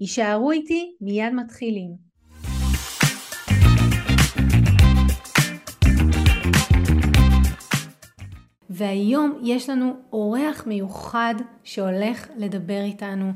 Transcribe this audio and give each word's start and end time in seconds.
יישארו 0.00 0.50
איתי, 0.50 0.96
מיד 1.00 1.32
מתחילים. 1.32 2.08
והיום 8.70 9.38
יש 9.42 9.70
לנו 9.70 9.96
אורח 10.12 10.66
מיוחד 10.66 11.34
שהולך 11.64 12.28
לדבר 12.36 12.80
איתנו 12.82 13.32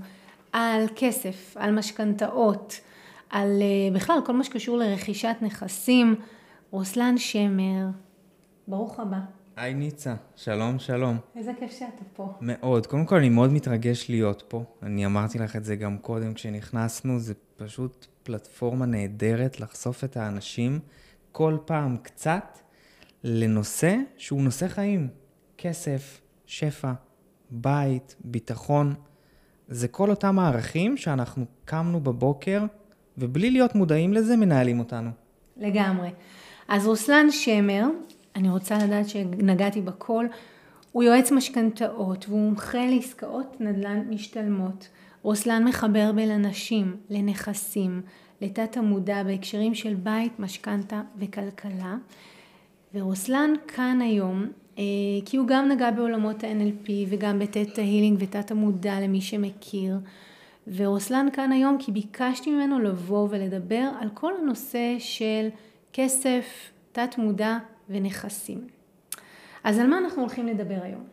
על 0.53 0.85
כסף, 0.97 1.57
על 1.57 1.71
משכנתאות, 1.71 2.81
על 3.31 3.63
אה, 3.63 3.95
בכלל 3.95 4.19
כל 4.27 4.33
מה 4.33 4.45
שקשור 4.45 4.79
לרכישת 4.79 5.37
נכסים. 5.41 6.15
רוסלן 6.71 7.19
שמר, 7.19 7.87
ברוך 8.69 9.01
הבא. 9.01 9.42
היי 9.57 9.75
ניצה, 9.75 10.15
שלום 10.37 10.79
שלום. 10.79 11.17
איזה 11.37 11.53
כיף 11.59 11.71
שאתה 11.71 12.05
פה. 12.13 12.33
מאוד. 12.41 12.87
קודם 12.87 13.07
כל 13.07 13.17
אני 13.17 13.29
מאוד 13.29 13.53
מתרגש 13.53 14.11
להיות 14.11 14.43
פה. 14.49 14.65
אני 14.83 15.07
אמרתי 15.07 15.39
לך 15.39 15.57
את 15.57 15.65
זה 15.65 15.77
גם 15.77 15.99
קודם 15.99 16.35
כשנכנסנו, 16.35 17.19
זה 17.19 17.35
פשוט 17.57 18.07
פלטפורמה 18.23 18.87
נהדרת 18.87 19.61
לחשוף 19.61 20.05
את 20.05 20.17
האנשים 20.17 20.81
כל 21.33 21.57
פעם 21.65 21.97
קצת 21.97 22.59
לנושא 23.25 23.97
שהוא 24.17 24.43
נושא 24.43 24.69
חיים. 24.69 25.09
כסף, 25.59 26.21
שפע, 26.47 26.93
בית, 27.51 28.17
ביטחון. 28.25 28.95
זה 29.69 29.89
כל 29.89 30.11
אותם 30.11 30.39
הערכים 30.39 30.97
שאנחנו 30.97 31.45
קמנו 31.65 32.01
בבוקר 32.01 32.65
ובלי 33.19 33.51
להיות 33.51 33.75
מודעים 33.75 34.13
לזה 34.13 34.37
מנהלים 34.37 34.79
אותנו. 34.79 35.11
לגמרי. 35.57 36.11
אז 36.69 36.87
רוסלן 36.87 37.31
שמר, 37.31 37.87
אני 38.37 38.51
רוצה 38.51 38.79
לדעת 38.79 39.09
שנגעתי 39.09 39.81
בכל, 39.81 40.27
הוא 40.93 41.03
יועץ 41.03 41.33
משכנתאות 41.33 42.29
והוא 42.29 42.41
מומחה 42.41 42.87
לעסקאות 42.87 43.61
נדל"ן 43.61 44.01
משתלמות. 44.11 44.89
רוסלן 45.23 45.65
מחבר 45.65 46.13
בין 46.13 46.31
אנשים 46.31 46.97
לנכסים, 47.11 48.03
לתת 48.41 48.77
המודע 48.77 49.23
בהקשרים 49.23 49.75
של 49.75 49.95
בית, 49.95 50.39
משכנתה 50.39 51.03
וכלכלה. 51.19 51.97
ורוסלן 52.95 53.51
כאן 53.69 54.01
היום 54.01 54.47
אה, 54.79 54.85
כי 55.25 55.37
הוא 55.37 55.47
גם 55.47 55.69
נגע 55.69 55.91
בעולמות 55.91 56.45
ה-NLP 56.45 56.91
וגם 57.09 57.39
בתת 57.39 57.79
ההילינג 57.79 58.19
ותת 58.21 58.51
המודע 58.51 59.01
למי 59.01 59.21
שמכיר. 59.21 59.99
ורוסלן 60.77 61.29
כאן 61.33 61.53
היום 61.53 61.77
כי 61.81 61.93
ביקשתי 61.93 62.51
ממנו 62.51 62.79
לבוא 62.79 63.29
ולדבר 63.31 63.91
על 64.01 64.09
כל 64.15 64.33
הנושא 64.43 64.97
של 64.99 65.49
כסף, 65.93 66.71
תת 66.93 67.19
מודע 67.19 67.59
ונכסים. 67.89 68.69
אז 69.65 69.79
על 69.79 69.87
מה 69.87 69.99
אנחנו 69.99 70.21
הולכים 70.23 70.47
לדבר 70.47 70.79
היום? 70.83 71.05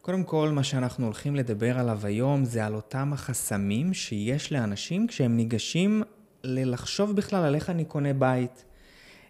קודם 0.00 0.24
כל, 0.24 0.50
מה 0.52 0.64
שאנחנו 0.64 1.04
הולכים 1.04 1.36
לדבר 1.36 1.78
עליו 1.78 2.00
היום 2.06 2.44
זה 2.44 2.66
על 2.66 2.74
אותם 2.74 3.12
החסמים 3.12 3.94
שיש 3.94 4.52
לאנשים 4.52 5.06
כשהם 5.06 5.36
ניגשים 5.36 6.02
ללחשוב 6.44 7.16
בכלל 7.16 7.44
על 7.44 7.54
איך 7.54 7.70
אני 7.70 7.84
קונה 7.84 8.12
בית. 8.12 8.64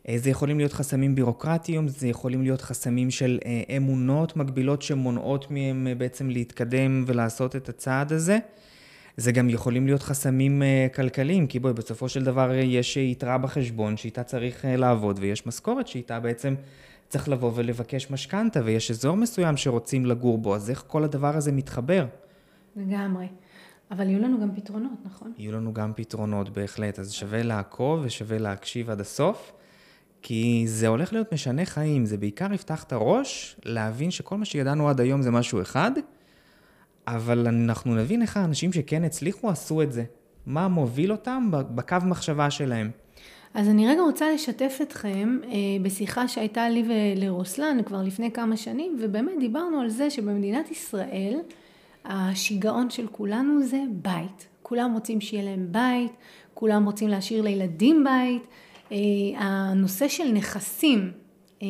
אה, 0.08 0.18
זה 0.18 0.30
יכולים 0.30 0.58
להיות 0.58 0.72
חסמים 0.72 1.14
בירוקרטיים, 1.14 1.88
זה 1.88 2.08
יכולים 2.08 2.42
להיות 2.42 2.60
חסמים 2.60 3.10
של 3.10 3.38
אה, 3.44 3.76
אמונות 3.76 4.36
מגבילות 4.36 4.82
שמונעות 4.82 5.50
מהם 5.50 5.86
אה, 5.86 5.94
בעצם 5.94 6.30
להתקדם 6.30 7.04
ולעשות 7.06 7.56
את 7.56 7.68
הצעד 7.68 8.12
הזה. 8.12 8.38
זה 9.18 9.32
גם 9.32 9.50
יכולים 9.50 9.86
להיות 9.86 10.02
חסמים 10.02 10.62
uh, 10.62 10.94
כלכליים, 10.96 11.46
כי 11.46 11.58
בואי, 11.58 11.72
בסופו 11.72 12.08
של 12.08 12.24
דבר 12.24 12.54
יש 12.54 12.96
יתרה 12.96 13.38
בחשבון 13.38 13.96
שאיתה 13.96 14.22
צריך 14.22 14.64
uh, 14.64 14.68
לעבוד, 14.68 15.18
ויש 15.20 15.46
משכורת 15.46 15.88
שאיתה 15.88 16.20
בעצם 16.20 16.54
צריך 17.08 17.28
לבוא 17.28 17.52
ולבקש 17.54 18.10
משכנתה, 18.10 18.60
ויש 18.64 18.90
אזור 18.90 19.16
מסוים 19.16 19.56
שרוצים 19.56 20.06
לגור 20.06 20.38
בו, 20.38 20.54
אז 20.54 20.70
איך 20.70 20.84
כל 20.86 21.04
הדבר 21.04 21.36
הזה 21.36 21.52
מתחבר? 21.52 22.06
לגמרי. 22.76 23.26
אבל 23.90 24.08
יהיו 24.08 24.22
לנו 24.22 24.40
גם 24.40 24.54
פתרונות, 24.54 24.98
נכון? 25.04 25.32
יהיו 25.38 25.52
לנו 25.52 25.72
גם 25.72 25.92
פתרונות, 25.96 26.48
בהחלט. 26.48 26.98
אז 26.98 27.12
שווה 27.12 27.42
לעקוב 27.42 28.00
ושווה 28.04 28.38
להקשיב 28.38 28.90
עד 28.90 29.00
הסוף, 29.00 29.52
כי 30.22 30.64
זה 30.66 30.88
הולך 30.88 31.12
להיות 31.12 31.32
משנה 31.32 31.64
חיים. 31.64 32.06
זה 32.06 32.16
בעיקר 32.16 32.52
יפתח 32.52 32.82
את 32.84 32.92
הראש 32.92 33.56
להבין 33.64 34.10
שכל 34.10 34.36
מה 34.36 34.44
שידענו 34.44 34.88
עד 34.88 35.00
היום 35.00 35.22
זה 35.22 35.30
משהו 35.30 35.62
אחד, 35.62 35.90
אבל 37.16 37.46
אנחנו 37.46 37.94
נבין 37.94 38.22
איך 38.22 38.36
האנשים 38.36 38.72
שכן 38.72 39.04
הצליחו 39.04 39.50
עשו 39.50 39.82
את 39.82 39.92
זה. 39.92 40.04
מה 40.46 40.68
מוביל 40.68 41.12
אותם 41.12 41.48
בקו 41.50 41.96
מחשבה 42.04 42.50
שלהם. 42.50 42.90
אז 43.54 43.68
אני 43.68 43.88
רגע 43.88 44.00
רוצה 44.00 44.32
לשתף 44.34 44.78
אתכם 44.82 45.38
אה, 45.44 45.50
בשיחה 45.82 46.28
שהייתה 46.28 46.68
לי 46.68 46.84
ולרוסלן 46.88 47.82
כבר 47.86 48.02
לפני 48.02 48.32
כמה 48.32 48.56
שנים, 48.56 48.98
ובאמת 49.00 49.32
דיברנו 49.40 49.80
על 49.80 49.88
זה 49.88 50.10
שבמדינת 50.10 50.70
ישראל 50.70 51.38
השיגעון 52.04 52.90
של 52.90 53.06
כולנו 53.06 53.62
זה 53.62 53.82
בית. 53.90 54.48
כולם 54.62 54.92
רוצים 54.94 55.20
שיהיה 55.20 55.44
להם 55.44 55.66
בית, 55.70 56.12
כולם 56.54 56.84
רוצים 56.84 57.08
להשאיר 57.08 57.42
לילדים 57.42 58.04
בית. 58.04 58.42
אה, 58.92 58.96
הנושא 59.36 60.08
של 60.08 60.32
נכסים 60.32 61.12
אה, 61.62 61.66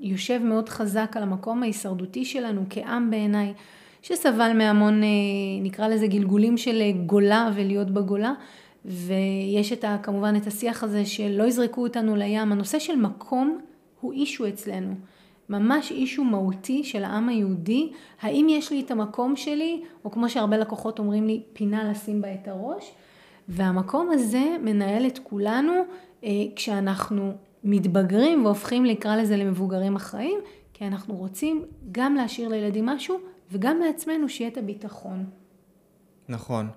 יושב 0.00 0.40
מאוד 0.44 0.68
חזק 0.68 1.12
על 1.14 1.22
המקום 1.22 1.62
ההישרדותי 1.62 2.24
שלנו 2.24 2.64
כעם 2.70 3.10
בעיניי. 3.10 3.54
שסבל 4.06 4.52
מהמון, 4.52 5.02
אה, 5.02 5.08
נקרא 5.62 5.88
לזה 5.88 6.06
גלגולים 6.06 6.56
של 6.56 6.80
אה, 6.80 6.92
גולה 7.06 7.50
ולהיות 7.54 7.90
בגולה, 7.90 8.32
ויש 8.84 9.72
את 9.72 9.84
ה, 9.84 9.96
כמובן 10.02 10.36
את 10.36 10.46
השיח 10.46 10.84
הזה 10.84 11.04
שלא 11.04 11.44
יזרקו 11.44 11.82
אותנו 11.82 12.16
לים. 12.16 12.52
הנושא 12.52 12.78
של 12.78 12.96
מקום 12.96 13.58
הוא 14.00 14.12
אישו 14.12 14.48
אצלנו. 14.48 14.94
ממש 15.48 15.90
אישו 15.90 16.24
מהותי 16.24 16.84
של 16.84 17.04
העם 17.04 17.28
היהודי, 17.28 17.90
האם 18.20 18.46
יש 18.50 18.72
לי 18.72 18.80
את 18.80 18.90
המקום 18.90 19.36
שלי, 19.36 19.82
או 20.04 20.10
כמו 20.10 20.28
שהרבה 20.28 20.58
לקוחות 20.58 20.98
אומרים 20.98 21.26
לי, 21.26 21.42
פינה 21.52 21.90
לשים 21.90 22.22
בה 22.22 22.34
את 22.34 22.48
הראש, 22.48 22.92
והמקום 23.48 24.10
הזה 24.12 24.56
מנהל 24.62 25.06
את 25.06 25.18
כולנו 25.18 25.72
אה, 26.24 26.30
כשאנחנו 26.56 27.32
מתבגרים 27.64 28.44
והופכים, 28.44 28.86
נקרא 28.86 29.16
לזה, 29.16 29.36
למבוגרים 29.36 29.96
אחראים, 29.96 30.38
כי 30.74 30.86
אנחנו 30.86 31.14
רוצים 31.14 31.62
גם 31.92 32.14
להשאיר 32.14 32.48
לילדים 32.48 32.86
משהו 32.86 33.18
וגם 33.52 33.80
לעצמנו 33.86 34.28
שיהיה 34.28 34.50
את 34.50 34.56
הביטחון. 34.56 35.24
נכון. 36.28 36.68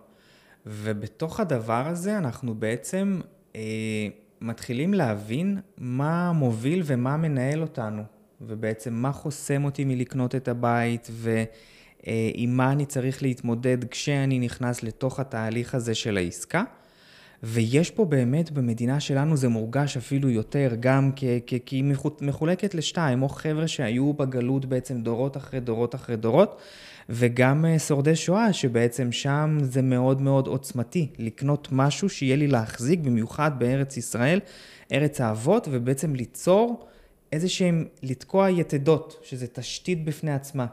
ובתוך 0.65 1.39
הדבר 1.39 1.87
הזה 1.87 2.17
אנחנו 2.17 2.55
בעצם 2.55 3.19
אה, 3.55 3.61
מתחילים 4.41 4.93
להבין 4.93 5.59
מה 5.77 6.31
מוביל 6.31 6.81
ומה 6.85 7.17
מנהל 7.17 7.61
אותנו, 7.61 8.03
ובעצם 8.41 8.93
מה 8.93 9.11
חוסם 9.11 9.65
אותי 9.65 9.85
מלקנות 9.85 10.35
את 10.35 10.47
הבית, 10.47 11.07
ועם 11.11 12.57
מה 12.57 12.71
אני 12.71 12.85
צריך 12.85 13.23
להתמודד 13.23 13.83
כשאני 13.83 14.39
נכנס 14.39 14.83
לתוך 14.83 15.19
התהליך 15.19 15.75
הזה 15.75 15.95
של 15.95 16.17
העסקה. 16.17 16.63
ויש 17.43 17.91
פה 17.91 18.05
באמת 18.05 18.51
במדינה 18.51 18.99
שלנו 18.99 19.37
זה 19.37 19.49
מורגש 19.49 19.97
אפילו 19.97 20.29
יותר, 20.29 20.71
גם 20.79 21.11
כי, 21.15 21.59
היא 21.71 21.83
מחולקת 22.21 22.75
לשתיים, 22.75 23.21
או 23.21 23.29
חבר'ה 23.29 23.67
שהיו 23.67 24.13
בגלות 24.13 24.65
בעצם 24.65 25.01
דורות 25.01 25.37
אחרי 25.37 25.59
דורות 25.59 25.95
אחרי 25.95 26.15
דורות, 26.15 26.61
וגם 27.09 27.65
אה, 27.65 27.79
שורדי 27.79 28.15
שואה, 28.15 28.53
שבעצם 28.53 29.11
שם 29.11 29.57
זה 29.61 29.81
מאוד 29.81 30.21
מאוד 30.21 30.47
עוצמתי, 30.47 31.07
לקנות 31.19 31.67
משהו 31.71 32.09
שיהיה 32.09 32.35
לי 32.35 32.47
להחזיק, 32.47 32.99
במיוחד 32.99 33.51
בארץ 33.59 33.97
ישראל, 33.97 34.39
ארץ 34.91 35.21
האבות, 35.21 35.67
ובעצם 35.71 36.15
ליצור 36.15 36.87
איזה 37.31 37.49
שהם, 37.49 37.85
לתקוע 38.03 38.49
יתדות, 38.49 39.19
שזה 39.23 39.47
תשתית 39.47 40.05
בפני 40.05 40.31
עצמה. 40.31 40.65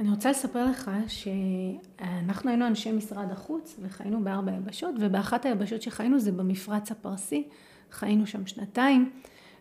אני 0.00 0.10
רוצה 0.10 0.30
לספר 0.30 0.66
לך 0.66 0.90
שאנחנו 1.08 2.50
היינו 2.50 2.66
אנשי 2.66 2.92
משרד 2.92 3.30
החוץ 3.32 3.76
וחיינו 3.82 4.24
בארבע 4.24 4.52
יבשות 4.52 4.94
ובאחת 5.00 5.46
היבשות 5.46 5.82
שחיינו 5.82 6.18
זה 6.18 6.32
במפרץ 6.32 6.90
הפרסי, 6.90 7.48
חיינו 7.90 8.26
שם 8.26 8.46
שנתיים 8.46 9.10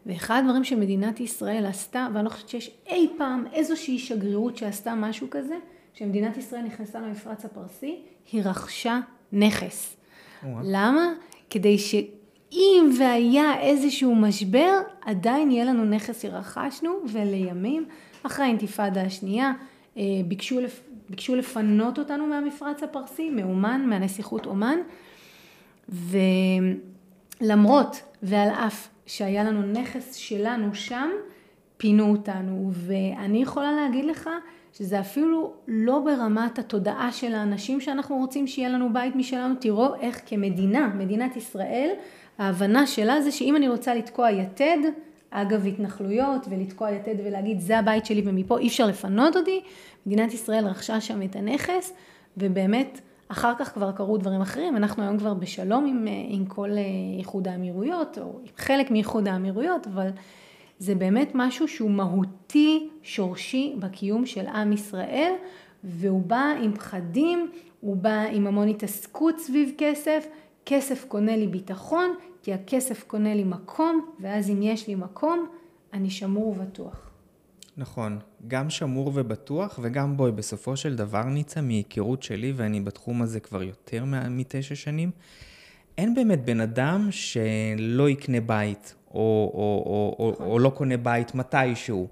ואחד 0.06 0.42
הדברים 0.44 0.64
שמדינת 0.64 1.20
ישראל 1.20 1.66
עשתה 1.66 2.08
ואני 2.14 2.26
לא 2.26 2.30
חושבת 2.30 2.50
שיש 2.50 2.72
אי 2.88 3.10
פעם 3.18 3.46
איזושהי 3.54 4.00
שגרירות 4.00 4.58
שעשתה 4.58 4.96
משהו 4.96 5.28
כזה 5.32 5.56
שמדינת 5.94 6.38
ישראל 6.38 6.62
נכנסה 6.62 7.00
למפרץ 7.00 7.46
הפרסי 7.46 8.02
היא 8.32 8.42
רכשה 8.46 9.00
נכס. 9.32 9.98
למה? 10.64 11.14
כדי 11.50 11.78
שאם 11.78 12.90
והיה 13.00 13.60
איזשהו 13.60 14.16
משבר 14.16 14.80
עדיין 15.02 15.52
יהיה 15.52 15.66
לנו 15.66 15.86
נכס 15.86 16.22
שרכשנו 16.22 16.92
ולימים 17.12 17.86
אחרי 18.24 18.46
האינתיפאדה 18.46 19.02
השנייה 19.02 19.54
אה, 20.00 20.04
ביקשו, 20.28 20.60
ביקשו 21.10 21.36
לפנות 21.36 22.00
אותנו 22.00 22.28
מהמפרץ 22.28 22.84
הפרסי, 22.84 23.30
מאומן, 23.30 23.86
מהנסיכות 23.86 24.46
אומן, 24.46 24.78
ולמרות 27.42 28.02
ועל 28.24 28.50
אף 28.50 28.88
שהיה 29.06 29.44
לנו 29.44 29.62
נכס 29.62 30.16
שלנו 30.16 30.76
שם, 30.76 31.10
פינו 31.78 32.12
אותנו. 32.12 32.72
ואני 32.74 33.42
יכולה 33.42 33.72
להגיד 33.72 34.06
לך 34.06 34.30
שזה 34.74 35.00
אפילו 35.00 35.54
לא 35.68 36.00
ברמת 36.00 36.60
התודעה 36.60 37.12
של 37.12 37.36
האנשים 37.36 37.82
שאנחנו 37.82 38.18
רוצים 38.18 38.48
שיהיה 38.48 38.70
לנו 38.70 38.94
בית 38.94 39.16
משלנו. 39.16 39.56
תראו 39.60 39.96
איך 39.96 40.22
כמדינה, 40.26 40.88
מדינת 40.88 41.36
ישראל, 41.36 41.90
ההבנה 42.38 42.88
שלה 42.88 43.22
זה 43.22 43.32
שאם 43.32 43.56
אני 43.56 43.70
רוצה 43.70 43.96
לתקוע 43.96 44.32
יתד, 44.32 44.78
אגב 45.32 45.68
התנחלויות 45.68 46.48
ולתקוע 46.50 46.92
יתד 46.92 47.16
ולהגיד 47.26 47.60
זה 47.60 47.80
הבית 47.80 48.06
שלי 48.06 48.22
ומפה 48.26 48.58
אי 48.58 48.68
אפשר 48.68 48.88
לפנות 48.88 49.36
אותי, 49.36 49.62
מדינת 50.06 50.34
ישראל 50.34 50.66
רכשה 50.68 51.02
שם 51.02 51.22
את 51.22 51.36
הנכס 51.36 51.94
ובאמת 52.38 53.02
אחר 53.28 53.54
כך 53.60 53.74
כבר 53.74 53.92
קרו 53.92 54.18
דברים 54.18 54.42
אחרים, 54.42 54.78
אנחנו 54.78 55.04
היום 55.04 55.18
כבר 55.18 55.34
בשלום 55.34 55.86
עם, 55.86 56.08
עם 56.30 56.46
כל 56.46 56.70
אה, 56.72 56.78
איחוד 57.20 57.48
האמירויות 57.48 58.18
או 58.18 58.24
עם 58.24 58.52
חלק 58.58 58.92
מאיחוד 58.92 59.28
האמירויות, 59.28 59.88
אבל 59.88 60.10
זה 60.80 60.96
באמת 60.96 61.32
משהו 61.36 61.68
שהוא 61.68 61.92
מהותי, 61.92 62.90
שורשי 63.04 63.76
בקיום 63.80 64.26
של 64.26 64.48
עם 64.48 64.74
ישראל 64.74 65.34
והוא 65.84 66.22
בא 66.22 66.54
עם 66.62 66.74
פחדים, 66.74 67.52
הוא 67.82 67.98
בא 67.98 68.24
עם 68.32 68.48
המון 68.48 68.68
התעסקות 68.68 69.40
סביב 69.40 69.72
כסף, 69.78 70.28
כסף 70.66 71.06
קונה 71.08 71.38
לי 71.38 71.48
ביטחון, 71.48 72.16
כי 72.44 72.54
הכסף 72.54 73.04
קונה 73.04 73.36
לי 73.36 73.44
מקום, 73.44 74.10
ואז 74.20 74.50
אם 74.50 74.62
יש 74.62 74.88
לי 74.88 74.96
מקום, 74.96 75.48
אני 75.94 76.10
שמור 76.10 76.48
ובטוח. 76.48 77.10
נכון, 77.78 78.20
גם 78.48 78.70
שמור 78.70 79.12
ובטוח, 79.14 79.80
וגם 79.82 80.18
בואי, 80.18 80.32
בסופו 80.32 80.78
של 80.78 80.96
דבר, 80.96 81.24
ניצה, 81.24 81.62
מהיכרות 81.62 82.24
שלי, 82.24 82.54
ואני 82.56 82.82
בתחום 82.82 83.22
הזה 83.22 83.40
כבר 83.40 83.64
יותר 83.64 84.04
מתשע 84.30 84.76
שנים, 84.76 85.12
אין 85.98 86.16
באמת 86.16 86.46
בן 86.46 86.62
אדם 86.62 87.08
שלא 87.12 88.10
יקנה 88.10 88.42
בית, 88.42 88.96
או, 89.12 89.20
או, 89.54 89.84
או, 89.86 90.16
או, 90.20 90.52
או 90.52 90.60
לא 90.60 90.70
קונה 90.70 90.98
בית 90.98 91.36
מתישהו. 91.36 92.08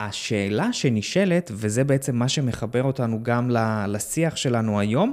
השאלה 0.00 0.72
שנשאלת, 0.72 1.50
וזה 1.54 1.84
בעצם 1.84 2.16
מה 2.16 2.28
שמחבר 2.28 2.82
אותנו 2.82 3.18
גם 3.22 3.50
לשיח 3.88 4.36
שלנו 4.36 4.80
היום, 4.80 5.12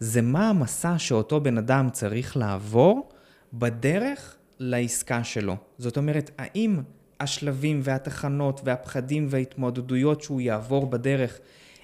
זה 0.00 0.22
מה 0.22 0.48
המסע 0.48 0.98
שאותו 0.98 1.40
בן 1.40 1.58
אדם 1.58 1.88
צריך 1.92 2.36
לעבור 2.36 3.08
בדרך 3.52 4.36
לעסקה 4.58 5.24
שלו. 5.24 5.56
זאת 5.78 5.96
אומרת, 5.96 6.30
האם 6.38 6.80
השלבים 7.20 7.80
והתחנות 7.84 8.60
והפחדים 8.64 9.26
וההתמודדויות 9.30 10.22
שהוא 10.22 10.40
יעבור 10.40 10.86
בדרך 10.86 11.38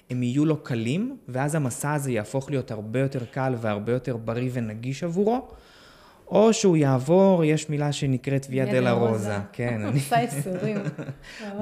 הם 0.09 0.23
יהיו 0.23 0.45
לו 0.45 0.63
קלים, 0.63 1.17
ואז 1.27 1.55
המסע 1.55 1.93
הזה 1.93 2.11
יהפוך 2.11 2.49
להיות 2.49 2.71
הרבה 2.71 2.99
יותר 2.99 3.25
קל 3.25 3.55
והרבה 3.61 3.93
יותר 3.93 4.17
בריא 4.17 4.49
ונגיש 4.53 5.03
עבורו, 5.03 5.47
או 6.33 6.53
שהוא 6.53 6.77
יעבור, 6.77 7.43
יש 7.43 7.69
מילה 7.69 7.91
שנקראת 7.91 8.47
ויה 8.49 8.65
דלה 8.65 8.91
רוזה. 8.91 9.37
כן. 9.51 9.81
מסע 9.95 10.19
ייסורים. 10.21 10.77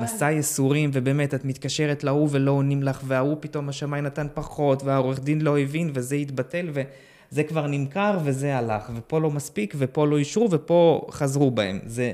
מסע 0.02 0.32
ייסורים, 0.32 0.90
ובאמת, 0.94 1.34
את 1.34 1.46
מתקשרת 1.46 2.04
להוא 2.04 2.28
ולא 2.32 2.52
עונים 2.52 2.84
לך, 2.84 3.02
וההוא 3.04 3.38
פתאום 3.40 3.70
השמיים 3.70 4.06
נתן 4.06 4.28
פחות, 4.34 4.84
והעורך 4.84 5.20
דין 5.20 5.42
לא 5.42 5.60
הבין, 5.60 5.92
וזה 5.94 6.16
התבטל, 6.16 6.70
וזה 6.72 7.44
כבר 7.44 7.68
נמכר, 7.68 8.18
וזה 8.24 8.58
הלך, 8.58 8.92
ופה 8.96 9.20
לא 9.20 9.32
מספיק, 9.32 9.74
ופה 9.78 10.08
לא 10.08 10.18
אישרו, 10.18 10.48
ופה 10.52 11.08
חזרו 11.12 11.52
בהם. 11.52 11.80
זה, 11.86 12.12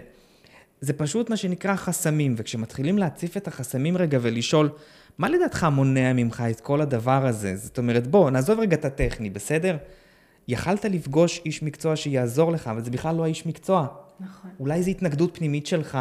זה 0.82 0.94
פשוט 0.94 1.30
מה 1.30 1.38
שנקרא 1.38 1.76
חסמים, 1.76 2.34
וכשמתחילים 2.38 2.98
להציף 2.98 3.38
את 3.38 3.48
החסמים 3.48 3.98
רגע 3.98 4.18
ולשאול, 4.22 4.70
מה 5.18 5.30
לדעתך 5.30 5.68
מונע 5.72 6.14
ממך 6.14 6.44
את 6.50 6.62
כל 6.62 6.82
הדבר 6.82 7.26
הזה? 7.28 7.56
זאת 7.56 7.78
אומרת, 7.78 8.08
בוא, 8.08 8.30
נעזוב 8.30 8.60
רגע 8.60 8.76
את 8.76 8.86
הטכני, 8.86 9.30
בסדר? 9.30 9.78
יכלת 10.48 10.86
לפגוש 10.86 11.42
איש 11.46 11.64
מקצוע 11.64 11.96
שיעזור 11.96 12.52
לך, 12.52 12.68
אבל 12.68 12.84
זה 12.84 12.92
בכלל 12.92 13.16
לא 13.16 13.24
האיש 13.24 13.46
מקצוע. 13.46 13.88
נכון. 14.20 14.52
אולי 14.60 14.84
זו 14.84 14.92
התנגדות 14.92 15.38
פנימית 15.38 15.68
שלך, 15.68 15.98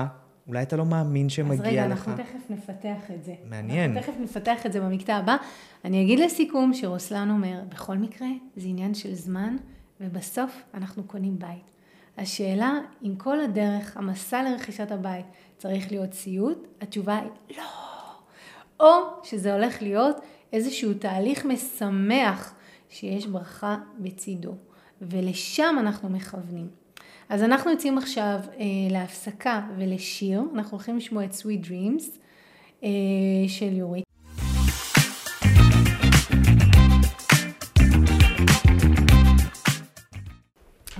אולי 0.48 0.62
אתה 0.62 0.76
לא 0.76 0.84
מאמין 0.84 1.28
שמגיע 1.28 1.54
לך. 1.56 1.60
אז 1.60 1.72
רגע, 1.72 1.86
לך. 1.86 2.08
אנחנו 2.08 2.24
תכף 2.24 2.50
נפתח 2.50 3.10
את 3.14 3.24
זה. 3.24 3.34
מעניין. 3.44 3.96
אנחנו 3.96 4.12
תכף 4.12 4.20
נפתח 4.20 4.66
את 4.66 4.72
זה 4.72 4.80
במקטע 4.80 5.16
הבא. 5.16 5.36
אני 5.84 6.02
אגיד 6.02 6.18
לסיכום 6.18 6.74
שרוסלן 6.74 7.30
אומר, 7.30 7.60
בכל 7.68 7.96
מקרה, 7.96 8.28
זה 8.56 8.68
עניין 8.68 8.94
של 8.94 9.14
זמן, 9.14 9.56
ובסוף 10.00 10.62
אנחנו 10.74 11.04
קונים 11.04 11.38
בית. 11.38 11.70
השאלה, 12.18 12.72
אם 13.02 13.14
כל 13.16 13.40
הדרך, 13.40 13.96
המסע 13.96 14.42
לרכישת 14.42 14.90
הבית, 14.90 15.26
צריך 15.58 15.90
להיות 15.90 16.12
סיוט, 16.12 16.66
התשובה 16.80 17.18
היא 17.18 17.56
לא. 17.58 17.64
או 18.80 19.24
שזה 19.24 19.54
הולך 19.54 19.82
להיות 19.82 20.16
איזשהו 20.52 20.94
תהליך 20.94 21.44
משמח 21.44 22.54
שיש 22.88 23.26
ברכה 23.26 23.76
בצידו, 23.98 24.54
ולשם 25.02 25.76
אנחנו 25.80 26.08
מכוונים. 26.08 26.68
אז 27.28 27.42
אנחנו 27.42 27.70
יוצאים 27.70 27.98
עכשיו 27.98 28.40
אה, 28.58 28.64
להפסקה 28.90 29.60
ולשיר, 29.78 30.42
אנחנו 30.54 30.70
הולכים 30.76 30.96
לשמוע 30.96 31.24
את 31.24 31.32
Sweet 31.32 31.66
Dreams 31.66 32.18
אה, 32.82 32.88
של 33.48 33.76
יורית. 33.76 34.04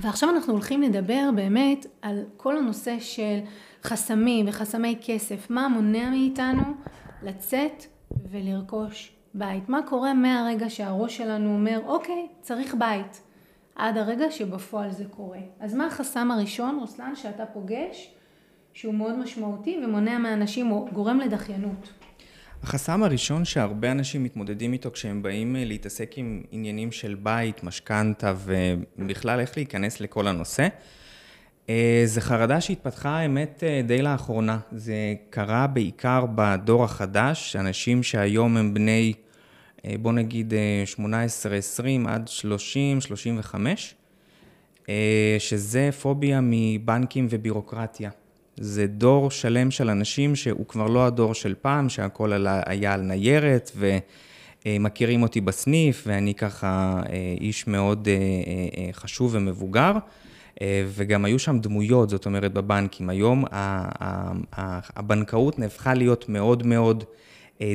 ועכשיו 0.01 0.31
אנחנו 0.31 0.53
הולכים 0.53 0.83
לדבר 0.83 1.31
באמת 1.37 1.87
על 2.03 2.25
כל 2.37 2.57
הנושא 2.57 2.97
של 3.01 3.39
חסמים 3.85 4.49
וחסמי 4.49 4.99
כסף, 5.07 5.51
מה 5.51 5.69
מונע 5.69 6.11
מאיתנו 6.11 6.63
לצאת 7.23 7.85
ולרכוש 8.31 9.16
בית. 9.39 9.69
מה 9.69 9.81
קורה 9.89 10.15
מהרגע 10.15 10.71
שהראש 10.71 11.17
שלנו 11.17 11.55
אומר, 11.55 11.81
אוקיי, 11.87 12.27
צריך 12.41 12.75
בית, 12.75 13.23
עד 13.75 13.97
הרגע 13.97 14.31
שבפועל 14.31 14.91
זה 14.91 15.05
קורה. 15.05 15.39
אז 15.61 15.75
מה 15.75 15.87
החסם 15.87 16.31
הראשון, 16.31 16.79
רוסלן, 16.81 17.13
שאתה 17.17 17.47
פוגש, 17.47 18.11
שהוא 18.73 18.95
מאוד 18.95 19.19
משמעותי 19.19 19.79
ומונע 19.85 20.19
מאנשים 20.19 20.71
או 20.71 20.89
גורם 20.93 21.21
לדחיינות? 21.21 21.93
החסם 22.63 23.03
הראשון 23.03 23.45
שהרבה 23.45 23.93
אנשים 23.93 24.25
מתמודדים 24.25 24.73
איתו 24.73 24.91
כשהם 24.93 25.23
באים 25.23 25.57
אה, 25.57 25.65
להתעסק 25.65 26.13
עם 26.17 26.43
עניינים 26.51 26.93
של 26.93 27.15
בית, 27.15 27.65
משכנתה 27.65 28.35
ובכלל 28.99 29.41
איך 29.41 29.57
להיכנס 29.57 30.01
לכל 30.01 30.27
הנושא, 30.27 30.69
אה, 31.69 32.03
זה 32.05 32.21
חרדה 32.21 32.61
שהתפתחה 32.61 33.19
האמת 33.19 33.63
אה, 33.67 33.81
די 33.87 34.03
לאחרונה. 34.03 34.59
זה 34.73 34.95
קרה 35.31 35.67
בעיקר 35.67 36.25
בדור 36.35 36.85
החדש, 36.85 37.57
אנשים 37.57 38.03
שהיום 38.03 38.57
הם 38.57 38.75
בני 38.75 39.13
בוא 40.03 40.13
נגיד 40.13 40.53
18-20 40.97 40.99
אה, 42.09 42.15
עד 42.15 42.31
30-35, 43.53 43.55
אה, 44.89 45.37
שזה 45.39 45.91
פוביה 46.01 46.41
מבנקים 46.43 47.27
ובירוקרטיה. 47.31 48.11
זה 48.57 48.87
דור 48.87 49.31
שלם 49.31 49.71
של 49.71 49.91
אנשים 49.91 50.37
שהוא 50.37 50.67
כבר 50.67 50.87
לא 50.87 51.07
הדור 51.07 51.35
של 51.35 51.55
פעם, 51.61 51.89
שהכל 51.89 52.47
היה 52.67 52.95
על 52.95 53.01
ניירת, 53.01 53.71
ומכירים 54.67 55.23
אותי 55.23 55.41
בסניף, 55.41 56.03
ואני 56.07 56.35
ככה 56.35 57.03
איש 57.41 57.67
מאוד 57.67 58.09
חשוב 58.93 59.35
ומבוגר. 59.35 59.93
וגם 60.89 61.25
היו 61.25 61.39
שם 61.39 61.59
דמויות, 61.59 62.11
זאת 62.11 62.27
אומרת, 62.27 62.53
בבנקים. 62.53 63.11
היום 63.11 63.45
הבנקאות 64.97 65.59
נהפכה 65.59 65.95
להיות 65.95 66.29
מאוד 66.29 66.67
מאוד 66.67 67.05
אה, 67.05 67.17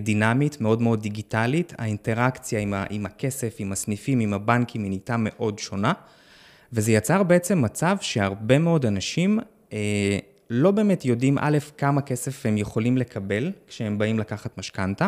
דינמית, 0.02 0.62
מאוד 0.62 0.82
מאוד 0.82 1.02
דיגיטלית, 1.02 1.74
האינטראקציה 1.78 2.60
עם, 2.60 2.74
ה, 2.74 2.86
עם 2.90 3.06
הכסף, 3.06 3.56
עם 3.60 3.72
הסניפים, 3.72 4.20
עם 4.20 4.34
הבנקים, 4.34 4.84
היא 4.84 4.90
נהייתה 4.90 5.16
מאוד 5.20 5.60
שונה, 5.60 5.94
וזה 6.74 6.92
יצר 6.92 7.24
בעצם 7.24 7.62
מצב 7.62 7.98
שהרבה 8.02 8.60
מאוד 8.60 8.86
אנשים 8.86 9.40
אה, 9.74 10.18
לא 10.50 10.72
באמת 10.72 11.06
יודעים, 11.06 11.38
א', 11.42 11.58
כמה 11.78 12.02
כסף 12.02 12.46
הם 12.46 12.58
יכולים 12.58 12.98
לקבל 12.98 13.52
כשהם 13.68 13.98
באים 13.98 14.20
לקחת 14.20 14.58
משכנתה, 14.58 15.08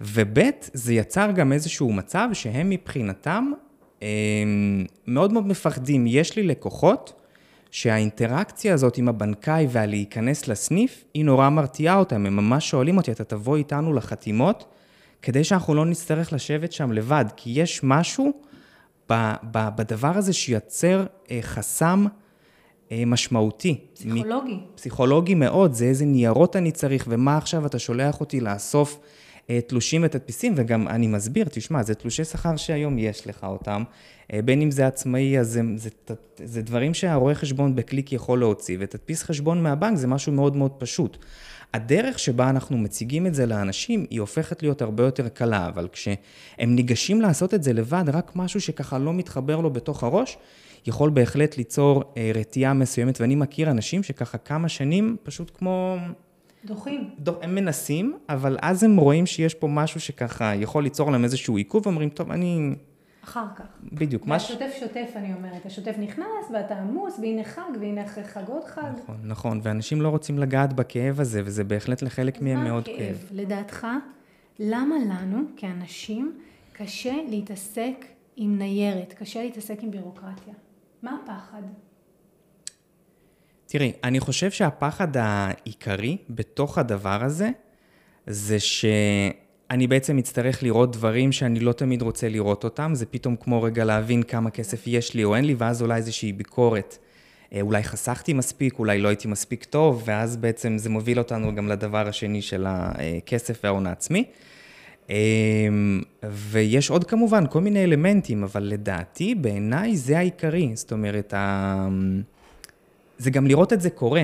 וב', 0.00 0.38
זה 0.72 0.94
יצר 0.94 1.30
גם 1.30 1.52
איזשהו 1.52 1.92
מצב 1.92 2.28
שהם 2.32 2.70
מבחינתם 2.70 3.52
אה, 4.02 4.08
מאוד 5.06 5.32
מאוד 5.32 5.46
מפחדים. 5.46 6.04
יש 6.06 6.36
לי 6.36 6.42
לקוחות, 6.42 7.12
שהאינטראקציה 7.70 8.74
הזאת 8.74 8.98
עם 8.98 9.08
הבנקאי 9.08 9.66
והלהיכנס 9.70 10.48
לסניף, 10.48 11.04
היא 11.14 11.24
נורא 11.24 11.48
מרתיעה 11.48 11.98
אותם. 11.98 12.26
הם 12.26 12.36
ממש 12.36 12.70
שואלים 12.70 12.96
אותי, 12.96 13.12
אתה 13.12 13.24
תבוא 13.24 13.56
איתנו 13.56 13.92
לחתימות, 13.92 14.64
כדי 15.22 15.44
שאנחנו 15.44 15.74
לא 15.74 15.86
נצטרך 15.86 16.32
לשבת 16.32 16.72
שם 16.72 16.92
לבד, 16.92 17.24
כי 17.36 17.50
יש 17.50 17.80
משהו 17.82 18.32
ב, 19.10 19.32
ב, 19.50 19.68
בדבר 19.76 20.12
הזה 20.16 20.32
שיוצר 20.32 21.06
אה, 21.30 21.38
חסם 21.42 22.06
אה, 22.92 23.02
משמעותי. 23.06 23.80
פסיכולוגי. 23.94 24.54
מ, 24.54 24.60
פסיכולוגי 24.74 25.34
מאוד, 25.34 25.72
זה 25.72 25.84
איזה 25.84 26.04
ניירות 26.04 26.56
אני 26.56 26.72
צריך, 26.72 27.04
ומה 27.08 27.36
עכשיו 27.36 27.66
אתה 27.66 27.78
שולח 27.78 28.20
אותי 28.20 28.40
לאסוף 28.40 29.00
תלושים 29.66 30.02
ותדפיסים, 30.04 30.54
וגם 30.56 30.88
אני 30.88 31.06
מסביר, 31.06 31.46
תשמע, 31.50 31.82
זה 31.82 31.94
תלושי 31.94 32.24
שכר 32.24 32.56
שהיום 32.56 32.98
יש 32.98 33.26
לך 33.26 33.44
אותם, 33.44 33.82
אה, 34.32 34.42
בין 34.42 34.62
אם 34.62 34.70
זה 34.70 34.86
עצמאי, 34.86 35.38
אז 35.38 35.48
זה, 35.48 35.60
זה, 35.76 35.90
זה, 36.08 36.14
זה 36.44 36.62
דברים 36.62 36.94
שהרואה 36.94 37.34
חשבון 37.34 37.76
בקליק 37.76 38.12
יכול 38.12 38.38
להוציא, 38.38 38.76
ותדפיס 38.80 39.22
חשבון 39.22 39.62
מהבנק 39.62 39.96
זה 39.96 40.06
משהו 40.06 40.32
מאוד 40.32 40.56
מאוד 40.56 40.72
פשוט. 40.78 41.16
הדרך 41.74 42.18
שבה 42.18 42.50
אנחנו 42.50 42.78
מציגים 42.78 43.26
את 43.26 43.34
זה 43.34 43.46
לאנשים, 43.46 44.06
היא 44.10 44.20
הופכת 44.20 44.62
להיות 44.62 44.82
הרבה 44.82 45.04
יותר 45.04 45.28
קלה, 45.28 45.68
אבל 45.68 45.88
כשהם 45.92 46.16
ניגשים 46.58 47.20
לעשות 47.20 47.54
את 47.54 47.62
זה 47.62 47.72
לבד, 47.72 48.04
רק 48.12 48.32
משהו 48.36 48.60
שככה 48.60 48.98
לא 48.98 49.14
מתחבר 49.14 49.60
לו 49.60 49.70
בתוך 49.70 50.02
הראש, 50.02 50.38
יכול 50.86 51.10
בהחלט 51.10 51.56
ליצור 51.56 52.04
אה, 52.16 52.30
רתיעה 52.34 52.74
מסוימת, 52.74 53.20
ואני 53.20 53.34
מכיר 53.34 53.70
אנשים 53.70 54.02
שככה 54.02 54.38
כמה 54.38 54.68
שנים 54.68 55.16
פשוט 55.22 55.50
כמו... 55.54 55.96
דוחים. 56.66 57.10
דוח, 57.18 57.36
הם 57.42 57.54
מנסים, 57.54 58.16
אבל 58.28 58.58
אז 58.62 58.82
הם 58.82 58.96
רואים 58.96 59.26
שיש 59.26 59.54
פה 59.54 59.68
משהו 59.68 60.00
שככה 60.00 60.54
יכול 60.54 60.82
ליצור 60.82 61.10
להם 61.10 61.24
איזשהו 61.24 61.56
עיכוב, 61.56 61.86
ואומרים, 61.86 62.08
טוב, 62.08 62.30
אני... 62.30 62.74
אחר 63.24 63.46
כך. 63.56 63.64
בדיוק, 63.92 64.26
מה 64.26 64.40
ש... 64.40 64.50
והשוטף 64.50 64.76
שוטף, 64.80 65.10
אני 65.16 65.34
אומרת. 65.34 65.66
השוטף 65.66 65.94
נכנס, 65.98 66.50
ואתה 66.52 66.78
עמוס, 66.78 67.18
והנה 67.22 67.44
חג, 67.44 67.70
והנה 67.80 68.04
אחרי 68.04 68.24
חג 68.24 68.48
עוד 68.48 68.64
חג. 68.64 68.90
נכון, 69.02 69.16
נכון, 69.24 69.60
ואנשים 69.62 70.02
לא 70.02 70.08
רוצים 70.08 70.38
לגעת 70.38 70.72
בכאב 70.72 71.20
הזה, 71.20 71.42
וזה 71.44 71.64
בהחלט 71.64 72.02
לחלק 72.02 72.42
מהם 72.42 72.64
מאוד 72.64 72.88
מה 72.88 72.96
כואב. 72.96 73.16
הכאב? 73.16 73.28
לדעתך, 73.32 73.86
למה 74.58 74.94
לנו, 75.08 75.38
כאנשים, 75.56 76.38
קשה 76.72 77.14
להתעסק 77.28 78.04
עם 78.36 78.58
ניירת, 78.58 79.12
קשה 79.12 79.42
להתעסק 79.42 79.78
עם 79.82 79.90
בירוקרטיה? 79.90 80.54
מה 81.02 81.16
הפחד? 81.24 81.62
תראי, 83.66 83.92
אני 84.04 84.20
חושב 84.20 84.50
שהפחד 84.50 85.08
העיקרי 85.16 86.16
בתוך 86.30 86.78
הדבר 86.78 87.24
הזה, 87.24 87.50
זה 88.26 88.60
שאני 88.60 89.86
בעצם 89.86 90.18
אצטרך 90.18 90.62
לראות 90.62 90.92
דברים 90.92 91.32
שאני 91.32 91.60
לא 91.60 91.72
תמיד 91.72 92.02
רוצה 92.02 92.28
לראות 92.28 92.64
אותם, 92.64 92.94
זה 92.94 93.06
פתאום 93.06 93.36
כמו 93.36 93.62
רגע 93.62 93.84
להבין 93.84 94.22
כמה 94.22 94.50
כסף 94.50 94.86
יש 94.86 95.14
לי 95.14 95.24
או 95.24 95.36
אין 95.36 95.44
לי, 95.44 95.54
ואז 95.58 95.82
אולי 95.82 95.96
איזושהי 95.96 96.32
ביקורת. 96.32 96.98
אה, 97.52 97.60
אולי 97.60 97.82
חסכתי 97.82 98.32
מספיק, 98.32 98.78
אולי 98.78 98.98
לא 98.98 99.08
הייתי 99.08 99.28
מספיק 99.28 99.64
טוב, 99.64 100.02
ואז 100.06 100.36
בעצם 100.36 100.78
זה 100.78 100.90
מוביל 100.90 101.18
אותנו 101.18 101.54
גם 101.54 101.68
לדבר 101.68 102.08
השני 102.08 102.42
של 102.42 102.64
הכסף 102.68 103.60
וההון 103.64 103.86
העצמי. 103.86 104.24
אה, 105.10 105.16
ויש 106.30 106.90
עוד 106.90 107.04
כמובן 107.04 107.44
כל 107.50 107.60
מיני 107.60 107.84
אלמנטים, 107.84 108.42
אבל 108.42 108.62
לדעתי, 108.62 109.34
בעיניי 109.34 109.96
זה 109.96 110.18
העיקרי. 110.18 110.70
זאת 110.74 110.92
אומרת. 110.92 111.34
זה 113.18 113.30
גם 113.30 113.46
לראות 113.46 113.72
את 113.72 113.80
זה 113.80 113.90
קורה, 113.90 114.22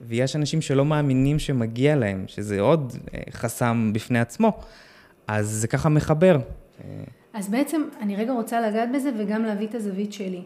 ויש 0.00 0.36
אנשים 0.36 0.60
שלא 0.60 0.84
מאמינים 0.84 1.38
שמגיע 1.38 1.96
להם, 1.96 2.24
שזה 2.26 2.60
עוד 2.60 2.92
אה, 3.14 3.20
חסם 3.30 3.90
בפני 3.94 4.18
עצמו, 4.18 4.52
אז 5.26 5.48
זה 5.48 5.68
ככה 5.68 5.88
מחבר. 5.88 6.38
אז 7.32 7.48
בעצם, 7.48 7.82
אני 8.00 8.16
רגע 8.16 8.32
רוצה 8.32 8.60
לגעת 8.60 8.88
בזה 8.94 9.10
וגם 9.18 9.44
להביא 9.44 9.66
את 9.66 9.74
הזווית 9.74 10.12
שלי. 10.12 10.42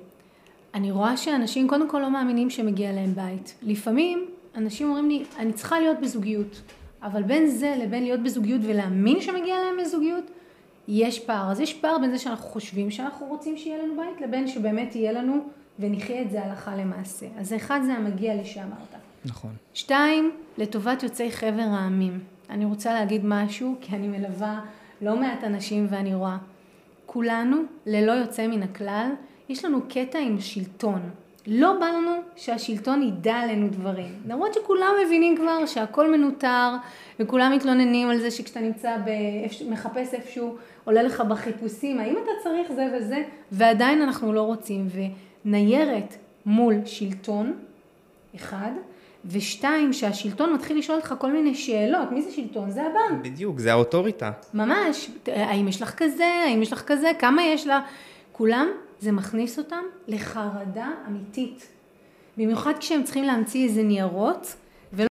אני 0.75 0.91
רואה 0.91 1.17
שאנשים 1.17 1.69
קודם 1.69 1.91
כל 1.91 1.99
לא 1.99 2.11
מאמינים 2.11 2.51
שמגיע 2.51 2.93
להם 2.93 3.15
בית. 3.15 3.55
לפעמים 3.63 4.27
אנשים 4.55 4.89
אומרים 4.89 5.09
לי, 5.09 5.25
אני 5.39 5.53
צריכה 5.53 5.81
להיות 5.81 5.97
בזוגיות, 6.03 6.63
אבל 7.03 7.23
בין 7.23 7.47
זה 7.47 7.75
לבין 7.83 8.03
להיות 8.03 8.23
בזוגיות 8.23 8.61
ולהאמין 8.65 9.21
שמגיע 9.21 9.55
להם 9.55 9.85
בזוגיות, 9.85 10.25
יש 10.89 11.19
פער. 11.19 11.51
אז 11.51 11.61
יש 11.61 11.75
פער 11.75 11.99
בין 11.99 12.11
זה 12.11 12.19
שאנחנו 12.19 12.45
חושבים 12.45 12.91
שאנחנו 12.91 13.27
רוצים 13.27 13.57
שיהיה 13.57 13.83
לנו 13.83 13.95
בית, 13.97 14.21
לבין 14.21 14.49
שבאמת 14.49 14.97
יהיה 14.97 15.13
לנו 15.13 15.49
ונחיה 15.79 16.23
את 16.23 16.31
זה 16.31 16.45
הלכה 16.45 16.77
למעשה. 16.77 17.27
אז 17.39 17.55
אחד 17.55 17.81
זה 17.87 17.93
המגיע 17.93 18.35
לי 18.35 18.45
שאמרת. 18.45 18.95
נכון. 19.25 19.51
שתיים, 19.75 20.33
לטובת 20.59 21.03
יוצאי 21.03 21.31
חבר 21.31 21.67
העמים. 21.71 22.21
אני 22.51 22.65
רוצה 22.65 22.95
להגיד 22.95 23.21
משהו, 23.25 23.75
כי 23.81 23.97
אני 23.97 24.09
מלווה 24.09 24.61
לא 25.03 25.17
מעט 25.17 25.45
אנשים 25.45 25.87
ואני 25.91 26.15
רואה. 26.15 26.37
כולנו, 27.07 27.57
ללא 27.87 28.13
יוצא 28.13 28.47
מן 28.47 28.63
הכלל, 28.63 29.11
יש 29.49 29.65
לנו 29.65 29.81
קטע 29.89 30.19
עם 30.19 30.41
שלטון. 30.41 31.01
לא 31.47 31.77
בא 31.81 31.87
לנו 31.87 32.11
שהשלטון 32.37 33.03
ידע 33.03 33.35
עלינו 33.35 33.69
דברים. 33.69 34.13
למרות 34.27 34.55
שכולם 34.55 34.93
מבינים 35.07 35.37
כבר 35.37 35.67
שהכל 35.67 36.11
מנותר, 36.11 36.75
וכולם 37.21 37.53
מתלוננים 37.57 38.09
על 38.09 38.19
זה 38.19 38.31
שכשאתה 38.31 38.61
נמצא, 38.61 38.97
באיפש... 39.05 39.63
מחפש 39.63 40.15
איפשהו, 40.15 40.57
עולה 40.85 41.03
לך 41.03 41.21
בחיפושים, 41.21 42.01
האם 42.01 42.15
אתה 42.23 42.31
צריך 42.43 42.73
זה 42.73 42.87
וזה, 42.97 43.23
ועדיין 43.53 44.03
אנחנו 44.03 44.33
לא 44.33 44.43
רוצים. 44.43 44.89
וניירת 45.49 46.17
מול 46.47 46.75
שלטון, 46.85 47.59
אחד, 48.37 48.71
ושתיים, 49.25 49.93
שהשלטון 49.93 50.53
מתחיל 50.53 50.79
לשאול 50.79 50.99
אותך 50.99 51.15
כל 51.19 51.33
מיני 51.33 51.55
שאלות, 51.55 52.13
מי 52.13 52.23
זה 52.23 52.31
שלטון? 52.33 52.71
זה 52.71 52.83
הבנק. 52.83 53.23
בדיוק, 53.23 53.59
זה 53.59 53.73
האוטוריטה. 53.73 54.31
ממש, 54.55 55.11
האם 55.27 55.69
יש 55.69 55.83
לך 55.83 55.95
כזה, 55.97 56.27
האם 56.47 56.63
יש 56.63 56.73
לך 56.73 56.83
כזה, 56.87 57.11
כמה 57.19 57.43
יש 57.43 57.67
לה, 57.67 57.81
כולם, 58.33 58.69
זה 59.01 59.13
מכניס 59.13 59.59
אותם 59.59 59.83
לחרדה 60.09 60.91
אמיתית. 61.09 61.67
במיוחד 62.37 62.73
כשהם 62.81 63.03
צריכים 63.03 63.25
להמציא 63.25 63.65
איזה 63.65 63.83
ניירות, 63.83 64.55
ולא 64.93 65.09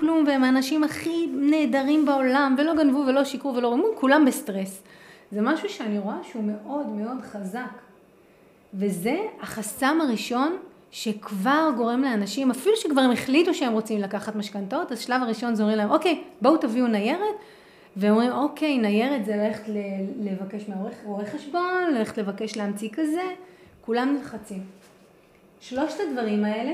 כלום, 0.00 0.24
והם 0.26 0.44
האנשים 0.44 0.84
הכי 0.84 1.26
נהדרים 1.26 2.06
בעולם, 2.06 2.54
ולא 2.58 2.74
גנבו 2.74 3.04
ולא 3.08 3.24
שיקרו 3.24 3.54
ולא 3.54 3.68
רימו, 3.70 3.86
כולם 3.94 4.24
בסטרס. 4.24 4.82
זה 5.30 5.40
משהו 5.42 5.68
שאני 5.68 5.98
רואה 5.98 6.18
שהוא 6.22 6.44
מאוד 6.44 6.86
מאוד 6.86 7.22
חזק. 7.22 7.91
וזה 8.74 9.16
החסם 9.40 9.98
הראשון 10.02 10.56
שכבר 10.90 11.70
גורם 11.76 12.02
לאנשים, 12.02 12.50
אפילו 12.50 12.76
שכבר 12.76 13.00
הם 13.00 13.10
החליטו 13.10 13.54
שהם 13.54 13.72
רוצים 13.72 14.00
לקחת 14.00 14.36
משכנתאות, 14.36 14.92
אז 14.92 15.00
שלב 15.00 15.22
הראשון 15.22 15.54
זה 15.54 15.62
אומרים 15.62 15.78
להם, 15.78 15.90
אוקיי, 15.90 16.22
בואו 16.42 16.56
תביאו 16.56 16.86
ניירת, 16.86 17.34
ואומרים, 17.96 18.32
אוקיי, 18.32 18.78
ניירת 18.78 19.24
זה 19.24 19.36
ללכת 19.36 19.62
לבקש 20.20 20.68
מהעורך 20.68 21.28
חשבון, 21.28 21.94
ללכת 21.94 22.18
לבקש 22.18 22.56
להמציא 22.56 22.88
כזה, 22.92 23.22
כולם 23.80 24.16
נלחצים. 24.18 24.62
שלושת 25.60 25.96
הדברים 26.08 26.44
האלה 26.44 26.72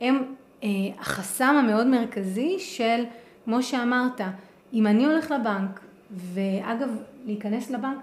הם 0.00 0.34
אה, 0.62 0.68
החסם 0.98 1.54
המאוד 1.58 1.86
מרכזי 1.86 2.56
של, 2.58 3.04
כמו 3.44 3.62
שאמרת, 3.62 4.20
אם 4.72 4.86
אני 4.86 5.04
הולך 5.04 5.30
לבנק, 5.30 5.80
ואגב, 6.10 6.88
להיכנס 7.26 7.70
לבנק, 7.70 7.98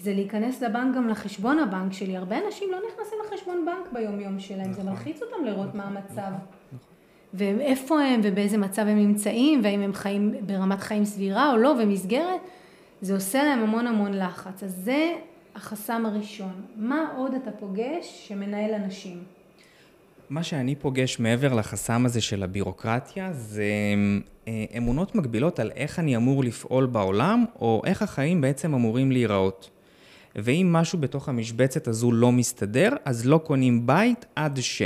זה 0.00 0.14
להיכנס 0.14 0.62
לבנק 0.62 0.96
גם 0.96 1.08
לחשבון 1.08 1.58
הבנק 1.58 1.92
שלי. 1.92 2.16
הרבה 2.16 2.36
אנשים 2.46 2.68
לא 2.72 2.78
נכנסים 2.88 3.18
לחשבון 3.26 3.66
בנק 3.66 3.92
ביום 3.92 4.20
יום 4.20 4.40
שלהם, 4.40 4.70
נכון, 4.70 4.84
זה 4.84 4.90
מלחיץ 4.90 5.22
אותם 5.22 5.44
לראות 5.44 5.74
נכון, 5.74 5.80
מה 5.80 5.84
המצב. 5.84 6.12
נכון, 6.16 6.38
נכון. 6.72 6.90
ואיפה 7.34 8.00
הם 8.02 8.20
ובאיזה 8.24 8.58
מצב 8.58 8.82
הם 8.82 8.98
נמצאים, 8.98 9.60
והאם 9.64 9.80
הם 9.80 9.92
חיים 9.92 10.34
ברמת 10.46 10.80
חיים 10.80 11.04
סבירה 11.04 11.52
או 11.52 11.56
לא, 11.56 11.74
ומסגרת, 11.82 12.40
זה 13.00 13.14
עושה 13.14 13.44
להם 13.44 13.58
המון 13.58 13.86
המון 13.86 14.18
לחץ. 14.18 14.62
אז 14.62 14.74
זה 14.84 15.12
החסם 15.54 16.06
הראשון. 16.06 16.62
מה 16.76 17.12
עוד 17.16 17.34
אתה 17.34 17.50
פוגש 17.50 18.28
שמנהל 18.28 18.74
אנשים? 18.74 19.22
מה 20.30 20.42
שאני 20.42 20.74
פוגש 20.74 21.20
מעבר 21.20 21.54
לחסם 21.54 22.06
הזה 22.06 22.20
של 22.20 22.42
הבירוקרטיה, 22.42 23.32
זה 23.32 23.64
אה, 24.48 24.64
אמונות 24.76 25.14
מגבילות 25.14 25.58
על 25.58 25.70
איך 25.76 25.98
אני 25.98 26.16
אמור 26.16 26.44
לפעול 26.44 26.86
בעולם, 26.86 27.44
או 27.60 27.82
איך 27.84 28.02
החיים 28.02 28.40
בעצם 28.40 28.74
אמורים 28.74 29.12
להיראות. 29.12 29.70
ואם 30.36 30.68
משהו 30.72 30.98
בתוך 30.98 31.28
המשבצת 31.28 31.88
הזו 31.88 32.12
לא 32.12 32.32
מסתדר, 32.32 32.90
אז 33.04 33.26
לא 33.26 33.38
קונים 33.38 33.86
בית 33.86 34.26
עד 34.36 34.58
ש. 34.60 34.82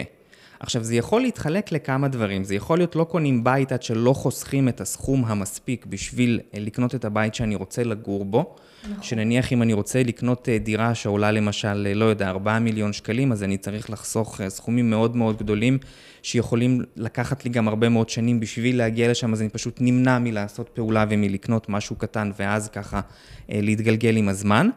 עכשיו, 0.65 0.85
זה 0.85 0.97
יכול 0.97 1.23
להתחלק 1.23 1.73
לכמה 1.73 2.09
דברים. 2.09 2.45
זה 2.45 2.55
יכול 2.55 2.79
להיות 2.79 2.97
לא 2.97 3.05
קונים 3.05 3.45
בית 3.45 3.73
עד 3.73 3.83
שלא 3.83 4.13
חוסכים 4.13 4.69
את 4.69 4.81
הסכום 4.81 5.25
המספיק 5.25 5.87
בשביל 5.87 6.41
אה, 6.55 6.61
לקנות 6.61 6.95
את 6.95 7.05
הבית 7.05 7.35
שאני 7.35 7.55
רוצה 7.55 7.85
לגור 7.85 8.25
בו. 8.25 8.57
נכון. 8.91 9.03
שנניח 9.03 9.53
אם 9.53 9.63
אני 9.63 9.73
רוצה 9.73 10.03
לקנות 10.03 10.49
אה, 10.49 10.59
דירה 10.59 10.95
שעולה 10.95 11.31
למשל, 11.31 11.87
אה, 11.87 11.95
לא 11.95 12.05
יודע, 12.05 12.29
4 12.29 12.59
מיליון 12.59 12.93
שקלים, 12.93 13.33
אז 13.33 13.43
אני 13.43 13.57
צריך 13.57 13.91
לחסוך 13.91 14.41
סכומים 14.49 14.91
מאוד 14.91 15.17
מאוד 15.17 15.39
גדולים, 15.39 15.79
שיכולים 16.23 16.81
לקחת 16.97 17.45
לי 17.45 17.51
גם 17.51 17.69
הרבה 17.69 17.89
מאוד 17.89 18.09
שנים 18.09 18.41
בשביל 18.41 18.79
להגיע 18.79 19.11
לשם, 19.11 19.33
אז 19.33 19.41
אני 19.41 19.49
פשוט 19.49 19.77
נמנע 19.81 20.19
מלעשות 20.19 20.69
פעולה 20.69 21.05
ומלקנות 21.11 21.69
משהו 21.69 21.97
קטן, 21.97 22.31
ואז 22.39 22.69
ככה 22.69 23.01
להתגלגל 23.49 24.17
עם 24.17 24.29
הזמן. 24.29 24.71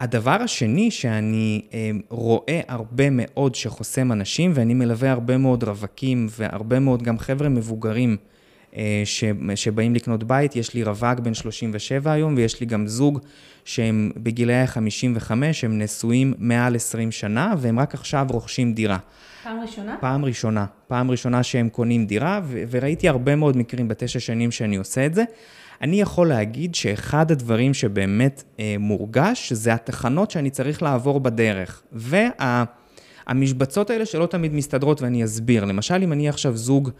הדבר 0.00 0.42
השני 0.42 0.90
שאני 0.90 1.62
אה, 1.74 1.90
רואה 2.08 2.60
הרבה 2.68 3.04
מאוד 3.10 3.54
שחוסם 3.54 4.12
אנשים, 4.12 4.52
ואני 4.54 4.74
מלווה 4.74 5.10
הרבה 5.12 5.36
מאוד 5.36 5.64
רווקים 5.64 6.26
והרבה 6.30 6.78
מאוד 6.78 7.02
גם 7.02 7.18
חבר'ה 7.18 7.48
מבוגרים 7.48 8.16
אה, 8.76 9.02
שבאים 9.54 9.94
לקנות 9.94 10.24
בית, 10.24 10.56
יש 10.56 10.74
לי 10.74 10.82
רווק 10.82 11.18
בן 11.18 11.34
37 11.34 12.12
היום 12.12 12.34
ויש 12.36 12.60
לי 12.60 12.66
גם 12.66 12.86
זוג 12.86 13.20
שהם 13.64 14.10
בגילאי 14.16 14.66
55, 14.66 15.64
הם 15.64 15.82
נשואים 15.82 16.34
מעל 16.38 16.76
20 16.76 17.12
שנה 17.12 17.54
והם 17.58 17.78
רק 17.78 17.94
עכשיו 17.94 18.26
רוכשים 18.30 18.72
דירה. 18.74 18.98
פעם 19.44 19.60
ראשונה? 19.60 19.96
פעם 20.00 20.24
ראשונה. 20.24 20.66
פעם 20.88 21.10
ראשונה 21.10 21.42
שהם 21.42 21.68
קונים 21.68 22.06
דירה, 22.06 22.40
וראיתי 22.70 23.08
הרבה 23.08 23.36
מאוד 23.36 23.56
מקרים 23.56 23.88
בתשע 23.88 24.20
שנים 24.20 24.50
שאני 24.50 24.76
עושה 24.76 25.06
את 25.06 25.14
זה. 25.14 25.24
אני 25.82 26.00
יכול 26.00 26.28
להגיד 26.28 26.74
שאחד 26.74 27.30
הדברים 27.30 27.74
שבאמת 27.74 28.42
אה, 28.60 28.76
מורגש, 28.78 29.52
זה 29.52 29.74
התחנות 29.74 30.30
שאני 30.30 30.50
צריך 30.50 30.82
לעבור 30.82 31.20
בדרך. 31.20 31.82
והמשבצות 31.92 33.90
וה, 33.90 33.94
האלה 33.94 34.06
שלא 34.06 34.26
תמיד 34.26 34.54
מסתדרות, 34.54 35.02
ואני 35.02 35.24
אסביר. 35.24 35.64
למשל, 35.64 36.02
אם 36.02 36.12
אני 36.12 36.28
עכשיו 36.28 36.56
זוג, 36.56 36.90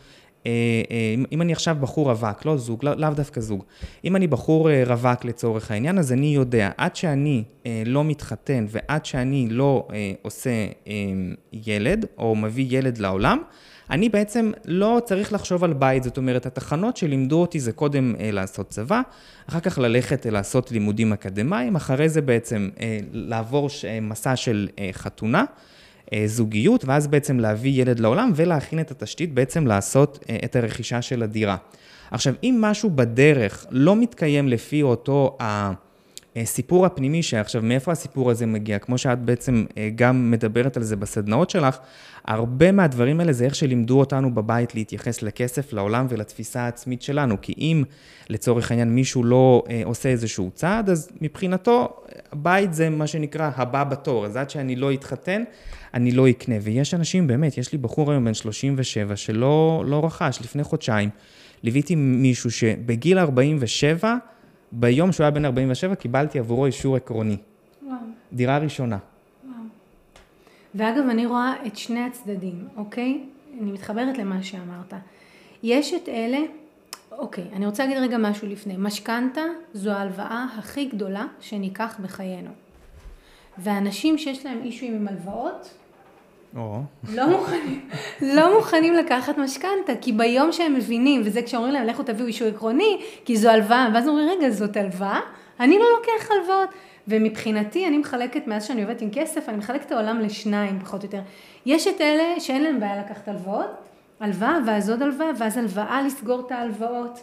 אה, 0.47 0.50
אה, 0.90 1.14
אם 1.33 1.42
אני 1.42 1.52
עכשיו 1.52 1.76
בחור 1.80 2.11
רווק, 2.11 2.45
לא 2.45 2.56
זוג, 2.56 2.85
לא, 2.85 2.95
לאו 2.95 3.11
דווקא 3.11 3.40
זוג. 3.40 3.64
אם 4.04 4.16
אני 4.16 4.26
בחור 4.26 4.71
אה, 4.71 4.83
רווק 4.87 5.25
לצורך 5.25 5.71
העניין, 5.71 5.99
אז 5.99 6.12
אני 6.12 6.35
יודע, 6.35 6.71
עד 6.76 6.97
שאני 6.97 7.45
אה, 7.66 7.83
לא 7.87 8.04
מתחתן 8.04 8.66
ועד 8.68 9.04
שאני 9.04 9.49
לא 9.50 9.88
אה, 9.92 10.12
עושה 10.23 10.50
אה, 10.87 10.92
ילד, 11.52 12.06
או 12.18 12.37
מביא 12.37 12.78
ילד 12.78 12.99
לעולם, 12.99 13.38
אני 13.90 14.09
בעצם 14.09 14.52
לא 14.64 15.00
צריך 15.05 15.33
לחשוב 15.33 15.64
על 15.64 15.73
בית, 15.73 16.02
זאת 16.02 16.16
אומרת, 16.16 16.47
התחנות 16.47 16.97
שלימדו 16.97 17.40
אותי 17.40 17.61
זה 17.61 17.73
קודם 17.73 18.14
אה, 18.21 18.31
לעשות 18.31 18.69
צבא, 18.69 19.00
אחר 19.49 19.61
כך 19.61 19.78
ללכת 19.78 20.26
אה, 20.26 20.31
לעשות 20.31 20.73
לימודים 20.73 21.12
אקדמיים, 21.12 21.76
אחרי 21.76 22.09
זה 22.09 22.21
בעצם 22.21 22.69
אה, 22.81 22.99
לעבור 23.12 23.69
ש, 23.69 23.85
אה, 23.85 24.00
מסע 24.00 24.37
של 24.37 24.69
אה, 24.78 24.88
חתונה. 24.93 25.45
אה, 26.12 26.23
זוגיות, 26.26 26.85
ואז 26.85 27.07
בעצם 27.07 27.40
להביא 27.40 27.83
ילד 27.83 28.00
לעולם 28.00 28.33
ולהכין 28.35 28.81
את 28.81 28.90
התשתית 28.90 29.35
בעצם 29.35 29.66
לעשות 29.66 30.25
אה, 30.31 30.38
את 30.45 30.57
הרכישה 30.57 31.02
של 31.02 31.23
הדירה. 31.23 31.57
עכשיו, 32.11 32.35
אם 32.43 32.59
משהו 32.61 32.90
בדרך 32.90 33.66
לא 33.71 33.97
מתקיים 33.97 34.49
לפי 34.49 34.83
אותו 34.83 35.37
הסיפור 36.43 36.87
הפנימי, 36.87 37.23
שעכשיו 37.23 37.62
מאיפה 37.62 37.93
הסיפור 37.93 38.31
הזה 38.31 38.47
מגיע, 38.47 38.78
כמו 38.78 38.99
שאת 38.99 39.19
בעצם 39.19 39.64
אה, 39.78 39.90
גם 39.95 40.31
מדברת 40.31 40.76
על 40.76 40.83
זה 40.83 40.97
בסדנאות 40.97 41.50
שלך, 41.50 41.78
הרבה 42.25 42.73
מהדברים 42.73 43.21
האלה 43.21 43.33
זה 43.33 43.45
איך 43.45 43.55
שלימדו 43.55 44.00
אותנו 44.00 44.35
בבית 44.35 44.75
להתייחס 44.75 45.23
לכסף, 45.23 45.73
לעולם 45.73 46.07
ולתפיסה 46.09 46.61
העצמית 46.61 47.02
שלנו. 47.02 47.37
כי 47.43 47.55
אם 47.59 47.85
לצורך 48.28 48.71
העניין 48.71 48.95
מישהו 48.95 49.25
לא 49.25 49.62
אה, 49.71 49.83
עושה 49.85 50.09
איזשהו 50.09 50.50
צעד, 50.55 50.90
אז 50.90 51.09
מבחינתו 51.21 51.97
בית 52.33 52.75
זה 52.75 52.90
מה 52.90 53.07
שנקרא 53.07 53.50
הבא 53.57 53.85
בתור. 53.85 54.26
אז 54.26 54.37
עד 54.37 54.50
שאני 54.50 54.76
לא 54.76 54.93
אתחתן, 54.93 55.43
אני 55.95 56.12
לא 56.12 56.31
אקנה. 56.31 56.55
ויש 56.62 56.95
אנשים, 56.95 57.26
באמת, 57.26 57.59
יש 57.59 57.73
לי 57.73 57.78
בחור 57.78 58.11
היום 58.11 58.25
בן 58.25 58.35
37 58.35 59.16
שלא 59.16 59.85
לא 59.87 60.05
רכש 60.05 60.38
לפני 60.40 60.64
חודשיים. 60.64 61.11
ליוויתי 61.62 61.95
מישהו 61.95 62.50
שבגיל 62.50 63.19
47, 63.19 64.16
ביום 64.78 65.12
שהוא 65.12 65.25
היה 65.25 65.30
בן 65.30 65.45
47, 65.45 65.95
קיבלתי 65.95 66.38
עבורו 66.38 66.66
אישור 66.66 66.97
עקרוני. 66.97 67.37
וואו. 67.83 67.97
דירה 68.33 68.59
ראשונה. 68.59 68.99
וואו. 69.45 69.56
ואגב, 70.75 71.09
אני 71.11 71.26
רואה 71.26 71.54
את 71.66 71.76
שני 71.76 72.00
הצדדים, 72.00 72.68
אוקיי? 72.76 73.21
אני 73.61 73.73
מתחברת 73.73 74.18
למה 74.18 74.42
שאמרת. 74.42 74.95
יש 75.62 75.95
את 75.95 76.09
אלה, 76.09 76.38
אוקיי, 77.12 77.45
אני 77.52 77.66
רוצה 77.66 77.85
להגיד 77.87 77.99
רגע 78.02 78.18
משהו 78.18 78.49
לפני. 78.49 78.75
משכנתה 78.78 79.40
זו 79.73 79.90
ההלוואה 79.90 80.47
הכי 80.59 80.85
גדולה 80.85 81.26
שניקח 81.40 81.97
בחיינו. 82.02 82.50
ואנשים 83.59 84.18
שיש 84.18 84.47
להם 84.47 84.59
אישויים 84.62 84.95
עם 84.95 85.09
הלוואות, 85.09 85.75
לא 87.15 87.29
מוכנים, 87.29 87.88
לא 88.23 88.57
מוכנים 88.57 88.95
לקחת 88.95 89.38
משכנתה, 89.38 89.93
כי 90.00 90.12
ביום 90.12 90.53
שהם 90.53 90.75
מבינים, 90.75 91.23
וזה 91.25 91.43
כשאומרים 91.43 91.73
להם 91.73 91.87
לכו 91.87 92.03
תביאו 92.03 92.26
אישור 92.26 92.49
עקרוני, 92.49 93.00
כי 93.25 93.37
זו 93.37 93.50
הלוואה, 93.50 93.88
ואז 93.95 94.09
אומרים 94.09 94.29
רגע 94.29 94.50
זאת 94.50 94.76
הלוואה? 94.76 95.21
אני 95.61 95.79
לא 95.79 95.85
לוקח 95.99 96.31
הלוואות. 96.31 96.69
ומבחינתי 97.09 97.87
אני 97.87 97.99
מחלקת, 97.99 98.47
מאז 98.47 98.65
שאני 98.65 98.83
עובדת 98.83 99.03
עם 99.03 99.09
כסף, 99.12 99.49
אני 99.49 99.57
מחלקת 99.57 99.87
את 99.87 99.93
העולם 99.93 100.21
לשניים 100.21 100.81
פחות 100.81 101.03
או 101.03 101.07
יותר. 101.07 101.21
יש 101.67 101.87
את 101.87 102.00
אלה 102.00 102.41
שאין 102.41 102.62
להם 102.62 102.81
בעיה 102.81 102.97
לקחת 103.00 103.29
הלוואות, 103.29 103.71
הלוואה 104.21 104.59
ואז 104.67 104.91
עוד 104.91 105.03
הלוואה, 105.03 105.31
ואז 105.38 105.57
הלוואה 105.57 106.03
לסגור 106.03 106.41
את 106.47 106.53
ההלוואות. 106.53 107.21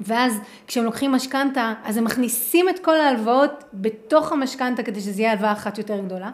ואז 0.00 0.38
כשהם 0.66 0.84
לוקחים 0.84 1.12
משכנתה, 1.12 1.74
אז 1.84 1.96
הם 1.96 2.04
מכניסים 2.04 2.68
את 2.68 2.78
כל 2.78 3.00
ההלוואות 3.00 3.64
בתוך 3.74 4.32
המשכנתה 4.32 4.82
כדי 4.82 5.00
שזה 5.00 5.22
יהיה 5.22 5.32
הלוואה 5.32 5.52
אחת 5.52 5.78
יותר 5.78 6.00
גדולה. 6.00 6.30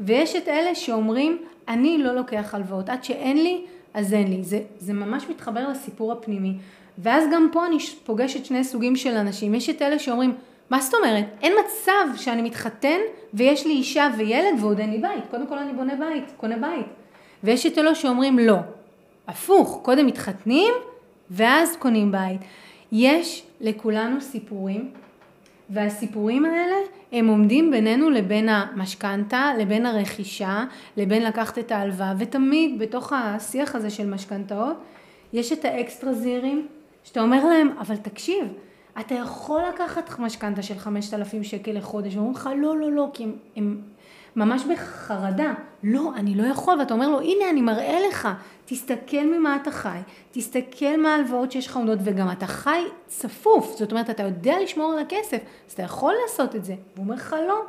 ויש 0.00 0.36
את 0.36 0.48
אלה 0.48 0.74
שאומרים, 0.74 1.38
אני 1.68 1.98
לא 1.98 2.14
לוקח 2.14 2.54
הלוואות, 2.54 2.88
עד 2.88 3.04
שאין 3.04 3.42
לי, 3.42 3.64
אז 3.94 4.14
אין 4.14 4.28
לי. 4.28 4.42
זה, 4.42 4.60
זה 4.78 4.92
ממש 4.92 5.24
מתחבר 5.30 5.68
לסיפור 5.68 6.12
הפנימי. 6.12 6.54
ואז 6.98 7.24
גם 7.32 7.48
פה 7.52 7.66
אני 7.66 7.76
פוגשת 8.04 8.44
שני 8.44 8.64
סוגים 8.64 8.96
של 8.96 9.16
אנשים. 9.16 9.54
יש 9.54 9.70
את 9.70 9.82
אלה 9.82 9.98
שאומרים, 9.98 10.34
מה 10.70 10.80
זאת 10.80 10.94
אומרת? 10.94 11.24
אין 11.42 11.52
מצב 11.64 12.16
שאני 12.16 12.42
מתחתן 12.42 12.98
ויש 13.34 13.66
לי 13.66 13.72
אישה 13.72 14.08
וילד 14.18 14.60
ועוד 14.60 14.78
אין 14.78 14.90
לי 14.90 14.98
בית. 14.98 15.24
קודם 15.30 15.46
כל 15.46 15.58
אני 15.58 15.72
בונה 15.72 15.94
בית, 15.94 16.24
קונה 16.36 16.56
בית. 16.56 16.86
ויש 17.44 17.66
את 17.66 17.78
אלו 17.78 17.94
שאומרים 17.94 18.38
לא. 18.38 18.56
הפוך, 19.28 19.80
קודם 19.82 20.06
מתחתנים 20.06 20.72
ואז 21.30 21.76
קונים 21.76 22.12
בית. 22.12 22.40
יש 22.92 23.42
לכולנו 23.60 24.20
סיפורים 24.20 24.90
והסיפורים 25.70 26.44
האלה 26.44 26.76
הם 27.12 27.28
עומדים 27.28 27.70
בינינו 27.70 28.10
לבין 28.10 28.48
המשכנתה, 28.48 29.50
לבין 29.58 29.86
הרכישה, 29.86 30.64
לבין 30.96 31.24
לקחת 31.24 31.58
את 31.58 31.72
ההלוואה, 31.72 32.14
ותמיד 32.18 32.78
בתוך 32.78 33.12
השיח 33.12 33.74
הזה 33.74 33.90
של 33.90 34.06
משכנתאות 34.06 34.76
יש 35.32 35.52
את 35.52 35.64
האקסטרה 35.64 36.12
זירים, 36.12 36.66
שאתה 37.04 37.20
אומר 37.20 37.44
להם, 37.44 37.70
אבל 37.78 37.96
תקשיב, 37.96 38.44
אתה 39.00 39.14
יכול 39.14 39.62
לקחת 39.74 40.18
משכנתה 40.18 40.62
של 40.62 40.78
5,000 40.78 41.44
שקל 41.44 41.72
לחודש, 41.72 42.14
ואומרים 42.14 42.34
לך, 42.34 42.50
לא, 42.56 42.78
לא, 42.78 42.92
לא, 42.92 43.08
כי 43.12 43.24
הם, 43.24 43.32
הם 43.56 43.80
ממש 44.36 44.62
בחרדה, 44.64 45.52
לא, 45.82 46.10
אני 46.16 46.34
לא 46.34 46.46
יכול, 46.46 46.78
ואתה 46.78 46.94
אומר 46.94 47.08
לו, 47.08 47.20
הנה, 47.20 47.50
אני 47.50 47.60
מראה 47.60 47.98
לך, 48.08 48.28
תסתכל 48.64 49.22
ממה 49.22 49.56
אתה 49.62 49.70
חי, 49.70 49.98
תסתכל 50.32 50.96
מה 51.02 51.14
ההלוואות 51.14 51.52
שיש 51.52 51.66
לך 51.66 51.76
עומדות, 51.76 51.98
וגם 52.04 52.30
אתה 52.30 52.46
חי 52.46 52.82
צפוף, 53.06 53.76
זאת 53.78 53.90
אומרת, 53.90 54.10
אתה 54.10 54.22
יודע 54.22 54.54
לשמור 54.62 54.92
על 54.92 54.98
הכסף, 54.98 55.38
אז 55.68 55.72
אתה 55.72 55.82
יכול 55.82 56.14
לעשות 56.22 56.56
את 56.56 56.64
זה. 56.64 56.74
והוא 56.94 57.04
אומר 57.04 57.14
לך 57.14 57.36
לא. 57.48 57.62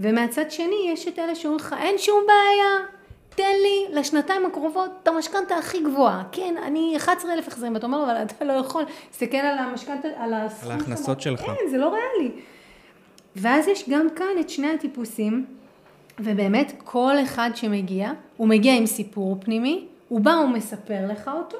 ומהצד 0.00 0.50
שני, 0.50 0.90
יש 0.92 1.08
את 1.08 1.18
אלה 1.18 1.34
שאומרים 1.34 1.60
לך, 1.60 1.74
אין 1.78 1.98
שום 1.98 2.24
בעיה, 2.26 2.96
תן 3.36 3.56
לי 3.62 4.00
לשנתיים 4.00 4.46
הקרובות 4.46 4.90
את 5.02 5.08
המשכנתה 5.08 5.56
הכי 5.56 5.82
גבוהה. 5.82 6.22
כן, 6.32 6.54
אני 6.62 6.94
11,000 6.96 7.48
החזרים, 7.48 7.74
ואתה 7.74 7.86
אומר, 7.86 8.04
אבל 8.04 8.22
אתה 8.22 8.44
לא 8.44 8.52
יכול, 8.52 8.84
תסתכל 9.10 9.36
על 9.36 9.58
המשכנתה, 9.58 10.08
על 10.16 10.34
הסכום. 10.34 10.72
על 10.72 10.78
ההכנסות 10.78 11.20
שלך. 11.20 11.40
כן, 11.40 11.70
זה 11.70 11.78
לא 11.78 11.94
ריאלי. 11.94 12.32
ואז 13.36 13.68
יש 13.68 13.88
גם 13.88 14.06
כאן 14.16 14.26
את 14.40 14.50
שני 14.50 14.70
הטיפוסים, 14.70 15.46
ובאמת 16.20 16.72
כל 16.84 17.14
אחד 17.22 17.50
שמגיע, 17.54 18.10
הוא 18.36 18.48
מגיע 18.48 18.76
עם 18.76 18.86
סיפור 18.86 19.36
פנימי, 19.40 19.86
הוא 20.08 20.20
בא 20.20 20.30
ומספר 20.30 21.06
לך 21.08 21.30
אותו, 21.34 21.56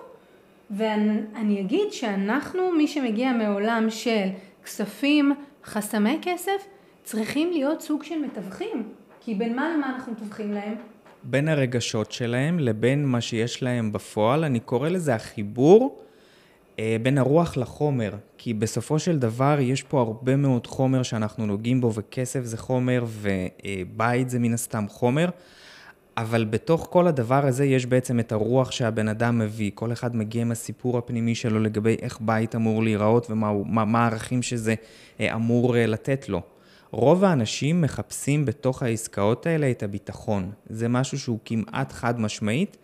ואני 0.71 1.61
אגיד 1.61 1.93
שאנחנו, 1.93 2.73
מי 2.73 2.89
שמגיע 2.89 3.33
מעולם 3.33 3.87
של 3.91 4.27
כספים, 4.65 5.35
חסמי 5.65 6.19
כסף, 6.23 6.67
צריכים 7.05 7.51
להיות 7.53 7.81
סוג 7.81 8.03
של 8.03 8.19
מתווכים. 8.19 8.89
כי 9.21 9.35
בין 9.35 9.57
מה 9.57 9.75
למה 9.75 9.87
אנחנו 9.95 10.13
מתווכים 10.13 10.53
להם? 10.53 10.75
בין 11.23 11.49
הרגשות 11.49 12.13
שלהם 12.13 12.59
לבין 12.59 13.07
מה 13.07 13.21
שיש 13.21 13.63
להם 13.63 13.93
בפועל, 13.93 14.45
אני 14.45 14.61
קורא 14.61 14.89
לזה 14.89 15.15
החיבור 15.15 16.06
בין 17.03 17.19
הרוח 17.19 17.57
לחומר. 17.57 18.13
כי 18.39 18.55
בסופו 18.55 18.99
של 18.99 19.19
דבר 19.19 19.59
יש 19.61 19.83
פה 19.83 20.01
הרבה 20.01 20.37
מאוד 20.37 20.67
חומר 20.67 21.03
שאנחנו 21.03 21.47
נוגעים 21.47 21.81
בו, 21.81 21.93
וכסף 21.95 22.45
זה 22.45 22.59
חומר, 22.59 23.05
ובית 23.07 24.31
זה 24.31 24.39
מן 24.39 24.55
הסתם 24.55 24.85
חומר. 24.89 25.29
אבל 26.17 26.45
בתוך 26.45 26.89
כל 26.91 27.07
הדבר 27.07 27.47
הזה 27.47 27.65
יש 27.65 27.87
בעצם 27.87 28.21
את 28.21 28.33
הרוח 28.33 28.71
שהבן 28.71 29.09
אדם 29.09 29.39
מביא. 29.39 29.71
כל 29.75 29.93
אחד 29.93 30.17
מגיע 30.17 30.43
עם 30.43 30.51
הסיפור 30.51 30.99
הפנימי 30.99 31.35
שלו 31.35 31.61
לגבי 31.61 31.97
איך 32.03 32.19
בית 32.21 32.55
אמור 32.55 32.83
להיראות 32.83 33.31
ומה 33.31 34.05
הערכים 34.05 34.43
שזה 34.43 34.75
אה, 35.21 35.35
אמור 35.35 35.77
אה, 35.77 35.87
לתת 35.87 36.29
לו. 36.29 36.43
רוב 36.91 37.25
האנשים 37.25 37.81
מחפשים 37.81 38.45
בתוך 38.45 38.83
העסקאות 38.83 39.47
האלה 39.47 39.71
את 39.71 39.83
הביטחון. 39.83 40.51
זה 40.67 40.89
משהו 40.89 41.19
שהוא 41.19 41.39
כמעט 41.45 41.93
חד 41.93 42.21
משמעית. 42.21 42.77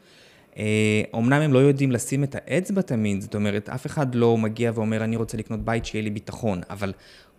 אומנם 1.13 1.41
הם 1.43 1.53
לא 1.53 1.59
יודעים 1.59 1.93
לשים 1.93 2.25
את 2.25 2.35
האצבע 2.39 2.83
תמיד, 2.83 3.21
זאת 3.21 3.35
אומרת, 3.35 3.69
אף 3.69 3.87
אחד 3.87 4.15
לא 4.15 4.39
מגיע 4.39 4.73
ואומר, 4.75 5.05
אני 5.05 5.17
רוצה 5.17 5.37
לקנות 5.37 5.61
בית 5.61 5.85
שיהיה 5.85 6.05
לי 6.05 6.11
ביטחון, 6.11 6.61
אבל 6.71 6.93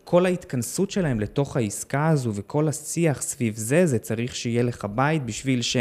כל 0.03 0.25
ההתכנסות 0.25 0.91
שלהם 0.91 1.19
לתוך 1.19 1.57
העסקה 1.57 2.07
הזו 2.07 2.31
וכל 2.33 2.67
השיח 2.67 3.21
סביב 3.21 3.55
זה, 3.55 3.85
זה 3.85 3.99
צריך 3.99 4.35
שיהיה 4.35 4.63
לך 4.63 4.87
בית 4.95 5.23
בשביל 5.25 5.61
ש... 5.61 5.77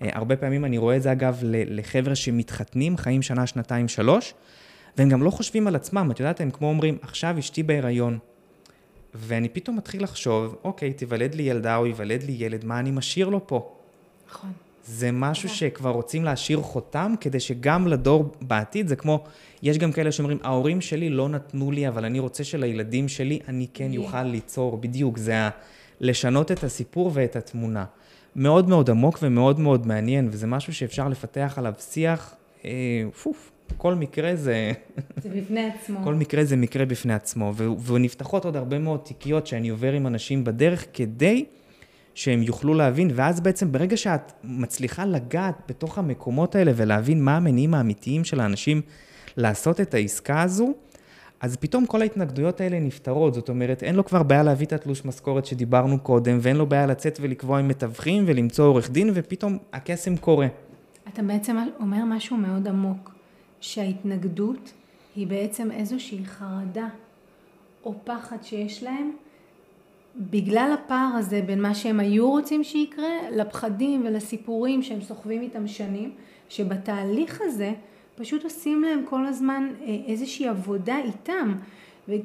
הרבה 0.00 0.36
פעמים 0.36 0.64
אני 0.64 0.78
רואה 0.78 0.96
את 0.96 1.02
זה 1.02 1.12
אגב 1.12 1.38
לחבר'ה 1.42 2.14
שמתחתנים, 2.14 2.96
חיים 2.96 3.22
שנה, 3.22 3.46
שנתיים, 3.46 3.88
שלוש, 3.88 4.34
והם 4.98 5.08
גם 5.08 5.22
לא 5.22 5.30
חושבים 5.30 5.66
על 5.66 5.76
עצמם, 5.76 6.10
את 6.10 6.20
יודעת, 6.20 6.40
הם 6.40 6.50
כמו 6.50 6.68
אומרים, 6.68 6.98
עכשיו 7.02 7.38
אשתי 7.38 7.62
בהיריון. 7.62 8.18
ואני 9.14 9.48
פתאום 9.48 9.76
מתחיל 9.76 10.02
לחשוב, 10.02 10.56
אוקיי, 10.64 10.92
תיוולד 10.92 11.34
לי 11.34 11.42
ילדה 11.42 11.76
או 11.76 11.86
ייוולד 11.86 12.22
לי 12.22 12.32
ילד, 12.38 12.64
מה 12.64 12.78
אני 12.78 12.90
משאיר 12.90 13.28
לו 13.28 13.46
פה? 13.46 13.74
נכון. 14.28 14.52
זה 14.84 15.12
משהו 15.12 15.48
שכבר 15.48 15.90
רוצים 15.90 16.24
להשאיר 16.24 16.60
חותם, 16.60 17.14
כדי 17.20 17.40
שגם 17.40 17.86
לדור 17.86 18.32
בעתיד, 18.40 18.88
זה 18.88 18.96
כמו, 18.96 19.24
יש 19.62 19.78
גם 19.78 19.92
כאלה 19.92 20.12
שאומרים, 20.12 20.38
ההורים 20.42 20.80
שלי 20.80 21.10
לא 21.10 21.28
נתנו 21.28 21.70
לי, 21.70 21.88
אבל 21.88 22.04
אני 22.04 22.18
רוצה 22.18 22.44
שלילדים 22.44 23.08
שלי 23.08 23.38
אני 23.48 23.66
כן. 23.74 23.92
יוכל 23.92 24.22
ליצור, 24.22 24.76
בדיוק, 24.76 25.18
זה 25.18 25.38
ה... 25.38 25.50
לשנות 26.00 26.52
את 26.52 26.64
הסיפור 26.64 27.10
ואת 27.14 27.36
התמונה. 27.36 27.84
מאוד 28.36 28.68
מאוד 28.68 28.90
עמוק 28.90 29.18
ומאוד 29.22 29.60
מאוד 29.60 29.86
מעניין, 29.86 30.28
וזה 30.30 30.46
משהו 30.46 30.74
שאפשר 30.74 31.08
לפתח 31.08 31.54
עליו 31.56 31.74
שיח, 31.78 32.34
אה, 32.64 32.70
פוף, 33.22 33.50
כל 33.76 33.94
מקרה 33.94 34.36
זה... 34.36 34.72
זה 35.22 35.28
בפני 35.28 35.64
עצמו. 35.66 36.00
כל 36.04 36.14
מקרה 36.14 36.44
זה 36.44 36.56
מקרה 36.56 36.84
בפני 36.84 37.14
עצמו, 37.14 37.52
ו... 37.56 37.86
ונפתחות 37.86 38.44
עוד 38.44 38.56
הרבה 38.56 38.78
מאוד 38.78 39.00
תיקיות 39.00 39.46
שאני 39.46 39.68
עובר 39.68 39.92
עם 39.92 40.06
אנשים 40.06 40.44
בדרך 40.44 40.86
כדי... 40.92 41.44
שהם 42.14 42.42
יוכלו 42.42 42.74
להבין, 42.74 43.10
ואז 43.14 43.40
בעצם 43.40 43.72
ברגע 43.72 43.96
שאת 43.96 44.32
מצליחה 44.44 45.04
לגעת 45.04 45.54
בתוך 45.68 45.98
המקומות 45.98 46.54
האלה 46.54 46.72
ולהבין 46.76 47.24
מה 47.24 47.36
המניעים 47.36 47.74
האמיתיים 47.74 48.24
של 48.24 48.40
האנשים 48.40 48.80
לעשות 49.36 49.80
את 49.80 49.94
העסקה 49.94 50.42
הזו, 50.42 50.72
אז 51.40 51.56
פתאום 51.56 51.86
כל 51.86 52.02
ההתנגדויות 52.02 52.60
האלה 52.60 52.80
נפתרות, 52.80 53.34
זאת 53.34 53.48
אומרת, 53.48 53.82
אין 53.82 53.94
לו 53.94 54.04
כבר 54.04 54.22
בעיה 54.22 54.42
להביא 54.42 54.66
את 54.66 54.72
התלוש 54.72 55.04
משכורת 55.04 55.46
שדיברנו 55.46 55.98
קודם, 55.98 56.38
ואין 56.40 56.56
לו 56.56 56.66
בעיה 56.66 56.86
לצאת 56.86 57.18
ולקבוע 57.22 57.58
עם 57.58 57.68
מתווכים 57.68 58.24
ולמצוא 58.26 58.64
עורך 58.64 58.90
דין, 58.90 59.10
ופתאום 59.14 59.58
הקסם 59.72 60.16
קורה. 60.16 60.46
אתה 61.08 61.22
בעצם 61.22 61.56
אומר 61.80 62.04
משהו 62.04 62.36
מאוד 62.36 62.68
עמוק, 62.68 63.10
שההתנגדות 63.60 64.72
היא 65.16 65.26
בעצם 65.26 65.70
איזושהי 65.70 66.24
חרדה 66.24 66.88
או 67.84 67.94
פחד 68.04 68.36
שיש 68.42 68.82
להם 68.82 69.10
בגלל 70.16 70.74
הפער 70.74 71.10
הזה 71.18 71.42
בין 71.46 71.62
מה 71.62 71.74
שהם 71.74 72.00
היו 72.00 72.30
רוצים 72.30 72.64
שיקרה, 72.64 73.30
לפחדים 73.30 74.04
ולסיפורים 74.06 74.82
שהם 74.82 75.00
סוחבים 75.00 75.42
איתם 75.42 75.66
שנים, 75.66 76.12
שבתהליך 76.48 77.40
הזה 77.44 77.72
פשוט 78.16 78.44
עושים 78.44 78.82
להם 78.82 79.04
כל 79.10 79.26
הזמן 79.26 79.68
אה, 79.80 79.96
איזושהי 80.06 80.48
עבודה 80.48 80.96
איתם. 81.04 81.54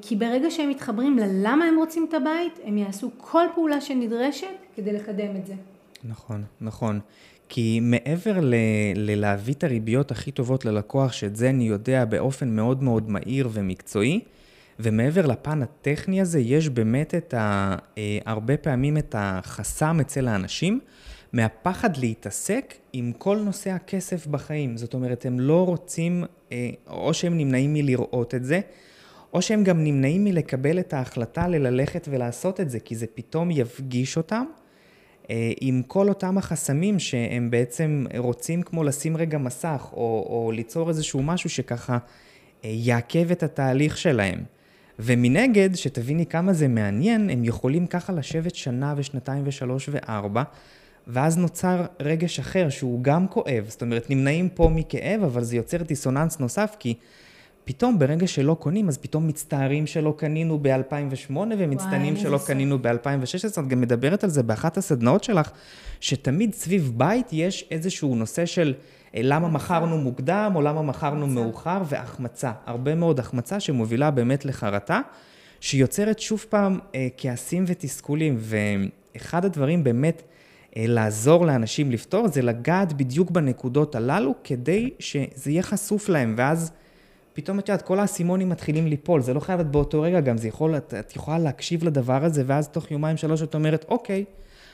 כי 0.02 0.16
ברגע 0.16 0.52
שהם 0.52 0.70
מתחברים 0.70 1.18
ללמה 1.18 1.66
הם 1.66 1.78
רוצים 1.78 2.06
את 2.10 2.14
הבית, 2.14 2.60
הם 2.64 2.78
יעשו 2.78 3.12
כל 3.18 3.46
פעולה 3.56 3.82
שנדרשת 3.82 4.48
כדי 4.76 4.94
לקדם 4.94 5.36
את 5.36 5.46
זה. 5.46 5.54
נכון, 6.04 6.44
נכון. 6.62 7.00
כי 7.50 7.80
מעבר 7.82 8.40
ל- 8.42 8.56
ללהביא 8.96 9.54
את 9.54 9.64
הריביות 9.64 10.12
הכי 10.12 10.32
טובות 10.32 10.66
ללקוח, 10.66 11.12
שאת 11.12 11.36
זה 11.36 11.50
אני 11.50 11.64
יודע 11.64 12.06
באופן 12.06 12.56
מאוד 12.56 12.84
מאוד 12.84 13.10
מהיר 13.10 13.50
ומקצועי, 13.52 14.20
ומעבר 14.80 15.26
לפן 15.26 15.62
הטכני 15.62 16.22
הזה, 16.22 16.40
יש 16.40 16.70
באמת 16.70 17.16
את 17.16 17.34
ה... 17.34 17.76
אה, 17.98 18.18
הרבה 18.26 18.58
פעמים 18.58 18.98
את 18.98 19.16
החסם 19.18 20.00
אצל 20.02 20.28
האנשים, 20.28 20.80
מהפחד 21.34 21.98
להתעסק 21.98 22.74
עם 22.94 23.12
כל 23.18 23.38
נושא 23.38 23.70
הכסף 23.70 24.28
בחיים. 24.28 24.78
זאת 24.78 24.94
אומרת, 24.94 25.26
הם 25.26 25.40
לא 25.40 25.66
רוצים, 25.66 26.24
אה, 26.52 26.70
או 26.88 27.14
שהם 27.14 27.38
נמנעים 27.38 27.74
מלראות 27.74 28.36
את 28.36 28.46
זה, 28.46 28.60
או 29.34 29.42
שהם 29.42 29.64
גם 29.64 29.84
נמנעים 29.84 30.24
מלקבל 30.24 30.80
את 30.80 30.94
ההחלטה 30.94 31.48
ללכת 31.48 32.08
ולעשות 32.12 32.60
את 32.60 32.70
זה, 32.70 32.80
כי 32.80 32.96
זה 32.96 33.06
פתאום 33.14 33.52
יפגיש 33.52 34.18
אותם 34.18 34.46
אה, 35.30 35.52
עם 35.62 35.82
כל 35.88 36.10
אותם 36.10 36.38
החסמים 36.38 37.00
שהם 37.00 37.52
בעצם 37.52 38.06
רוצים 38.18 38.62
כמו 38.62 38.84
לשים 38.84 39.18
רגע 39.18 39.38
מסך, 39.38 39.90
או, 39.94 40.28
או 40.30 40.52
ליצור 40.52 40.90
איזשהו 40.90 41.24
משהו 41.24 41.50
שככה 41.50 41.98
יעכב 42.64 43.32
את 43.32 43.44
התהליך 43.44 43.98
שלהם. 43.98 44.57
ומנגד, 45.00 45.76
שתביני 45.76 46.26
כמה 46.26 46.54
זה 46.54 46.68
מעניין, 46.68 47.30
הם 47.30 47.44
יכולים 47.44 47.88
ככה 47.88 48.14
לשבת 48.14 48.56
שנה 48.56 48.94
ושנתיים 48.98 49.44
ושלוש 49.46 49.90
וארבע, 49.92 50.44
ואז 51.08 51.38
נוצר 51.38 51.86
רגש 52.00 52.40
אחר 52.40 52.70
שהוא 52.70 53.04
גם 53.04 53.28
כואב. 53.28 53.66
זאת 53.68 53.82
אומרת, 53.82 54.10
נמנעים 54.10 54.50
פה 54.50 54.70
מכאב, 54.76 55.24
אבל 55.24 55.44
זה 55.44 55.56
יוצר 55.56 55.84
דיסוננס 55.84 56.40
נוסף, 56.40 56.76
כי 56.80 56.94
פתאום 57.68 58.00
ברגע 58.00 58.28
שלא 58.28 58.54
קונים, 58.60 58.88
אז 58.88 58.98
פתאום 58.98 59.28
מצטערים 59.28 59.88
שלא 59.88 60.14
קנינו 60.18 60.60
ב-2008 60.62 61.34
ומצטערים 61.58 62.18
שלא 62.18 62.40
קנינו 62.48 62.80
ב-2016. 62.82 63.60
את 63.62 63.68
גם 63.68 63.82
מדברת 63.82 64.24
על 64.24 64.30
זה 64.30 64.44
באחת 64.44 64.78
הסדנאות 64.78 65.24
שלך, 65.24 65.52
שתמיד 66.00 66.54
סביב 66.54 66.94
בית 66.96 67.28
יש 67.32 67.68
איזשהו 67.72 68.16
נושא 68.16 68.46
של 68.46 68.74
אה, 69.16 69.22
למה 69.24 69.48
מכרנו 69.48 69.98
מוקדם 69.98 70.52
או 70.56 70.62
למה 70.62 70.82
מכרנו 70.82 71.28
מאוחר, 71.28 71.82
והחמצה. 71.90 72.52
הרבה 72.66 72.96
מאוד 72.96 73.20
החמצה 73.20 73.60
שמובילה 73.60 74.12
באמת 74.12 74.46
לחרטה, 74.46 75.02
שיוצרת 75.60 76.20
שוב 76.20 76.46
פעם 76.50 76.80
אה, 76.96 77.08
כעסים 77.18 77.64
ותסכולים. 77.68 78.38
ואחד 78.40 79.46
הדברים 79.46 79.84
באמת... 79.84 80.22
אה, 80.78 80.86
לעזור 80.88 81.46
לאנשים 81.46 81.92
לפתור, 81.92 82.28
זה 82.28 82.42
לגעת 82.42 82.94
בדיוק 82.94 83.32
בנקודות 83.32 83.96
הללו, 83.96 84.36
כדי 84.44 84.90
שזה 85.00 85.52
יהיה 85.52 85.64
חשוף 85.64 86.10
להם, 86.10 86.34
ואז 86.38 86.72
פתאום 87.38 87.60
את 87.60 87.70
יודעת, 87.70 87.82
כל 87.82 88.00
האסימונים 88.00 88.50
מתחילים 88.50 88.88
ליפול, 88.88 89.22
זה 89.22 89.34
לא 89.34 89.40
חייב 89.40 89.60
להיות 89.60 89.72
באותו 89.72 90.02
רגע 90.02 90.20
גם, 90.20 90.38
זה 90.38 90.48
יכול, 90.48 90.78
את, 90.78 90.94
את 91.00 91.16
יכולה 91.16 91.40
להקשיב 91.40 91.84
לדבר 91.84 92.26
הזה, 92.26 92.44
ואז 92.46 92.70
תוך 92.70 92.92
יומיים 92.92 93.18
שלוש 93.18 93.42
את 93.42 93.56
אומרת, 93.56 93.86
אוקיי, 93.90 94.26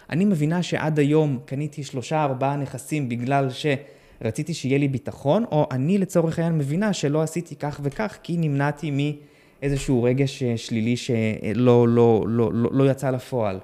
אני 0.09 0.25
מבינה 0.25 0.63
שעד 0.63 0.99
היום 0.99 1.39
קניתי 1.45 1.83
שלושה 1.83 2.23
ארבעה 2.23 2.55
נכסים 2.55 3.09
בגלל 3.09 3.47
שרציתי 3.49 4.53
שיהיה 4.53 4.77
לי 4.77 4.87
ביטחון, 4.87 5.43
או 5.51 5.67
אני 5.71 5.97
לצורך 5.97 6.39
העניין 6.39 6.57
מבינה 6.57 6.93
שלא 6.93 7.21
עשיתי 7.21 7.55
כך 7.55 7.79
וכך, 7.83 8.17
כי 8.23 8.37
נמנעתי 8.37 9.13
מאיזשהו 9.61 10.03
רגש 10.03 10.43
אה, 10.43 10.57
שלילי 10.57 10.97
שלא 10.97 11.87
לא, 11.87 12.25
לא, 12.27 12.53
לא, 12.53 12.69
לא 12.73 12.91
יצא 12.91 13.09
לפועל. 13.09 13.59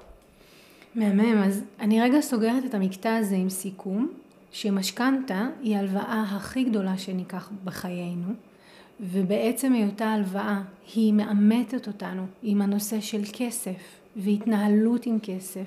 מהמם, 0.94 1.42
אז 1.42 1.62
אני 1.80 2.00
רגע 2.00 2.20
סוגרת 2.20 2.64
את 2.64 2.74
המקטע 2.74 3.16
הזה 3.16 3.36
עם 3.36 3.48
סיכום, 3.48 4.12
שמשכנתה 4.52 5.46
היא 5.62 5.76
ההלוואה 5.76 6.24
הכי 6.36 6.64
גדולה 6.64 6.98
שניקח 6.98 7.50
בחיינו. 7.64 8.49
ובעצם 9.00 9.72
היותה 9.72 10.12
הלוואה 10.12 10.62
היא 10.94 11.12
מאמתת 11.12 11.86
אותנו 11.86 12.26
עם 12.42 12.62
הנושא 12.62 13.00
של 13.00 13.20
כסף 13.32 14.00
והתנהלות 14.16 15.06
עם 15.06 15.18
כסף 15.22 15.66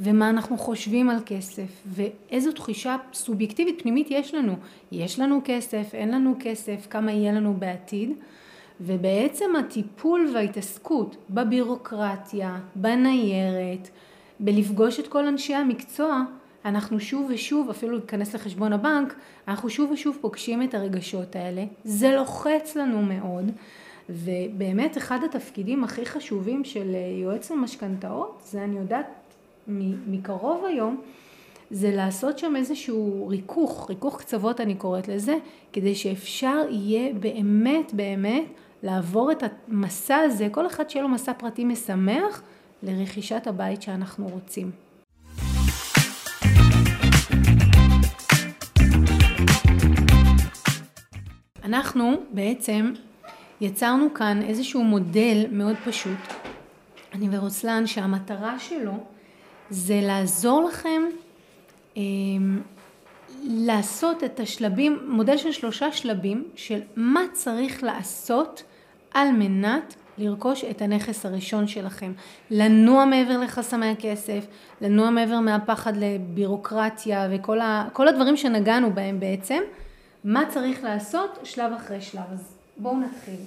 ומה 0.00 0.30
אנחנו 0.30 0.58
חושבים 0.58 1.10
על 1.10 1.18
כסף 1.26 1.82
ואיזו 1.86 2.52
תחושה 2.52 2.96
סובייקטיבית 3.12 3.82
פנימית 3.82 4.06
יש 4.10 4.34
לנו. 4.34 4.56
יש 4.92 5.18
לנו 5.18 5.40
כסף, 5.44 5.94
אין 5.94 6.10
לנו 6.10 6.34
כסף, 6.40 6.86
כמה 6.90 7.12
יהיה 7.12 7.32
לנו 7.32 7.54
בעתיד 7.54 8.10
ובעצם 8.80 9.56
הטיפול 9.58 10.30
וההתעסקות 10.34 11.16
בבירוקרטיה, 11.30 12.58
בניירת, 12.74 13.88
בלפגוש 14.40 15.00
את 15.00 15.06
כל 15.06 15.26
אנשי 15.26 15.54
המקצוע 15.54 16.22
אנחנו 16.64 17.00
שוב 17.00 17.30
ושוב, 17.34 17.70
אפילו 17.70 17.92
להיכנס 17.98 18.34
לחשבון 18.34 18.72
הבנק, 18.72 19.14
אנחנו 19.48 19.70
שוב 19.70 19.90
ושוב 19.90 20.18
פוגשים 20.20 20.62
את 20.62 20.74
הרגשות 20.74 21.36
האלה. 21.36 21.64
זה 21.84 22.10
לוחץ 22.10 22.76
לנו 22.76 23.02
מאוד, 23.02 23.50
ובאמת 24.08 24.98
אחד 24.98 25.18
התפקידים 25.24 25.84
הכי 25.84 26.06
חשובים 26.06 26.64
של 26.64 26.94
אה, 26.94 27.20
יועץ 27.22 27.50
למשכנתאות, 27.50 28.42
זה 28.44 28.64
אני 28.64 28.78
יודעת 28.78 29.06
מקרוב 30.06 30.64
היום, 30.64 31.00
זה 31.70 31.90
לעשות 31.96 32.38
שם 32.38 32.56
איזשהו 32.56 33.28
ריכוך, 33.28 33.90
ריכוך 33.90 34.20
קצוות 34.20 34.60
אני 34.60 34.74
קוראת 34.74 35.08
לזה, 35.08 35.36
כדי 35.72 35.94
שאפשר 35.94 36.66
יהיה 36.70 37.12
באמת 37.14 37.94
באמת 37.94 38.44
לעבור 38.82 39.32
את 39.32 39.42
המסע 39.68 40.16
הזה, 40.16 40.48
כל 40.50 40.66
אחד 40.66 40.90
שיהיה 40.90 41.02
לו 41.02 41.08
מסע 41.08 41.32
פרטי 41.32 41.64
משמח 41.64 42.42
לרכישת 42.82 43.46
הבית 43.46 43.82
שאנחנו 43.82 44.28
רוצים. 44.28 44.85
אנחנו 51.66 52.12
בעצם 52.30 52.92
יצרנו 53.60 54.14
כאן 54.14 54.42
איזשהו 54.42 54.84
מודל 54.84 55.46
מאוד 55.50 55.76
פשוט, 55.84 56.18
אני 57.14 57.28
ורוסלן, 57.30 57.86
שהמטרה 57.86 58.58
שלו 58.58 58.92
זה 59.70 60.00
לעזור 60.02 60.68
לכם 60.68 61.02
אה, 61.96 62.02
לעשות 63.44 64.24
את 64.24 64.40
השלבים, 64.40 64.98
מודל 65.08 65.36
של 65.36 65.52
שלושה 65.52 65.92
שלבים 65.92 66.44
של 66.56 66.80
מה 66.96 67.20
צריך 67.32 67.82
לעשות 67.82 68.62
על 69.14 69.32
מנת 69.32 69.94
לרכוש 70.18 70.64
את 70.64 70.82
הנכס 70.82 71.26
הראשון 71.26 71.66
שלכם. 71.66 72.12
לנוע 72.50 73.04
מעבר 73.04 73.38
לחסמי 73.38 73.86
הכסף, 73.86 74.46
לנוע 74.80 75.10
מעבר 75.10 75.40
מהפחד 75.40 75.92
לבירוקרטיה 75.96 77.28
וכל 77.30 77.60
ה, 77.60 77.88
הדברים 77.98 78.36
שנגענו 78.36 78.94
בהם 78.94 79.20
בעצם. 79.20 79.62
מה 80.26 80.42
צריך 80.52 80.84
לעשות 80.84 81.38
שלב 81.44 81.72
אחרי 81.72 82.00
שלב. 82.00 82.22
אז 82.32 82.54
בואו 82.76 83.00
נתחיל. 83.00 83.40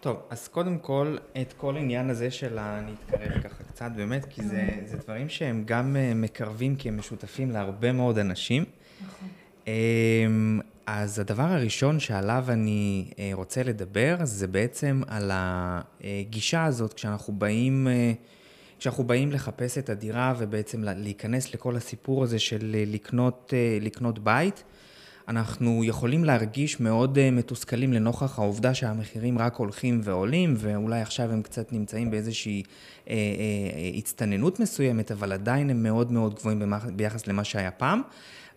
טוב, 0.00 0.16
אז 0.30 0.48
קודם 0.48 0.78
כל, 0.78 1.16
את 1.40 1.52
כל 1.56 1.76
העניין 1.76 2.10
הזה 2.10 2.30
של 2.30 2.58
ה... 2.58 2.78
אני 2.78 2.92
אתקרב 2.92 3.42
ככה 3.42 3.64
קצת, 3.64 3.90
באמת, 3.96 4.24
כי 4.30 4.42
זה, 4.42 4.68
זה 4.86 4.96
דברים 4.96 5.28
שהם 5.28 5.62
גם 5.66 5.96
אה, 5.96 6.14
מקרבים, 6.14 6.76
כי 6.76 6.88
הם 6.88 6.98
משותפים 6.98 7.50
להרבה 7.50 7.92
מאוד 7.92 8.18
אנשים. 8.18 8.64
נכון. 9.06 9.28
אמ, 9.66 10.60
אז 10.86 11.18
הדבר 11.18 11.42
הראשון 11.42 12.00
שעליו 12.00 12.44
אני 12.48 13.10
אה, 13.18 13.30
רוצה 13.32 13.62
לדבר, 13.62 14.16
זה 14.22 14.46
בעצם 14.46 15.02
על 15.06 15.30
הגישה 15.34 16.64
הזאת, 16.64 16.94
כשאנחנו 16.94 17.32
באים... 17.32 17.88
אה, 17.88 18.12
כשאנחנו 18.78 19.04
באים 19.04 19.32
לחפש 19.32 19.78
את 19.78 19.88
הדירה 19.88 20.34
ובעצם 20.38 20.84
להיכנס 20.84 21.54
לכל 21.54 21.76
הסיפור 21.76 22.24
הזה 22.24 22.38
של 22.38 22.76
לקנות, 22.86 23.52
לקנות 23.80 24.18
בית, 24.18 24.64
אנחנו 25.28 25.84
יכולים 25.84 26.24
להרגיש 26.24 26.80
מאוד 26.80 27.18
אה, 27.18 27.30
מתוסכלים 27.30 27.92
לנוכח 27.92 28.38
העובדה 28.38 28.74
שהמחירים 28.74 29.38
רק 29.38 29.56
הולכים 29.56 30.00
ועולים, 30.04 30.54
ואולי 30.58 31.00
עכשיו 31.00 31.32
הם 31.32 31.42
קצת 31.42 31.72
נמצאים 31.72 32.10
באיזושהי 32.10 32.62
אה, 33.08 33.14
אה, 33.14 33.98
הצטננות 33.98 34.60
מסוימת, 34.60 35.12
אבל 35.12 35.32
עדיין 35.32 35.70
הם 35.70 35.82
מאוד 35.82 36.12
מאוד 36.12 36.34
גבוהים 36.34 36.72
ביחס 36.96 37.26
למה 37.26 37.44
שהיה 37.44 37.70
פעם. 37.70 38.02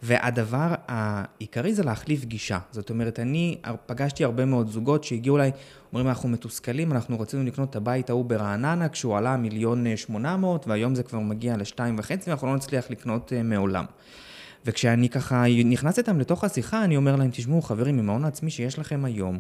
והדבר 0.03 0.73
העיקרי 0.87 1.73
זה 1.73 1.83
להחליף 1.83 2.25
גישה. 2.25 2.59
זאת 2.71 2.89
אומרת, 2.89 3.19
אני 3.19 3.57
פגשתי 3.85 4.23
הרבה 4.23 4.45
מאוד 4.45 4.69
זוגות 4.69 5.03
שהגיעו 5.03 5.37
אליי, 5.37 5.51
אומרים, 5.91 6.07
אנחנו 6.07 6.29
מתוסכלים, 6.29 6.91
אנחנו 6.91 7.19
רצינו 7.19 7.43
לקנות 7.43 7.69
את 7.69 7.75
הבית 7.75 8.09
ההוא 8.09 8.25
ברעננה, 8.25 8.89
כשהוא 8.89 9.17
עלה 9.17 9.37
מיליון 9.37 9.97
שמונה 9.97 10.37
מאות, 10.37 10.67
והיום 10.67 10.95
זה 10.95 11.03
כבר 11.03 11.19
מגיע 11.19 11.57
לשתיים 11.57 11.99
וחצי, 11.99 12.29
ואנחנו 12.29 12.47
לא 12.47 12.55
נצליח 12.55 12.89
לקנות 12.89 13.33
מעולם. 13.43 13.85
וכשאני 14.65 15.09
ככה 15.09 15.43
נכנס 15.65 15.97
איתם 15.97 16.19
לתוך 16.19 16.43
השיחה, 16.43 16.83
אני 16.83 16.97
אומר 16.97 17.15
להם, 17.15 17.29
תשמעו 17.31 17.61
חברים, 17.61 17.99
עם 17.99 18.09
ההון 18.09 18.25
העצמי 18.25 18.51
שיש 18.51 18.79
לכם 18.79 19.05
היום, 19.05 19.39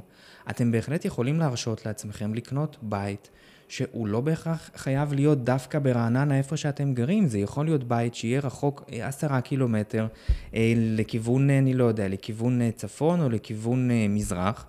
אתם 0.49 0.71
בהחלט 0.71 1.05
יכולים 1.05 1.39
להרשות 1.39 1.85
לעצמכם 1.85 2.33
לקנות 2.33 2.77
בית 2.81 3.29
שהוא 3.71 4.07
לא 4.07 4.21
בהכרח 4.21 4.69
חייב 4.75 5.13
להיות 5.13 5.43
דווקא 5.43 5.79
ברעננה 5.79 6.37
איפה 6.37 6.57
שאתם 6.57 6.93
גרים, 6.93 7.27
זה 7.27 7.39
יכול 7.39 7.65
להיות 7.65 7.83
בית 7.83 8.15
שיהיה 8.15 8.39
רחוק 8.39 8.89
אה, 8.93 9.07
עשרה 9.07 9.41
קילומטר 9.41 10.07
אה, 10.55 10.73
לכיוון, 10.75 11.49
אה, 11.49 11.57
אני 11.57 11.73
לא 11.73 11.83
יודע, 11.83 12.07
לכיוון 12.07 12.71
צפון 12.71 13.21
או 13.21 13.29
לכיוון 13.29 13.89
מזרח. 14.09 14.65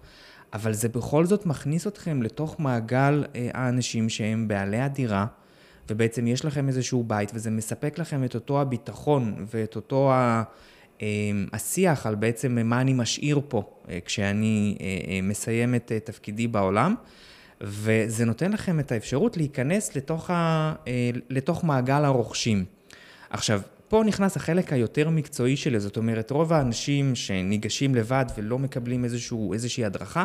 אבל 0.52 0.72
זה 0.72 0.88
בכל 0.88 1.26
זאת 1.26 1.46
מכניס 1.46 1.86
אתכם 1.86 2.22
לתוך 2.22 2.60
מעגל 2.60 3.24
האנשים 3.54 4.08
שהם 4.08 4.48
בעלי 4.48 4.80
הדירה, 4.80 5.26
ובעצם 5.90 6.26
יש 6.26 6.44
לכם 6.44 6.68
איזשהו 6.68 7.04
בית, 7.04 7.30
וזה 7.34 7.50
מספק 7.50 7.98
לכם 7.98 8.24
את 8.24 8.34
אותו 8.34 8.60
הביטחון 8.60 9.46
ואת 9.54 9.76
אותו 9.76 10.12
ה... 10.12 10.42
השיח 11.52 12.06
על 12.06 12.14
בעצם 12.14 12.58
מה 12.68 12.80
אני 12.80 12.92
משאיר 12.92 13.40
פה 13.48 13.82
כשאני 14.04 14.76
מסיים 15.22 15.74
את 15.74 15.92
תפקידי 16.04 16.46
בעולם. 16.46 16.94
וזה 17.62 18.24
נותן 18.24 18.52
לכם 18.52 18.80
את 18.80 18.92
האפשרות 18.92 19.36
להיכנס 19.36 19.96
לתוך, 19.96 20.30
ה, 20.30 20.74
אה, 20.88 21.10
לתוך 21.30 21.64
מעגל 21.64 22.04
הרוכשים. 22.04 22.64
עכשיו, 23.30 23.60
פה 23.88 24.02
נכנס 24.06 24.36
החלק 24.36 24.72
היותר 24.72 25.10
מקצועי 25.10 25.56
שלי, 25.56 25.80
זאת 25.80 25.96
אומרת, 25.96 26.30
רוב 26.30 26.52
האנשים 26.52 27.14
שניגשים 27.14 27.94
לבד 27.94 28.24
ולא 28.36 28.58
מקבלים 28.58 29.04
איזשהו, 29.04 29.52
איזושהי 29.52 29.84
הדרכה, 29.84 30.24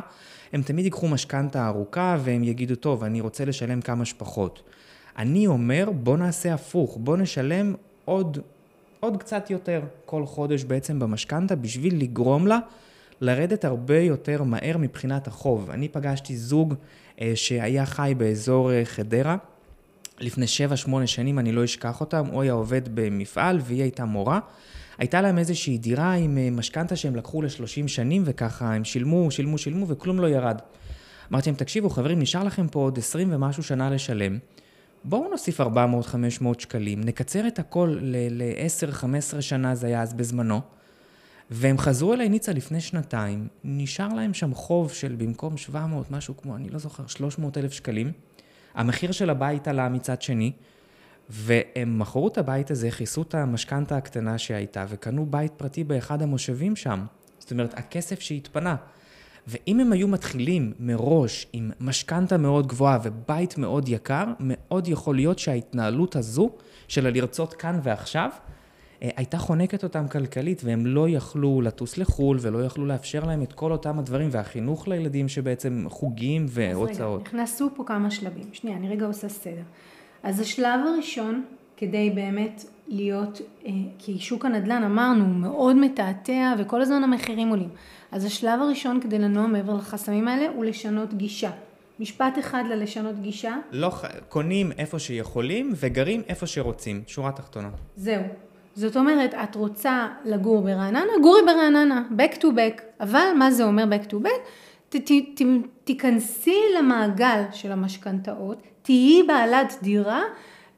הם 0.53 0.61
תמיד 0.61 0.85
ייקחו 0.85 1.07
משכנתה 1.07 1.67
ארוכה 1.67 2.17
והם 2.23 2.43
יגידו, 2.43 2.75
טוב, 2.75 3.03
אני 3.03 3.21
רוצה 3.21 3.45
לשלם 3.45 3.81
כמה 3.81 4.05
שפחות. 4.05 4.69
אני 5.17 5.47
אומר, 5.47 5.89
בוא 5.91 6.17
נעשה 6.17 6.53
הפוך, 6.53 6.97
בוא 6.99 7.17
נשלם 7.17 7.75
עוד, 8.05 8.37
עוד 8.99 9.17
קצת 9.17 9.49
יותר 9.49 9.81
כל 10.05 10.25
חודש 10.25 10.63
בעצם 10.63 10.99
במשכנתה 10.99 11.55
בשביל 11.55 12.01
לגרום 12.01 12.47
לה 12.47 12.59
לרדת 13.21 13.65
הרבה 13.65 13.99
יותר 13.99 14.43
מהר 14.43 14.77
מבחינת 14.77 15.27
החוב. 15.27 15.69
אני 15.69 15.87
פגשתי 15.87 16.37
זוג 16.37 16.73
אה, 17.21 17.31
שהיה 17.35 17.85
חי 17.85 18.13
באזור 18.17 18.71
אה, 18.71 18.85
חדרה. 18.85 19.37
לפני 20.19 20.45
7-8 20.85 21.05
שנים, 21.05 21.39
אני 21.39 21.51
לא 21.51 21.63
אשכח 21.63 22.01
אותם, 22.01 22.25
הוא 22.25 22.41
היה 22.41 22.53
עובד 22.53 22.81
במפעל 22.93 23.59
והיא 23.63 23.81
הייתה 23.81 24.05
מורה. 24.05 24.39
הייתה 24.97 25.21
להם 25.21 25.37
איזושהי 25.37 25.77
דירה 25.77 26.13
עם 26.13 26.37
אה, 26.37 26.49
משכנתה 26.51 26.95
שהם 26.95 27.15
לקחו 27.15 27.41
ל-30 27.41 27.87
שנים, 27.87 28.21
וככה 28.25 28.73
הם 28.73 28.83
שילמו, 28.83 29.31
שילמו, 29.31 29.57
שילמו, 29.57 29.87
וכלום 29.87 30.19
לא 30.19 30.27
ירד. 30.27 30.57
אמרתי 31.31 31.49
להם, 31.49 31.55
תקשיבו, 31.55 31.89
חברים, 31.89 32.19
נשאר 32.19 32.43
לכם 32.43 32.67
פה 32.67 32.79
עוד 32.79 32.97
20 32.97 33.27
ומשהו 33.31 33.63
שנה 33.63 33.89
לשלם. 33.89 34.37
בואו 35.03 35.29
נוסיף 35.29 35.61
400-500 35.61 35.63
שקלים, 36.59 37.01
נקצר 37.01 37.47
את 37.47 37.59
הכל 37.59 37.97
ל-10-15 38.01 39.41
שנה, 39.41 39.75
זה 39.75 39.87
היה 39.87 40.01
אז 40.01 40.13
בזמנו. 40.13 40.61
והם 41.51 41.77
חזרו 41.77 42.13
אליי 42.13 42.29
ניצה 42.29 42.53
לפני 42.53 42.81
שנתיים, 42.81 43.47
נשאר 43.63 44.07
להם 44.07 44.33
שם 44.33 44.53
חוב 44.53 44.91
של 44.91 45.15
במקום 45.17 45.57
700, 45.57 46.11
משהו 46.11 46.37
כמו, 46.37 46.55
אני 46.55 46.69
לא 46.69 46.79
זוכר, 46.79 47.07
300 47.07 47.57
אלף 47.57 47.73
שקלים. 47.73 48.11
המחיר 48.75 49.11
של 49.11 49.29
הבית 49.29 49.67
עלה 49.67 49.89
מצד 49.89 50.21
שני, 50.21 50.51
והם 51.29 51.99
מכרו 51.99 52.27
את 52.27 52.37
הבית 52.37 52.71
הזה, 52.71 52.91
כיסו 52.91 53.21
את 53.21 53.35
המשכנתה 53.35 53.97
הקטנה 53.97 54.37
שהייתה, 54.37 54.85
וקנו 54.89 55.25
בית 55.25 55.51
פרטי 55.57 55.83
באחד 55.83 56.21
המושבים 56.21 56.75
שם. 56.75 57.05
זאת 57.39 57.51
אומרת, 57.51 57.73
הכסף 57.77 58.19
שהתפנה. 58.19 58.75
ואם 59.47 59.79
הם 59.79 59.91
היו 59.91 60.07
מתחילים 60.07 60.73
מראש 60.79 61.47
עם 61.53 61.71
משכנתה 61.79 62.37
מאוד 62.37 62.67
גבוהה 62.67 62.99
ובית 63.03 63.57
מאוד 63.57 63.89
יקר, 63.89 64.25
מאוד 64.39 64.87
יכול 64.87 65.15
להיות 65.15 65.39
שההתנהלות 65.39 66.15
הזו 66.15 66.49
של 66.87 67.07
הלרצות 67.07 67.53
כאן 67.53 67.79
ועכשיו, 67.83 68.29
אה, 69.03 69.09
הייתה 69.15 69.37
חונקת 69.37 69.83
אותם 69.83 70.07
כלכלית, 70.07 70.61
והם 70.63 70.85
לא 70.85 71.09
יכלו 71.09 71.61
לטוס 71.61 71.97
לחו"ל, 71.97 72.37
ולא 72.41 72.65
יכלו 72.65 72.85
לאפשר 72.85 73.25
להם 73.25 73.43
את 73.43 73.53
כל 73.53 73.71
אותם 73.71 73.99
הדברים, 73.99 74.29
והחינוך 74.31 74.87
לילדים 74.87 75.27
שבעצם 75.27 75.85
חוגים 75.89 76.45
והוצאות. 76.49 76.91
אז 76.91 77.01
רגע, 77.01 77.41
נכנסו 77.41 77.69
פה 77.75 77.83
כמה 77.83 78.11
שלבים. 78.11 78.43
שנייה, 78.53 78.77
אני 78.77 78.89
רגע 78.89 79.05
עושה 79.05 79.29
סדר. 79.29 79.63
אז 80.23 80.39
השלב 80.39 80.79
הראשון, 80.93 81.43
כדי 81.77 82.09
באמת 82.09 82.65
להיות, 82.87 83.41
אה, 83.65 83.71
כי 83.99 84.19
שוק 84.19 84.45
הנדל"ן 84.45 84.83
אמרנו, 84.83 85.25
מאוד 85.25 85.75
מתעתע 85.75 86.53
וכל 86.59 86.81
הזמן 86.81 87.03
המחירים 87.03 87.49
עולים. 87.49 87.69
אז 88.11 88.25
השלב 88.25 88.61
הראשון 88.61 89.01
כדי 89.01 89.19
לנוע 89.19 89.47
מעבר 89.47 89.75
לחסמים 89.75 90.27
האלה 90.27 90.47
הוא 90.55 90.65
לשנות 90.65 91.13
גישה. 91.13 91.51
משפט 91.99 92.39
אחד 92.39 92.63
ללשנות 92.69 93.19
גישה. 93.19 93.55
לא, 93.71 93.91
קונים 94.29 94.71
איפה 94.71 94.99
שיכולים 94.99 95.73
וגרים 95.75 96.21
איפה 96.27 96.47
שרוצים. 96.47 97.03
שורה 97.07 97.31
תחתונה. 97.31 97.69
זהו. 97.95 98.23
זאת 98.75 98.97
אומרת, 98.97 99.33
את 99.33 99.55
רוצה 99.55 100.07
לגור 100.25 100.61
ברעננה, 100.61 101.11
גורי 101.21 101.41
ברעננה, 101.45 102.03
back 102.17 102.35
to 102.35 102.43
back. 102.43 102.81
אבל 102.99 103.25
מה 103.37 103.51
זה 103.51 103.63
אומר 103.63 103.83
back 103.83 104.11
to 104.11 104.13
back? 104.13 104.49
ת, 104.89 104.95
ת, 104.95 105.11
ת, 105.35 105.41
תיכנסי 105.83 106.59
למעגל 106.77 107.43
של 107.51 107.71
המשכנתאות, 107.71 108.63
תהיי 108.81 109.23
בעלת 109.23 109.73
דירה 109.81 110.21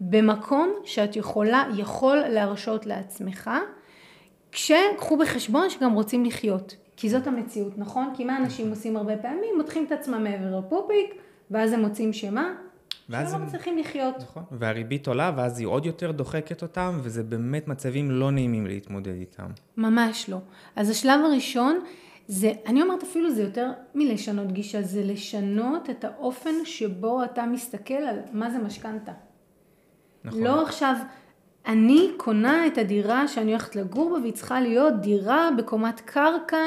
במקום 0.01 0.73
שאת 0.83 1.15
יכולה, 1.15 1.63
יכול 1.77 2.17
להרשות 2.17 2.85
לעצמך, 2.85 3.49
כשקחו 4.51 5.17
בחשבון 5.17 5.69
שגם 5.69 5.93
רוצים 5.93 6.25
לחיות. 6.25 6.75
כי 6.99 7.09
זאת 7.09 7.27
המציאות, 7.27 7.77
נכון? 7.77 8.13
כי 8.15 8.25
מה 8.25 8.37
אנשים 8.37 8.69
עושים 8.69 8.97
הרבה 8.97 9.17
פעמים? 9.17 9.57
מותחים 9.57 9.85
את 9.85 9.91
עצמם 9.91 10.23
מעבר 10.23 10.59
לפופיק, 10.59 11.13
ואז 11.51 11.73
הם 11.73 11.81
מוצאים 11.81 12.13
שמה? 12.13 12.53
ואז 13.09 13.33
הם 13.33 13.41
לא 13.41 13.47
מצליחים 13.47 13.77
לחיות. 13.77 14.15
נכון, 14.17 14.43
והריבית 14.51 15.07
עולה, 15.07 15.31
ואז 15.35 15.59
היא 15.59 15.67
עוד 15.67 15.85
יותר 15.85 16.11
דוחקת 16.11 16.61
אותם, 16.61 16.99
וזה 17.03 17.23
באמת 17.23 17.67
מצבים 17.67 18.11
לא 18.11 18.31
נעימים 18.31 18.67
להתמודד 18.67 19.13
איתם. 19.13 19.47
ממש 19.77 20.29
לא. 20.29 20.37
אז 20.75 20.89
השלב 20.89 21.19
הראשון, 21.25 21.79
זה, 22.27 22.51
אני 22.65 22.81
אומרת 22.81 23.03
אפילו 23.03 23.31
זה 23.31 23.43
יותר 23.43 23.71
מלשנות 23.95 24.51
גישה, 24.51 24.81
זה 24.81 25.03
לשנות 25.03 25.89
את 25.89 26.03
האופן 26.03 26.65
שבו 26.65 27.23
אתה 27.23 27.45
מסתכל 27.45 27.93
על 27.93 28.19
מה 28.31 28.51
זה 28.51 28.57
משכנתה. 28.57 29.11
נכון. 30.23 30.43
לא 30.43 30.63
עכשיו, 30.63 30.95
אני 31.69 32.11
קונה 32.17 32.67
את 32.67 32.77
הדירה 32.77 33.27
שאני 33.27 33.51
הולכת 33.51 33.75
לגור 33.75 34.09
בה, 34.09 34.21
והיא 34.21 34.33
צריכה 34.33 34.61
להיות 34.61 35.01
דירה 35.01 35.49
בקומת 35.57 35.99
קרקע, 35.99 36.57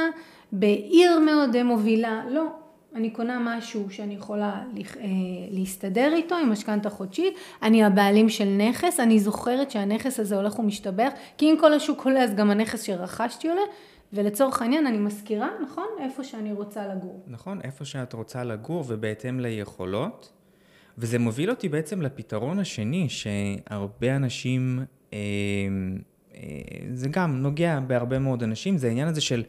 בעיר 0.52 1.18
מאוד 1.18 1.62
מובילה. 1.62 2.22
לא, 2.30 2.46
אני 2.94 3.10
קונה 3.10 3.38
משהו 3.40 3.90
שאני 3.90 4.14
יכולה 4.14 4.62
אה, 4.86 5.08
להסתדר 5.50 6.12
איתו 6.14 6.34
עם 6.34 6.52
משכנתה 6.52 6.90
חודשית, 6.90 7.34
אני 7.62 7.84
הבעלים 7.84 8.28
של 8.28 8.56
נכס, 8.58 9.00
אני 9.00 9.18
זוכרת 9.18 9.70
שהנכס 9.70 10.20
הזה 10.20 10.36
הולך 10.36 10.58
ומשתבח, 10.58 11.12
כי 11.38 11.50
אם 11.50 11.56
כל 11.60 11.72
השוק 11.72 12.06
עולה 12.06 12.22
אז 12.22 12.34
גם 12.34 12.50
הנכס 12.50 12.82
שרכשתי 12.82 13.48
עולה, 13.48 13.62
ולצורך 14.12 14.62
העניין 14.62 14.86
אני 14.86 14.98
מזכירה, 14.98 15.48
נכון? 15.62 15.86
איפה 16.00 16.24
שאני 16.24 16.52
רוצה 16.52 16.86
לגור. 16.86 17.22
נכון, 17.26 17.60
איפה 17.64 17.84
שאת 17.84 18.12
רוצה 18.12 18.44
לגור 18.44 18.84
ובהתאם 18.88 19.40
ליכולות. 19.40 20.32
וזה 20.98 21.18
מוביל 21.18 21.50
אותי 21.50 21.68
בעצם 21.68 22.02
לפתרון 22.02 22.58
השני, 22.58 23.08
שהרבה 23.08 24.16
אנשים, 24.16 24.80
אה, 25.12 25.18
אה, 26.34 26.40
זה 26.92 27.08
גם 27.08 27.42
נוגע 27.42 27.80
בהרבה 27.80 28.18
מאוד 28.18 28.42
אנשים, 28.42 28.78
זה 28.78 28.86
העניין 28.86 29.08
הזה 29.08 29.20
של 29.20 29.42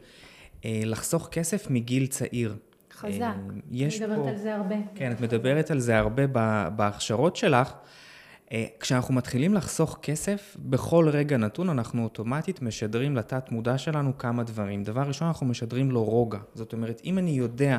לחסוך 0.64 1.28
כסף 1.32 1.70
מגיל 1.70 2.06
צעיר. 2.06 2.56
חזק. 2.94 3.20
אה, 3.20 3.34
יש 3.70 4.02
אני 4.02 4.06
מדברת 4.06 4.24
פה... 4.24 4.30
על 4.30 4.36
זה 4.36 4.54
הרבה. 4.54 4.74
כן, 4.94 5.12
את 5.12 5.20
מדברת 5.20 5.70
על 5.70 5.78
זה 5.78 5.98
הרבה 5.98 6.26
בהכשרות 6.70 7.36
שלך. 7.36 7.72
אה, 8.52 8.64
כשאנחנו 8.80 9.14
מתחילים 9.14 9.54
לחסוך 9.54 9.98
כסף, 10.02 10.56
בכל 10.58 11.08
רגע 11.12 11.36
נתון 11.36 11.68
אנחנו 11.68 12.04
אוטומטית 12.04 12.62
משדרים 12.62 13.16
לתת 13.16 13.52
מודע 13.52 13.78
שלנו 13.78 14.18
כמה 14.18 14.42
דברים. 14.42 14.82
דבר 14.82 15.02
ראשון, 15.02 15.28
אנחנו 15.28 15.46
משדרים 15.46 15.90
לו 15.90 16.04
רוגע. 16.04 16.38
זאת 16.54 16.72
אומרת, 16.72 17.00
אם 17.04 17.18
אני 17.18 17.30
יודע 17.30 17.78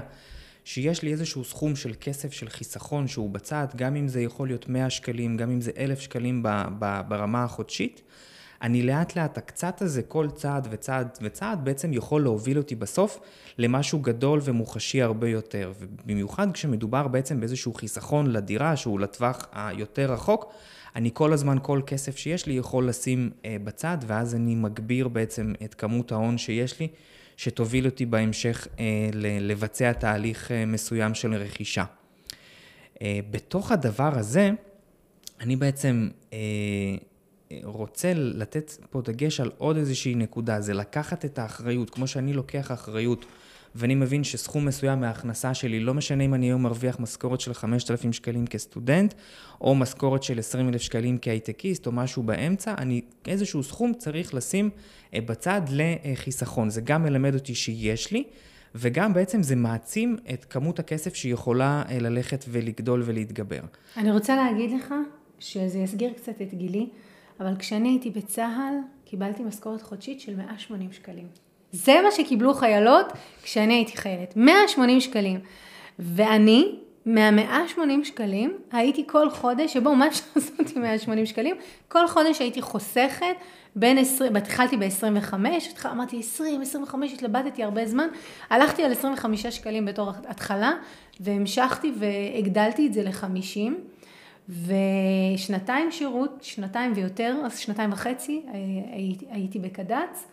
שיש 0.65 1.01
לי 1.01 1.11
איזשהו 1.11 1.43
סכום 1.43 1.75
של 1.75 1.93
כסף, 2.01 2.33
של 2.33 2.49
חיסכון 2.49 3.07
שהוא 3.07 3.29
בצד, 3.29 3.67
גם 3.75 3.95
אם 3.95 4.07
זה 4.07 4.21
יכול 4.21 4.47
להיות 4.47 4.69
100 4.69 4.89
שקלים, 4.89 5.37
גם 5.37 5.51
אם 5.51 5.61
זה 5.61 5.71
1,000 5.77 5.99
שקלים 5.99 6.43
ברמה 7.07 7.43
החודשית, 7.43 8.01
אני 8.61 8.83
לאט 8.83 9.15
לאט, 9.15 9.37
הקצת 9.37 9.81
הזה, 9.81 10.01
כל 10.01 10.29
צעד 10.29 10.67
וצעד 10.71 11.17
וצעד, 11.21 11.65
בעצם 11.65 11.93
יכול 11.93 12.21
להוביל 12.21 12.57
אותי 12.57 12.75
בסוף 12.75 13.19
למשהו 13.57 13.99
גדול 13.99 14.39
ומוחשי 14.43 15.01
הרבה 15.01 15.29
יותר. 15.29 15.73
ובמיוחד 15.79 16.51
כשמדובר 16.51 17.07
בעצם 17.07 17.39
באיזשהו 17.39 17.73
חיסכון 17.73 18.31
לדירה, 18.31 18.75
שהוא 18.75 18.99
לטווח 18.99 19.47
היותר 19.53 20.11
רחוק, 20.11 20.53
אני 20.95 21.09
כל 21.13 21.33
הזמן, 21.33 21.57
כל 21.61 21.81
כסף 21.87 22.17
שיש 22.17 22.45
לי 22.45 22.53
יכול 22.53 22.87
לשים 22.87 23.31
אה, 23.45 23.57
בצד, 23.63 23.97
ואז 24.07 24.35
אני 24.35 24.55
מגביר 24.55 25.07
בעצם 25.07 25.53
את 25.65 25.73
כמות 25.73 26.11
ההון 26.11 26.37
שיש 26.37 26.79
לי, 26.79 26.87
שתוביל 27.37 27.85
אותי 27.85 28.05
בהמשך 28.05 28.67
אה, 28.79 29.09
לבצע 29.39 29.93
תהליך 29.93 30.51
אה, 30.51 30.65
מסוים 30.65 31.15
של 31.15 31.33
רכישה. 31.33 31.83
אה, 33.01 33.19
בתוך 33.31 33.71
הדבר 33.71 34.17
הזה, 34.17 34.51
אני 35.41 35.55
בעצם 35.55 36.09
רוצה 37.63 38.13
לתת 38.15 38.71
פה 38.89 39.01
דגש 39.01 39.39
על 39.39 39.51
עוד 39.57 39.77
איזושהי 39.77 40.15
נקודה, 40.15 40.61
זה 40.61 40.73
לקחת 40.73 41.25
את 41.25 41.39
האחריות, 41.39 41.89
כמו 41.89 42.07
שאני 42.07 42.33
לוקח 42.33 42.71
אחריות 42.71 43.25
ואני 43.75 43.95
מבין 43.95 44.23
שסכום 44.23 44.65
מסוים 44.65 45.01
מההכנסה 45.01 45.53
שלי, 45.53 45.79
לא 45.79 45.93
משנה 45.93 46.23
אם 46.23 46.33
אני 46.33 46.45
היום 46.45 46.63
מרוויח 46.63 46.99
משכורת 46.99 47.41
של 47.41 47.53
5,000 47.53 48.13
שקלים 48.13 48.47
כסטודנט, 48.47 49.13
או 49.61 49.75
משכורת 49.75 50.23
של 50.23 50.39
20,000 50.39 50.81
שקלים 50.81 51.17
כהייטקיסט, 51.21 51.87
או 51.87 51.91
משהו 51.91 52.23
באמצע, 52.23 52.75
אני 52.77 53.01
איזשהו 53.27 53.63
סכום 53.63 53.93
צריך 53.93 54.33
לשים 54.33 54.69
אה, 55.13 55.21
בצד 55.21 55.61
לחיסכון. 55.69 56.69
זה 56.69 56.81
גם 56.81 57.03
מלמד 57.03 57.33
אותי 57.33 57.55
שיש 57.55 58.11
לי, 58.11 58.23
וגם 58.75 59.13
בעצם 59.13 59.43
זה 59.43 59.55
מעצים 59.55 60.17
את 60.33 60.45
כמות 60.45 60.79
הכסף 60.79 61.15
שיכולה 61.15 61.83
אה, 61.89 61.99
ללכת 61.99 62.45
ולגדול 62.49 63.01
ולהתגבר. 63.05 63.61
אני 63.97 64.11
רוצה 64.11 64.35
להגיד 64.35 64.71
לך 64.71 64.93
שזה 65.39 65.79
יסגיר 65.79 66.13
קצת 66.13 66.41
את 66.41 66.53
גילי. 66.53 66.89
אבל 67.39 67.55
כשאני 67.59 67.89
הייתי 67.89 68.09
בצה"ל, 68.09 68.73
קיבלתי 69.05 69.43
משכורת 69.43 69.81
חודשית 69.81 70.21
של 70.21 70.35
180 70.35 70.91
שקלים. 70.91 71.27
זה 71.75 72.01
מה 72.03 72.11
שקיבלו 72.11 72.53
חיילות 72.53 73.05
כשאני 73.43 73.73
הייתי 73.73 73.97
חיילת, 73.97 74.33
180 74.35 75.01
שקלים. 75.01 75.39
ואני 75.99 76.75
מה-180 77.05 78.03
שקלים, 78.03 78.57
הייתי 78.71 79.03
כל 79.07 79.29
חודש, 79.29 79.73
שבו 79.73 79.95
מה 79.95 80.07
עם 80.75 80.81
180 80.81 81.25
שקלים? 81.25 81.55
כל 81.87 82.07
חודש 82.07 82.39
הייתי 82.39 82.61
חוסכת 82.61 83.35
בין 83.75 83.97
20, 83.97 84.35
התחלתי 84.35 84.77
ב-25, 84.77 85.33
אמרתי 85.85 86.19
20, 86.19 86.61
25, 86.61 87.13
התלבטתי 87.13 87.63
הרבה 87.63 87.85
זמן, 87.85 88.07
הלכתי 88.49 88.83
על 88.83 88.91
25 88.91 89.45
שקלים 89.45 89.85
בתור 89.85 90.11
התחלה, 90.27 90.71
והמשכתי 91.19 91.91
והגדלתי 91.99 92.87
את 92.87 92.93
זה 92.93 93.03
ל-50, 93.03 93.71
ושנתיים 94.49 95.91
שירות, 95.91 96.39
שנתיים 96.41 96.91
ויותר, 96.95 97.35
אז 97.45 97.57
שנתיים 97.57 97.91
וחצי 97.91 98.41
הייתי, 98.91 99.25
הייתי 99.29 99.59
בקד"צ, 99.59 100.27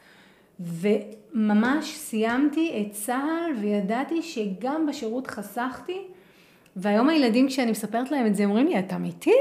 וממש 1.35 1.97
סיימתי 1.97 2.73
את 2.81 2.93
צה"ל 2.93 3.57
וידעתי 3.61 4.23
שגם 4.23 4.87
בשירות 4.87 5.27
חסכתי 5.27 5.99
והיום 6.77 7.09
הילדים, 7.09 7.49
כשאני 7.49 7.71
מספרת 7.71 8.11
להם 8.11 8.27
את 8.27 8.35
זה, 8.35 8.45
אומרים 8.45 8.67
לי, 8.67 8.79
את 8.79 8.93
אמיתית? 8.93 9.35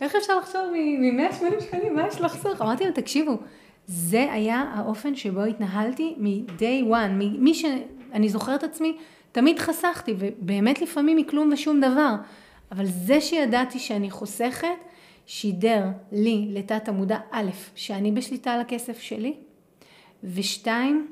איך 0.00 0.14
אפשר 0.14 0.38
לחשוב 0.38 0.60
מ-180 0.72 1.60
שקלים? 1.60 1.96
מה 1.96 2.08
יש 2.08 2.20
לחסוך? 2.20 2.62
אמרתי 2.62 2.84
להם, 2.84 2.92
תקשיבו, 2.92 3.38
זה 3.86 4.32
היה 4.32 4.64
האופן 4.74 5.14
שבו 5.14 5.42
התנהלתי 5.42 6.14
מ-day 6.18 6.90
one, 6.90 7.10
ממי 7.10 7.54
שאני 7.54 8.28
זוכרת 8.28 8.64
עצמי, 8.64 8.96
תמיד 9.32 9.58
חסכתי, 9.58 10.14
ובאמת 10.18 10.82
לפעמים 10.82 11.16
מכלום 11.16 11.50
ושום 11.52 11.80
דבר. 11.80 12.14
אבל 12.72 12.86
זה 12.86 13.20
שידעתי 13.20 13.78
שאני 13.78 14.10
חוסכת, 14.10 14.68
שידר 15.26 15.84
לי 16.12 16.48
לתת 16.50 16.88
המודע, 16.88 17.18
א', 17.30 17.50
שאני 17.74 18.12
בשליטה 18.12 18.52
על 18.52 18.60
הכסף 18.60 19.00
שלי, 19.00 19.34
ושתיים, 20.24 21.08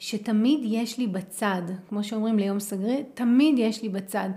שתמיד 0.00 0.60
יש 0.64 0.98
לי 0.98 1.06
בצד, 1.06 1.62
כמו 1.88 2.04
שאומרים 2.04 2.38
ליום 2.38 2.60
סגרי, 2.60 3.02
תמיד 3.14 3.58
יש 3.58 3.82
לי 3.82 3.88
בצד. 3.88 4.28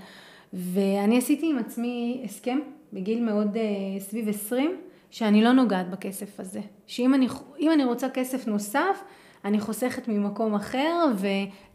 ואני 0.53 1.17
עשיתי 1.17 1.49
עם 1.49 1.57
עצמי 1.57 2.21
הסכם 2.25 2.59
בגיל 2.93 3.23
מאוד 3.23 3.55
uh, 3.55 3.59
סביב 3.99 4.29
20, 4.29 4.77
שאני 5.11 5.43
לא 5.43 5.51
נוגעת 5.51 5.89
בכסף 5.89 6.39
הזה. 6.39 6.61
שאם 6.87 7.13
אני, 7.13 7.27
אני 7.73 7.83
רוצה 7.83 8.09
כסף 8.09 8.47
נוסף, 8.47 9.03
אני 9.45 9.59
חוסכת 9.59 10.07
ממקום 10.07 10.55
אחר, 10.55 11.05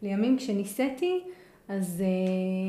ולימים 0.01 0.37
כשניסיתי, 0.37 1.19
אז 1.67 2.03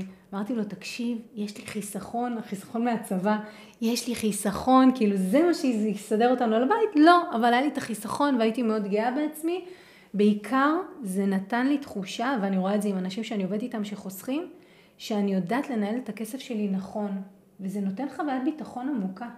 uh, 0.00 0.04
אמרתי 0.34 0.54
לו, 0.54 0.64
תקשיב, 0.64 1.18
יש 1.34 1.58
לי 1.58 1.66
חיסכון, 1.66 2.36
חיסכון 2.48 2.84
מהצבא, 2.84 3.36
יש 3.80 4.08
לי 4.08 4.14
חיסכון, 4.14 4.92
כאילו 4.94 5.16
זה 5.16 5.42
מה 5.42 5.54
שיסדר 5.54 6.30
אותנו 6.30 6.56
על 6.56 6.62
הבית? 6.62 6.90
לא, 6.96 7.22
אבל 7.32 7.52
היה 7.52 7.62
לי 7.62 7.68
את 7.68 7.78
החיסכון 7.78 8.34
והייתי 8.34 8.62
מאוד 8.62 8.88
גאה 8.88 9.10
בעצמי. 9.10 9.64
בעיקר 10.14 10.76
זה 11.02 11.26
נתן 11.26 11.66
לי 11.66 11.78
תחושה, 11.78 12.36
ואני 12.42 12.58
רואה 12.58 12.74
את 12.74 12.82
זה 12.82 12.88
עם 12.88 12.98
אנשים 12.98 13.24
שאני 13.24 13.42
עובדת 13.42 13.62
איתם 13.62 13.84
שחוסכים, 13.84 14.50
שאני 14.98 15.34
יודעת 15.34 15.70
לנהל 15.70 15.96
את 16.04 16.08
הכסף 16.08 16.38
שלי 16.38 16.68
נכון, 16.68 17.22
וזה 17.60 17.80
נותן 17.80 18.06
חוויית 18.16 18.44
ביטחון 18.44 18.88
עמוקה. 18.88 19.28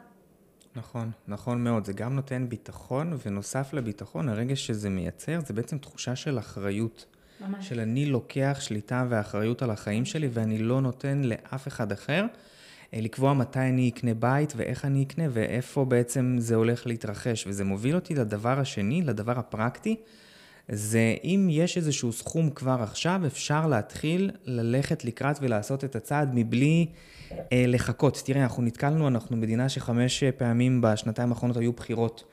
נכון, 0.77 1.11
נכון 1.29 1.65
מאוד. 1.65 1.85
זה 1.85 1.93
גם 1.93 2.17
נותן 2.17 2.49
ביטחון, 2.49 3.17
ונוסף 3.27 3.73
לביטחון, 3.73 4.29
הרגע 4.29 4.57
שזה 4.57 4.91
מייצר, 4.91 5.41
זה 5.47 5.55
בעצם 5.55 5.79
תחושה 5.79 6.17
של 6.17 6.39
אחריות. 6.39 7.07
ממש. 7.41 7.69
של 7.69 7.81
אני 7.81 8.07
לוקח 8.07 8.59
שליטה 8.61 9.07
ואחריות 9.09 9.63
על 9.63 9.71
החיים 9.71 10.05
שלי, 10.05 10.29
ואני 10.33 10.59
לא 10.59 10.81
נותן 10.81 11.23
לאף 11.25 11.69
אחד 11.69 11.93
אחר 11.93 12.27
אה, 12.95 13.01
לקבוע 13.01 13.35
מתי 13.35 13.61
אני 13.61 13.89
אקנה 13.89 14.15
בית, 14.15 14.53
ואיך 14.57 14.85
אני 14.85 15.03
אקנה, 15.03 15.25
ואיפה 15.31 15.85
בעצם 15.85 16.37
זה 16.39 16.55
הולך 16.55 16.87
להתרחש. 16.87 17.47
וזה 17.47 17.65
מוביל 17.65 17.95
אותי 17.95 18.15
לדבר 18.15 18.61
השני, 18.61 19.03
לדבר 19.03 19.39
הפרקטי, 19.39 19.97
זה 20.69 21.15
אם 21.25 21.49
יש 21.51 21.77
איזשהו 21.77 22.13
סכום 22.13 22.51
כבר 22.51 22.79
עכשיו, 22.83 23.21
אפשר 23.27 23.67
להתחיל 23.67 24.31
ללכת 24.45 25.05
לקראת 25.05 25.39
ולעשות 25.41 25.85
את 25.85 25.97
הצעד 25.97 26.31
מבלי 26.35 26.87
אה, 27.53 27.65
לחכות. 27.69 28.23
תראה, 28.25 28.43
אנחנו 28.43 28.63
נתקלנו, 28.63 29.09
אנחנו 29.09 29.37
מדינה 29.37 29.69
שחמש 29.69 30.25
פעמים 30.25 30.81
בשנתיים 30.81 31.29
האחרונות 31.29 31.57
היו 31.57 31.73
בחירות. 31.73 32.25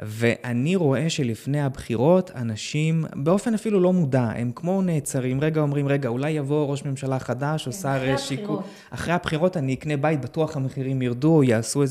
ואני 0.00 0.76
רואה 0.76 1.10
שלפני 1.10 1.60
הבחירות, 1.60 2.30
אנשים, 2.34 3.04
באופן 3.14 3.54
אפילו 3.54 3.80
לא 3.80 3.92
מודע, 3.92 4.22
הם 4.22 4.52
כמו 4.54 4.82
נעצרים, 4.82 5.40
רגע 5.40 5.60
אומרים, 5.60 5.88
רגע, 5.88 6.08
אולי 6.08 6.30
יבוא 6.30 6.66
ראש 6.66 6.84
ממשלה 6.84 7.18
חדש, 7.18 7.66
או 7.66 7.72
כן, 7.72 7.78
שר 7.78 8.16
שיקום. 8.16 8.62
אחרי 8.90 9.14
הבחירות 9.14 9.56
אני 9.56 9.74
אקנה 9.74 9.96
בית, 9.96 10.20
בטוח 10.20 10.56
המחירים 10.56 11.02
ירדו, 11.02 11.42
יעשו 11.42 11.82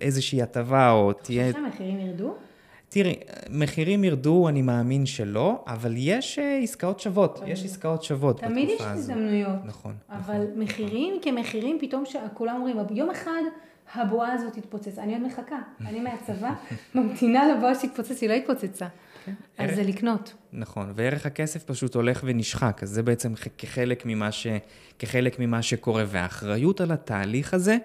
איזושהי 0.00 0.42
הטבה, 0.42 0.90
או 0.90 1.12
תהיה... 1.12 1.50
אחרי 1.50 1.62
המחירים 1.62 2.00
ירדו? 2.00 2.34
תראי, 2.94 3.14
מחירים 3.50 4.04
ירדו, 4.04 4.48
אני 4.48 4.62
מאמין 4.62 5.06
שלא, 5.06 5.64
אבל 5.66 5.94
יש 5.96 6.38
אה, 6.38 6.58
עסקאות 6.62 7.00
שוות, 7.00 7.40
יש 7.46 7.64
עסקאות 7.64 8.02
שוות 8.02 8.36
בתקופה 8.36 8.52
הזו. 8.52 8.54
תמיד 8.54 8.68
יש 8.68 8.80
הזדמנויות. 8.80 9.64
נכון. 9.64 9.94
אבל 10.10 10.34
נכון. 10.34 10.62
מחירים 10.62 11.14
כמחירים, 11.22 11.78
פתאום 11.80 12.04
כולם 12.34 12.56
אומרים, 12.56 12.76
יום 12.90 13.10
אחד 13.10 13.42
הבועה 13.94 14.32
הזאת 14.32 14.52
תתפוצץ. 14.52 14.98
אני 14.98 15.12
עוד 15.12 15.22
מחכה, 15.22 15.58
אני 15.88 16.00
מהצבא, 16.00 16.54
ממתינה 16.94 17.54
לבועה 17.54 17.74
שתתפוצץ, 17.74 18.20
היא 18.20 18.28
לא 18.28 18.34
התפוצצה. 18.34 18.86
כן. 19.24 19.32
אז 19.58 19.74
זה 19.74 19.82
לקנות. 19.82 20.34
נכון, 20.52 20.92
וערך 20.94 21.26
הכסף 21.26 21.64
פשוט 21.64 21.94
הולך 21.94 22.20
ונשחק, 22.24 22.80
אז 22.82 22.90
זה 22.90 23.02
בעצם 23.02 23.32
כחלק 23.58 24.02
ממה, 24.06 24.32
ש, 24.32 24.46
כחלק 24.98 25.38
ממה 25.38 25.62
שקורה, 25.62 26.04
והאחריות 26.08 26.80
על 26.80 26.92
התהליך 26.92 27.54
הזה, 27.54 27.76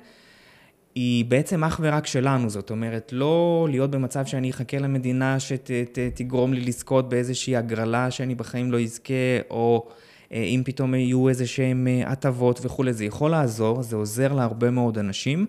היא 0.99 1.25
בעצם 1.25 1.63
אך 1.63 1.79
ורק 1.83 2.07
שלנו, 2.07 2.49
זאת 2.49 2.71
אומרת, 2.71 3.09
לא 3.13 3.67
להיות 3.69 3.91
במצב 3.91 4.25
שאני 4.25 4.49
אחכה 4.49 4.77
למדינה 4.77 5.37
שתגרום 5.39 6.53
לי 6.53 6.61
לזכות 6.61 7.09
באיזושהי 7.09 7.55
הגרלה 7.55 8.11
שאני 8.11 8.35
בחיים 8.35 8.71
לא 8.71 8.81
אזכה, 8.81 9.13
או 9.49 9.87
אה, 10.31 10.43
אם 10.43 10.61
פתאום 10.65 10.95
יהיו 10.95 11.29
איזה 11.29 11.47
שהם 11.47 11.87
אה, 11.87 12.11
הטבות 12.11 12.59
וכולי, 12.63 12.93
זה 12.93 13.05
יכול 13.05 13.31
לעזור, 13.31 13.81
זה 13.81 13.95
עוזר 13.95 14.33
להרבה 14.33 14.71
מאוד 14.71 14.97
אנשים, 14.97 15.45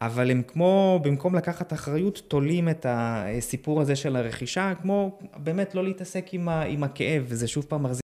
אבל 0.00 0.30
הם 0.30 0.42
כמו, 0.46 1.00
במקום 1.04 1.34
לקחת 1.34 1.72
אחריות, 1.72 2.22
תולים 2.28 2.68
את 2.68 2.86
הסיפור 2.88 3.80
הזה 3.80 3.96
של 3.96 4.16
הרכישה, 4.16 4.72
כמו 4.82 5.18
באמת 5.36 5.74
לא 5.74 5.84
להתעסק 5.84 6.26
עם, 6.32 6.48
ה, 6.48 6.62
עם 6.62 6.84
הכאב, 6.84 7.24
וזה 7.28 7.48
שוב 7.48 7.64
פעם 7.68 7.82
מחזיק. 7.82 8.03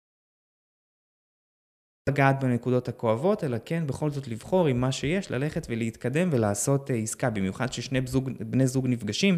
לגעת 2.07 2.39
בנקודות 2.43 2.87
הכואבות, 2.87 3.43
אלא 3.43 3.57
כן 3.65 3.83
בכל 3.87 4.09
זאת 4.09 4.27
לבחור 4.27 4.67
עם 4.67 4.81
מה 4.81 4.91
שיש, 4.91 5.31
ללכת 5.31 5.67
ולהתקדם 5.69 6.29
ולעשות 6.31 6.91
אה, 6.91 6.95
עסקה, 6.95 7.29
במיוחד 7.29 7.73
ששני 7.73 8.01
בזוג, 8.01 8.29
בני 8.39 8.67
זוג 8.67 8.87
נפגשים, 8.87 9.37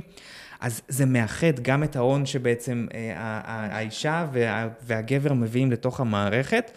אז 0.59 0.81
זה 0.87 1.05
מאחד 1.05 1.59
גם 1.61 1.83
את 1.83 1.95
ההון 1.95 2.25
שבעצם 2.25 2.87
אה, 2.93 3.13
האישה 3.45 4.27
וה, 4.33 4.67
והגבר 4.81 5.33
מביאים 5.33 5.71
לתוך 5.71 5.99
המערכת, 5.99 6.71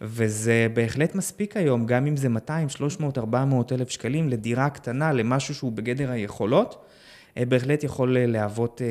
וזה 0.00 0.66
בהחלט 0.74 1.14
מספיק 1.14 1.56
היום, 1.56 1.86
גם 1.86 2.06
אם 2.06 2.16
זה 2.16 2.28
200, 2.28 2.68
300, 2.68 3.18
400 3.18 3.72
אלף 3.72 3.88
שקלים 3.90 4.28
לדירה 4.28 4.70
קטנה, 4.70 5.12
למשהו 5.12 5.54
שהוא 5.54 5.72
בגדר 5.72 6.10
היכולות, 6.10 6.84
אה, 7.36 7.44
בהחלט 7.44 7.84
יכול 7.84 8.16
להוות 8.18 8.82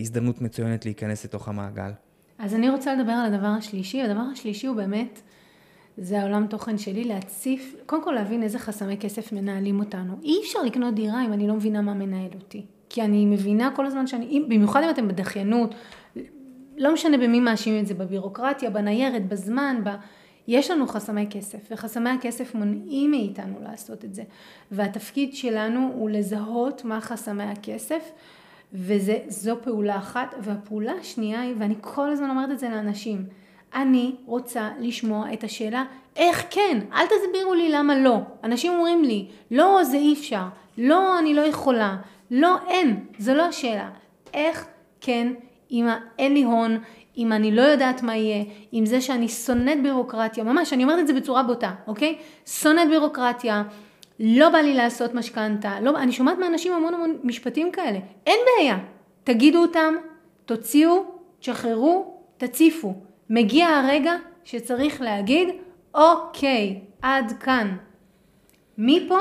הזדמנות 0.00 0.40
מצוינת 0.40 0.84
להיכנס 0.84 1.24
לתוך 1.24 1.48
המעגל. 1.48 1.90
אז 2.38 2.54
אני 2.54 2.70
רוצה 2.70 2.94
לדבר 2.94 3.12
על 3.12 3.34
הדבר 3.34 3.46
השלישי, 3.46 4.02
הדבר 4.02 4.24
השלישי 4.32 4.66
הוא 4.66 4.76
באמת 4.76 5.20
זה 5.96 6.20
העולם 6.20 6.46
תוכן 6.46 6.78
שלי, 6.78 7.04
להציף, 7.04 7.76
קודם 7.86 8.04
כל 8.04 8.12
להבין 8.12 8.42
איזה 8.42 8.58
חסמי 8.58 8.96
כסף 8.96 9.32
מנהלים 9.32 9.80
אותנו. 9.80 10.14
אי 10.22 10.40
אפשר 10.42 10.62
לקנות 10.62 10.94
דירה 10.94 11.24
אם 11.24 11.32
אני 11.32 11.48
לא 11.48 11.54
מבינה 11.54 11.80
מה 11.80 11.94
מנהל 11.94 12.30
אותי. 12.34 12.64
כי 12.88 13.02
אני 13.02 13.26
מבינה 13.26 13.70
כל 13.76 13.86
הזמן 13.86 14.06
שאני, 14.06 14.44
במיוחד 14.48 14.82
אם 14.84 14.90
אתם 14.90 15.08
בדחיינות, 15.08 15.74
לא 16.76 16.94
משנה 16.94 17.18
במי 17.18 17.40
מאשימים 17.40 17.82
את 17.82 17.86
זה, 17.86 17.94
בבירוקרטיה, 17.94 18.70
בניירת, 18.70 19.28
בזמן, 19.28 19.80
ב... 19.84 19.90
יש 20.48 20.70
לנו 20.70 20.86
חסמי 20.86 21.26
כסף, 21.30 21.58
וחסמי 21.70 22.10
הכסף 22.10 22.54
מונעים 22.54 23.10
מאיתנו 23.10 23.58
לעשות 23.62 24.04
את 24.04 24.14
זה. 24.14 24.22
והתפקיד 24.70 25.34
שלנו 25.34 25.90
הוא 25.94 26.10
לזהות 26.10 26.84
מה 26.84 27.00
חסמי 27.00 27.44
הכסף, 27.44 28.10
וזו 28.72 29.56
פעולה 29.62 29.98
אחת. 29.98 30.34
והפעולה 30.42 30.92
השנייה 31.00 31.40
היא, 31.40 31.54
ואני 31.58 31.74
כל 31.80 32.10
הזמן 32.10 32.30
אומרת 32.30 32.50
את 32.50 32.58
זה 32.58 32.68
לאנשים, 32.68 33.24
אני 33.74 34.14
רוצה 34.26 34.68
לשמוע 34.78 35.32
את 35.32 35.44
השאלה, 35.44 35.84
איך 36.16 36.44
כן? 36.50 36.78
אל 36.92 37.06
תסבירו 37.06 37.54
לי 37.54 37.68
למה 37.68 37.98
לא. 37.98 38.18
אנשים 38.44 38.72
אומרים 38.72 39.04
לי, 39.04 39.26
לא, 39.50 39.84
זה 39.84 39.96
אי 39.96 40.12
אפשר. 40.12 40.44
לא, 40.78 41.18
אני 41.18 41.34
לא 41.34 41.40
יכולה. 41.40 41.96
לא, 42.30 42.56
אין. 42.68 43.04
זו 43.18 43.34
לא 43.34 43.42
השאלה. 43.42 43.90
איך 44.34 44.66
כן, 45.00 45.32
אם 45.70 45.86
אין 46.18 46.34
לי 46.34 46.42
הון, 46.42 46.78
אם 47.16 47.32
אני 47.32 47.52
לא 47.56 47.62
יודעת 47.62 48.02
מה 48.02 48.16
יהיה, 48.16 48.44
עם 48.72 48.86
זה 48.86 49.00
שאני 49.00 49.28
שונאת 49.28 49.82
בירוקרטיה, 49.82 50.44
ממש, 50.44 50.72
אני 50.72 50.82
אומרת 50.82 50.98
את 50.98 51.06
זה 51.06 51.12
בצורה 51.12 51.42
בוטה, 51.42 51.70
אוקיי? 51.86 52.18
שונאת 52.46 52.88
בירוקרטיה, 52.88 53.62
לא 54.20 54.48
בא 54.48 54.58
לי 54.58 54.74
לעשות 54.74 55.14
משכנתה, 55.14 55.80
לא, 55.80 55.98
אני 55.98 56.12
שומעת 56.12 56.38
מאנשים 56.38 56.72
המון 56.72 56.94
המון 56.94 57.16
משפטים 57.24 57.72
כאלה. 57.72 57.98
אין 58.26 58.38
בעיה. 58.46 58.78
תגידו 59.24 59.62
אותם, 59.62 59.94
תוציאו, 60.46 61.04
תשחררו, 61.40 62.14
תציפו. 62.36 62.94
מגיע 63.34 63.68
הרגע 63.68 64.16
שצריך 64.44 65.00
להגיד, 65.00 65.48
אוקיי, 65.94 66.80
עד 67.02 67.32
כאן. 67.40 67.76
מפה 68.78 69.18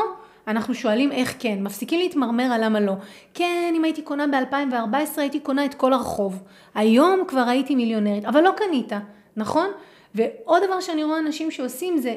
אנחנו 0.47 0.73
שואלים 0.73 1.11
איך 1.11 1.35
כן, 1.39 1.63
מפסיקים 1.63 1.99
להתמרמר 1.99 2.43
על 2.43 2.65
למה 2.65 2.79
לא. 2.79 2.93
כן, 3.33 3.73
אם 3.75 3.83
הייתי 3.83 4.01
קונה 4.01 4.27
ב-2014 4.27 5.19
הייתי 5.19 5.39
קונה 5.39 5.65
את 5.65 5.73
כל 5.73 5.93
הרחוב. 5.93 6.43
היום 6.75 7.23
כבר 7.27 7.41
הייתי 7.41 7.75
מיליונרית, 7.75 8.25
אבל 8.25 8.41
לא 8.41 8.51
קנית, 8.57 8.91
נכון? 9.35 9.67
ועוד 10.15 10.63
דבר 10.63 10.79
שאני 10.79 11.03
רואה 11.03 11.19
אנשים 11.19 11.51
שעושים 11.51 11.97
זה, 11.97 12.15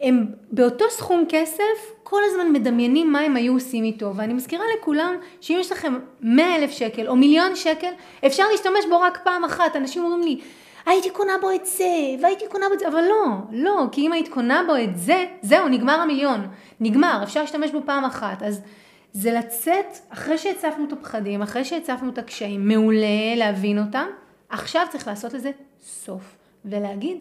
הם 0.00 0.26
באותו 0.52 0.84
סכום 0.90 1.24
כסף 1.28 1.92
כל 2.02 2.20
הזמן 2.24 2.52
מדמיינים 2.52 3.12
מה 3.12 3.20
הם 3.20 3.36
היו 3.36 3.52
עושים 3.52 3.84
איתו 3.84 4.12
ואני 4.16 4.34
מזכירה 4.34 4.64
לכולם 4.78 5.14
שאם 5.40 5.56
יש 5.60 5.72
לכם 5.72 5.98
100 6.20 6.56
אלף 6.56 6.70
שקל 6.70 7.08
או 7.08 7.16
מיליון 7.16 7.56
שקל 7.56 7.90
אפשר 8.26 8.44
להשתמש 8.50 8.86
בו 8.88 9.00
רק 9.00 9.18
פעם 9.24 9.44
אחת 9.44 9.76
אנשים 9.76 10.04
אומרים 10.04 10.22
לי 10.22 10.40
הייתי 10.86 11.10
קונה 11.10 11.32
בו 11.40 11.50
את 11.50 11.66
זה 11.66 12.16
והייתי 12.22 12.44
קונה 12.48 12.66
בו 12.68 12.74
את 12.74 12.78
זה 12.78 12.88
אבל 12.88 13.02
לא 13.02 13.36
לא 13.50 13.86
כי 13.92 14.06
אם 14.06 14.12
היית 14.12 14.28
קונה 14.28 14.62
בו 14.66 14.76
את 14.76 14.98
זה 14.98 15.26
זהו 15.42 15.68
נגמר 15.68 16.00
המיליון 16.00 16.48
נגמר 16.80 17.20
אפשר 17.22 17.40
להשתמש 17.40 17.70
בו 17.70 17.80
פעם 17.86 18.04
אחת 18.04 18.42
אז 18.42 18.60
זה 19.12 19.32
לצאת 19.32 19.98
אחרי 20.08 20.38
שהצפנו 20.38 20.84
את 20.84 20.92
הפחדים 20.92 21.42
אחרי 21.42 21.64
שהצפנו 21.64 22.10
את 22.10 22.18
הקשיים 22.18 22.68
מעולה 22.68 23.34
להבין 23.36 23.78
אותם 23.78 24.06
עכשיו 24.48 24.86
צריך 24.90 25.08
לעשות 25.08 25.32
לזה 25.32 25.50
סוף 25.80 26.38
ולהגיד 26.64 27.18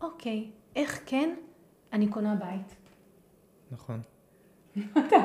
אוקיי 0.00 0.50
איך 0.76 1.00
כן 1.06 1.34
אני 1.92 2.08
קונה 2.08 2.34
בית. 2.34 2.76
נכון. 3.70 4.00
אתה 4.92 5.16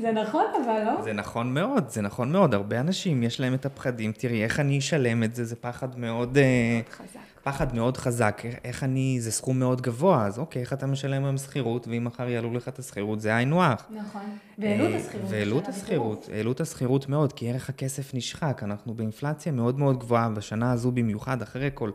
זה 0.00 0.12
נכון 0.12 0.44
אבל 0.64 0.82
לא? 0.84 1.02
זה 1.02 1.12
נכון 1.12 1.54
מאוד, 1.54 1.88
זה 1.88 2.02
נכון 2.02 2.32
מאוד. 2.32 2.54
הרבה 2.54 2.80
אנשים 2.80 3.22
יש 3.22 3.40
להם 3.40 3.54
את 3.54 3.66
הפחדים, 3.66 4.12
תראי, 4.12 4.44
איך 4.44 4.60
אני 4.60 4.78
אשלם 4.78 5.22
את 5.22 5.34
זה, 5.34 5.44
זה 5.44 5.56
פחד 5.56 5.98
מאוד... 5.98 6.38
אה, 6.38 6.72
מאוד 6.74 7.08
חזק. 7.08 7.35
פחד 7.46 7.74
מאוד 7.74 7.96
חזק, 7.96 8.42
איך 8.64 8.84
אני, 8.84 9.16
זה 9.20 9.32
סכום 9.32 9.58
מאוד 9.58 9.80
גבוה, 9.80 10.26
אז 10.26 10.38
אוקיי, 10.38 10.62
איך 10.62 10.72
אתה 10.72 10.86
משלם 10.86 11.24
היום 11.24 11.38
שכירות, 11.38 11.88
ואם 11.88 12.04
מחר 12.04 12.28
יעלו 12.28 12.54
לך 12.54 12.68
את 12.68 12.78
השכירות, 12.78 13.20
זה 13.20 13.36
היינו 13.36 13.62
הך. 13.62 13.86
נכון, 13.90 14.22
והעלו 14.58 14.86
את 14.88 14.92
אה, 14.92 14.96
השכירות. 14.96 15.30
והעלו 15.30 15.58
את 15.58 15.68
השכירות, 15.68 16.28
העלו 16.32 16.52
את 16.52 16.60
השכירות 16.60 17.08
מאוד, 17.08 17.32
כי 17.32 17.50
ערך 17.50 17.68
הכסף 17.68 18.14
נשחק, 18.14 18.60
אנחנו 18.64 18.94
באינפלציה 18.94 19.52
מאוד 19.52 19.78
מאוד 19.78 19.98
גבוהה, 19.98 20.28
בשנה 20.28 20.72
הזו 20.72 20.92
במיוחד, 20.92 21.42
אחרי 21.42 21.70
כל 21.74 21.90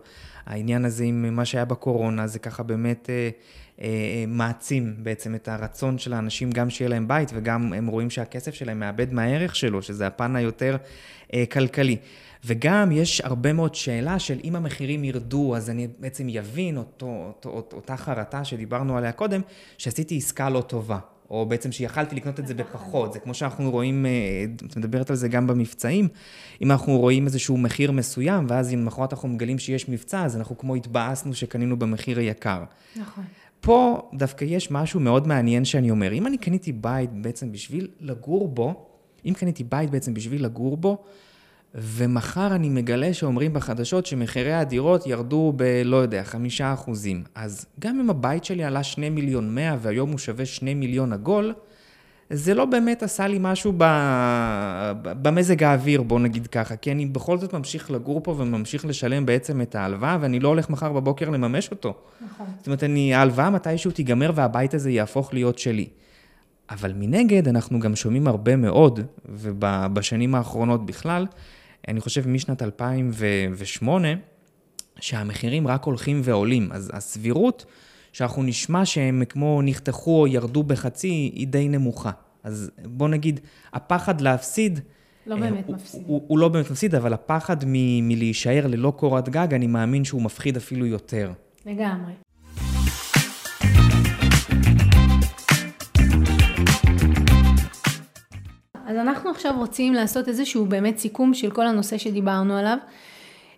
העניין 0.46 0.86
הזה 0.86 1.04
עם 1.04 1.36
מה 1.36 1.46
שהיה 1.46 1.66
בקורונה, 1.66 2.28
זה 2.28 2.40
ככה 2.40 2.64
באמת 2.64 3.10
אה, 3.10 3.30
אה, 3.82 3.86
אה, 3.88 4.26
מעצים 4.28 4.94
בעצם 4.98 5.36
את 5.36 5.48
הרצון 5.48 5.98
של 5.98 6.14
האנשים, 6.14 6.52
גם 6.52 6.70
שיהיה 6.70 6.90
להם 6.90 7.08
בית, 7.08 7.32
וגם 7.34 7.74
הם 7.74 7.88
רואים 7.88 8.10
שהכסף 8.10 8.54
שלהם 8.54 8.80
מאבד 8.80 9.14
מהערך 9.14 9.56
שלו, 9.56 9.82
שזה 9.82 10.08
הפן 10.08 10.36
היותר 10.36 10.78
אה, 11.34 11.44
כלכלי. 11.52 11.98
וגם 12.46 12.92
יש 12.92 13.22
הרבה 13.22 13.54
מאוד 13.54 13.76
שאלה 13.76 14.20
של 14.20 14.40
אם 14.44 14.56
המחירים 14.56 15.04
ירדו, 15.04 15.56
אז 15.56 15.70
אני 15.70 15.88
בעצם 16.00 16.30
יבין 16.30 16.78
אותו, 16.78 17.34
אותו, 17.46 17.50
אותה 17.74 17.98
חרטה 17.98 18.44
שדיברנו 18.44 18.98
עליה 18.98 19.12
קודם, 19.12 19.42
שעשיתי 19.78 20.18
עסקה 20.18 20.50
לא 20.50 20.62
טובה. 20.62 21.00
או 21.32 21.46
בעצם 21.46 21.72
שיכלתי 21.72 22.16
לקנות 22.16 22.40
את 22.40 22.48
זה 22.48 22.54
בפחות. 22.54 23.14
זה 23.14 23.20
כמו 23.20 23.34
שאנחנו 23.34 23.72
רואים, 23.72 24.06
אה, 24.06 24.12
את 24.66 24.78
מדברת 24.78 25.10
על 25.10 25.16
זה 25.16 25.28
גם 25.28 25.48
במבצעים, 25.48 26.08
אם 26.62 26.72
אנחנו 26.72 27.00
רואים 27.00 27.26
איזשהו 27.26 27.58
מחיר 27.58 27.92
מסוים, 27.92 28.46
ואז 28.50 28.74
אם 28.74 28.80
למחרת 28.80 29.14
אנחנו 29.14 29.30
מגלים 29.30 29.60
שיש 29.60 29.90
מבצע, 29.90 30.26
אז 30.26 30.38
אנחנו 30.38 30.58
כמו 30.58 30.76
התבאסנו 30.76 31.34
שקנינו 31.34 31.80
במחיר 31.80 32.20
היקר. 32.20 32.64
נכון. 32.96 33.24
פה 33.62 34.10
דווקא 34.14 34.46
יש 34.46 34.72
משהו 34.72 35.00
מאוד 35.00 35.28
מעניין 35.28 35.66
שאני 35.66 35.92
אומר, 35.92 36.14
אם 36.14 36.28
אני 36.28 36.38
קניתי 36.38 36.72
בית 36.72 37.10
בעצם 37.14 37.52
בשביל 37.52 37.88
לגור 38.00 38.48
בו, 38.48 38.86
אם 39.26 39.34
קניתי 39.34 39.64
בית 39.64 39.90
בעצם 39.90 40.14
בשביל 40.14 40.46
לגור 40.46 40.78
בו, 40.78 41.04
ומחר 41.76 42.56
אני 42.56 42.70
מגלה 42.70 43.14
שאומרים 43.14 43.54
בחדשות 43.54 44.06
שמחירי 44.06 44.54
הדירות 44.54 45.08
ירדו 45.08 45.54
ב, 45.56 45.82
לא 45.86 45.98
יודע, 45.98 46.24
חמישה 46.24 46.74
אחוזים. 46.74 47.24
אז 47.36 47.66
גם 47.80 48.00
אם 48.00 48.10
הבית 48.10 48.46
שלי 48.46 48.64
עלה 48.64 48.84
שני 48.84 49.10
מיליון 49.10 49.56
מאה 49.56 49.76
והיום 49.82 50.12
הוא 50.12 50.18
שווה 50.18 50.46
שני 50.46 50.74
מיליון 50.74 51.14
עגול, 51.14 51.54
זה 52.34 52.54
לא 52.54 52.66
באמת 52.66 53.04
עשה 53.04 53.28
לי 53.28 53.38
משהו 53.42 53.74
ב... 53.78 53.84
במזג 55.04 55.64
האוויר, 55.64 56.02
בוא 56.02 56.20
נגיד 56.20 56.48
ככה, 56.48 56.76
כי 56.76 56.92
אני 56.92 57.06
בכל 57.06 57.38
זאת 57.38 57.54
ממשיך 57.54 57.92
לגור 57.92 58.22
פה 58.24 58.36
וממשיך 58.38 58.86
לשלם 58.86 59.26
בעצם 59.26 59.62
את 59.62 59.76
ההלוואה, 59.76 60.18
ואני 60.22 60.40
לא 60.40 60.48
הולך 60.48 60.70
מחר 60.70 60.92
בבוקר 60.92 61.30
לממש 61.30 61.72
אותו. 61.72 61.94
נכון. 62.26 62.46
זאת 62.58 62.68
אומרת, 62.68 62.84
אני, 62.84 63.14
ההלוואה 63.14 63.50
מתישהו 63.50 63.92
תיגמר 63.92 64.32
והבית 64.36 64.74
הזה 64.74 64.92
יהפוך 64.92 65.34
להיות 65.34 65.60
שלי. 65.60 65.88
אבל 66.70 66.94
מנגד, 66.96 67.48
אנחנו 67.48 67.80
גם 67.80 67.96
שומעים 67.96 68.28
הרבה 68.28 68.56
מאוד, 68.56 69.00
ובשנים 69.26 70.36
האחרונות 70.36 70.86
בכלל, 70.86 71.26
אני 71.88 72.02
חושב 72.02 72.28
משנת 72.28 72.62
2008, 72.62 74.08
שהמחירים 75.00 75.68
רק 75.68 75.84
הולכים 75.84 76.22
ועולים. 76.24 76.72
אז 76.72 76.92
הסבירות 76.94 77.66
שאנחנו 78.14 78.44
נשמע 78.44 78.86
שהם 78.86 79.24
כמו 79.30 79.62
נחתכו 79.64 80.20
או 80.22 80.28
ירדו 80.28 80.64
בחצי, 80.64 81.08
היא 81.08 81.48
די 81.48 81.68
נמוכה. 81.68 82.12
אז 82.44 82.72
בוא 82.86 83.10
נגיד, 83.10 83.40
הפחד 83.74 84.22
להפסיד... 84.22 84.80
לא 85.28 85.36
באמת 85.36 85.68
הוא, 85.68 85.76
מפסיד. 85.76 86.02
הוא, 86.02 86.10
הוא, 86.10 86.24
הוא 86.28 86.40
לא 86.40 86.48
באמת 86.48 86.72
מפסיד, 86.72 86.96
אבל 86.96 87.14
הפחד 87.14 87.58
מ, 87.66 88.08
מלהישאר 88.08 88.68
ללא 88.68 88.94
קורת 88.98 89.30
גג, 89.30 89.54
אני 89.54 89.68
מאמין 89.68 90.06
שהוא 90.06 90.22
מפחיד 90.22 90.58
אפילו 90.58 90.86
יותר. 90.86 91.32
לגמרי. 91.66 92.14
אנחנו 99.02 99.30
עכשיו 99.30 99.54
רוצים 99.58 99.94
לעשות 99.94 100.28
איזשהו 100.28 100.66
באמת 100.66 100.98
סיכום 100.98 101.34
של 101.34 101.52
כל 101.52 101.68
הנושא 101.68 101.98
שדיברנו 101.98 102.58
עליו. 102.58 102.78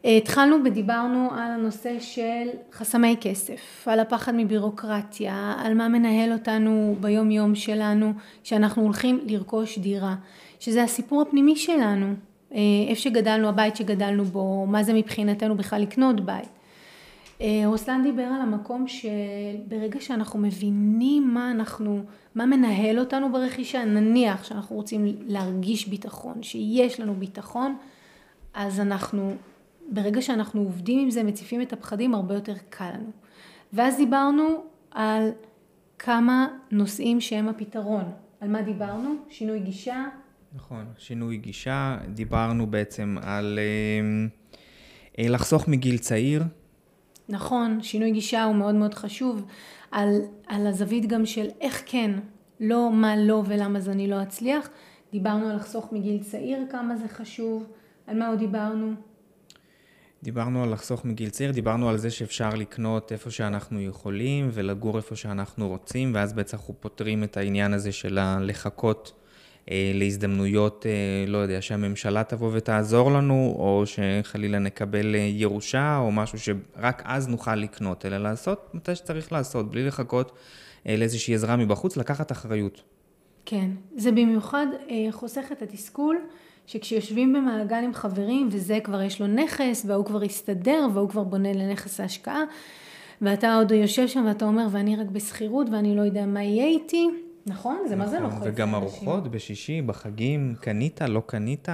התחלנו 0.03 0.57
ודיברנו 0.65 1.29
על 1.31 1.51
הנושא 1.51 1.99
של 1.99 2.49
חסמי 2.73 3.15
כסף, 3.21 3.87
על 3.87 3.99
הפחד 3.99 4.33
מבירוקרטיה, 4.35 5.53
על 5.57 5.73
מה 5.73 5.87
מנהל 5.87 6.33
אותנו 6.33 6.95
ביום 6.99 7.31
יום 7.31 7.55
שלנו 7.55 8.13
כשאנחנו 8.43 8.81
הולכים 8.81 9.19
לרכוש 9.27 9.79
דירה, 9.79 10.15
שזה 10.59 10.83
הסיפור 10.83 11.21
הפנימי 11.21 11.55
שלנו, 11.55 12.13
אה, 12.53 12.59
איפה 12.87 13.01
שגדלנו, 13.01 13.49
הבית 13.49 13.75
שגדלנו 13.75 14.25
בו, 14.25 14.65
מה 14.65 14.83
זה 14.83 14.93
מבחינתנו 14.93 15.57
בכלל 15.57 15.81
לקנות 15.81 16.25
בית. 16.25 16.49
אה, 17.41 17.63
רוסלן 17.65 18.01
דיבר 18.03 18.23
על 18.23 18.41
המקום 18.41 18.85
שברגע 18.87 20.01
שאנחנו 20.01 20.39
מבינים 20.39 21.33
מה 21.33 21.51
אנחנו, 21.51 22.03
מה 22.35 22.45
מנהל 22.45 22.99
אותנו 22.99 23.31
ברכישה, 23.31 23.85
נניח 23.85 24.43
שאנחנו 24.43 24.75
רוצים 24.75 25.05
להרגיש 25.27 25.87
ביטחון, 25.87 26.43
שיש 26.43 26.99
לנו 26.99 27.13
ביטחון, 27.13 27.77
אז 28.53 28.79
אנחנו, 28.79 29.35
ברגע 29.89 30.21
שאנחנו 30.21 30.61
עובדים 30.61 30.99
עם 30.99 31.09
זה, 31.09 31.23
מציפים 31.23 31.61
את 31.61 31.73
הפחדים, 31.73 32.13
הרבה 32.13 32.33
יותר 32.33 32.53
קל 32.69 32.89
לנו. 32.89 33.11
ואז 33.73 33.97
דיברנו 33.97 34.63
על 34.91 35.29
כמה 35.99 36.47
נושאים 36.71 37.21
שהם 37.21 37.49
הפתרון. 37.49 38.03
על 38.39 38.49
מה 38.49 38.61
דיברנו? 38.61 39.15
שינוי 39.29 39.59
גישה. 39.59 40.05
נכון, 40.55 40.85
שינוי 40.97 41.37
גישה. 41.37 41.97
דיברנו 42.13 42.67
בעצם 42.67 43.17
על 43.21 43.59
אה, 45.19 45.29
לחסוך 45.29 45.67
מגיל 45.67 45.97
צעיר. 45.97 46.43
נכון, 47.29 47.83
שינוי 47.83 48.11
גישה 48.11 48.43
הוא 48.43 48.55
מאוד 48.55 48.75
מאוד 48.75 48.93
חשוב, 48.93 49.45
על, 49.91 50.21
על 50.47 50.67
הזווית 50.67 51.05
גם 51.05 51.25
של 51.25 51.47
איך 51.61 51.83
כן, 51.85 52.11
לא 52.59 52.91
מה 52.93 53.15
לא 53.15 53.43
ולמה 53.45 53.79
זה 53.79 53.91
אני 53.91 54.07
לא 54.07 54.23
אצליח. 54.23 54.69
דיברנו 55.11 55.49
על 55.49 55.55
לחסוך 55.55 55.93
מגיל 55.93 56.23
צעיר, 56.23 56.59
כמה 56.71 56.95
זה 56.95 57.07
חשוב, 57.07 57.65
על 58.07 58.19
מה 58.19 58.27
עוד 58.27 58.39
דיברנו? 58.39 58.93
דיברנו 60.23 60.63
על 60.63 60.73
לחסוך 60.73 61.05
מגיל 61.05 61.29
צעיר, 61.29 61.51
דיברנו 61.51 61.89
על 61.89 61.97
זה 61.97 62.11
שאפשר 62.11 62.49
לקנות 62.49 63.11
איפה 63.11 63.31
שאנחנו 63.31 63.81
יכולים 63.81 64.49
ולגור 64.53 64.97
איפה 64.97 65.15
שאנחנו 65.15 65.67
רוצים, 65.67 66.11
ואז 66.15 66.33
בעצם 66.33 66.57
אנחנו 66.57 66.73
פותרים 66.79 67.23
את 67.23 67.37
העניין 67.37 67.73
הזה 67.73 67.91
של 67.91 68.17
הלחכות 68.17 69.22
להזדמנויות, 69.71 70.85
אה, 70.85 70.91
לא 71.27 71.37
יודע, 71.37 71.61
שהממשלה 71.61 72.23
תבוא 72.23 72.49
ותעזור 72.53 73.11
לנו, 73.11 73.55
או 73.57 73.83
שחלילה 73.85 74.59
נקבל 74.59 75.15
אה, 75.15 75.19
ירושה, 75.19 75.97
או 75.97 76.11
משהו 76.11 76.39
שרק 76.39 77.01
אז 77.05 77.27
נוכל 77.27 77.55
לקנות, 77.55 78.05
אלא 78.05 78.17
לעשות 78.17 78.69
מתי 78.73 78.95
שצריך 78.95 79.31
לעשות, 79.31 79.71
בלי 79.71 79.87
לחכות 79.87 80.31
לאיזושהי 80.85 81.35
עזרה 81.35 81.55
מבחוץ, 81.55 81.97
לקחת 81.97 82.31
אחריות. 82.31 82.81
כן, 83.45 83.69
זה 83.95 84.11
במיוחד 84.11 84.67
חוסך 85.11 85.45
את 85.51 85.61
התסכול. 85.61 86.17
שכשיושבים 86.67 87.33
במעגל 87.33 87.83
עם 87.83 87.93
חברים 87.93 88.49
וזה 88.51 88.79
כבר 88.83 89.01
יש 89.01 89.21
לו 89.21 89.27
נכס 89.27 89.85
והוא 89.87 90.05
כבר 90.05 90.23
הסתדר 90.23 90.87
והוא 90.93 91.09
כבר 91.09 91.23
בונה 91.23 91.53
לנכס 91.53 91.99
ההשקעה 91.99 92.43
ואתה 93.21 93.55
עוד 93.55 93.71
יושב 93.71 94.07
שם 94.07 94.25
ואתה 94.27 94.45
אומר 94.45 94.67
ואני 94.71 94.95
רק 94.95 95.07
בשכירות 95.07 95.67
ואני 95.71 95.95
לא 95.95 96.01
יודע 96.01 96.25
מה 96.25 96.43
יהיה 96.43 96.65
איתי 96.65 97.09
נכון, 97.45 97.77
זה 97.89 97.95
מה 97.95 98.07
זה. 98.07 98.19
נכון, 98.19 98.39
וגם 98.43 98.75
ארוחות 98.75 99.27
בשישי, 99.27 99.81
בחגים, 99.81 100.55
קנית, 100.61 101.01
לא 101.01 101.23
קנית, 101.25 101.67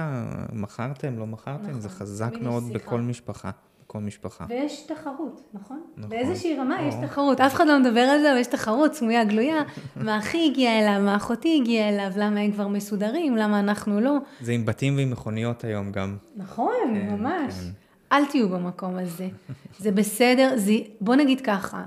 מכרתם, 0.52 1.18
לא 1.18 1.26
מכרתם, 1.26 1.68
נכון, 1.68 1.80
זה 1.80 1.88
חזק 1.88 2.32
מאוד 2.42 2.62
שיחה. 2.62 2.78
בכל 2.78 3.00
משפחה. 3.00 3.50
בכל 3.84 3.98
משפחה. 3.98 4.44
ויש 4.48 4.86
תחרות, 4.86 5.42
נכון? 5.52 5.82
נכון. 5.96 6.10
באיזושהי 6.10 6.56
רמה 6.56 6.80
או. 6.80 6.88
יש 6.88 6.94
תחרות. 7.02 7.40
אף 7.40 7.54
אחד 7.54 7.66
לא 7.66 7.78
מדבר 7.80 8.00
על 8.00 8.20
זה, 8.20 8.30
אבל 8.32 8.40
יש 8.40 8.46
תחרות 8.46 8.94
סמויה 8.94 9.24
גלויה. 9.24 9.62
מה 9.96 10.18
אחי 10.18 10.50
הגיע 10.50 10.78
אליו, 10.78 11.02
מה 11.04 11.16
אחותי 11.16 11.58
הגיעה 11.62 11.88
אליו, 11.88 12.12
למה 12.16 12.40
הם 12.40 12.52
כבר 12.52 12.68
מסודרים, 12.68 13.36
למה 13.36 13.60
אנחנו 13.60 14.00
לא. 14.00 14.16
זה 14.40 14.52
עם 14.52 14.64
בתים 14.64 14.96
ועם 14.96 15.10
מכוניות 15.10 15.64
היום 15.64 15.92
גם. 15.92 16.16
נכון, 16.36 16.74
כן, 16.94 17.14
ממש. 17.14 17.54
כן. 17.54 17.70
אל 18.12 18.26
תהיו 18.26 18.48
במקום 18.48 18.96
הזה. 18.96 19.28
זה 19.78 19.92
בסדר, 19.92 20.52
זה, 20.56 20.72
בוא 21.00 21.14
נגיד 21.14 21.40
ככה, 21.40 21.84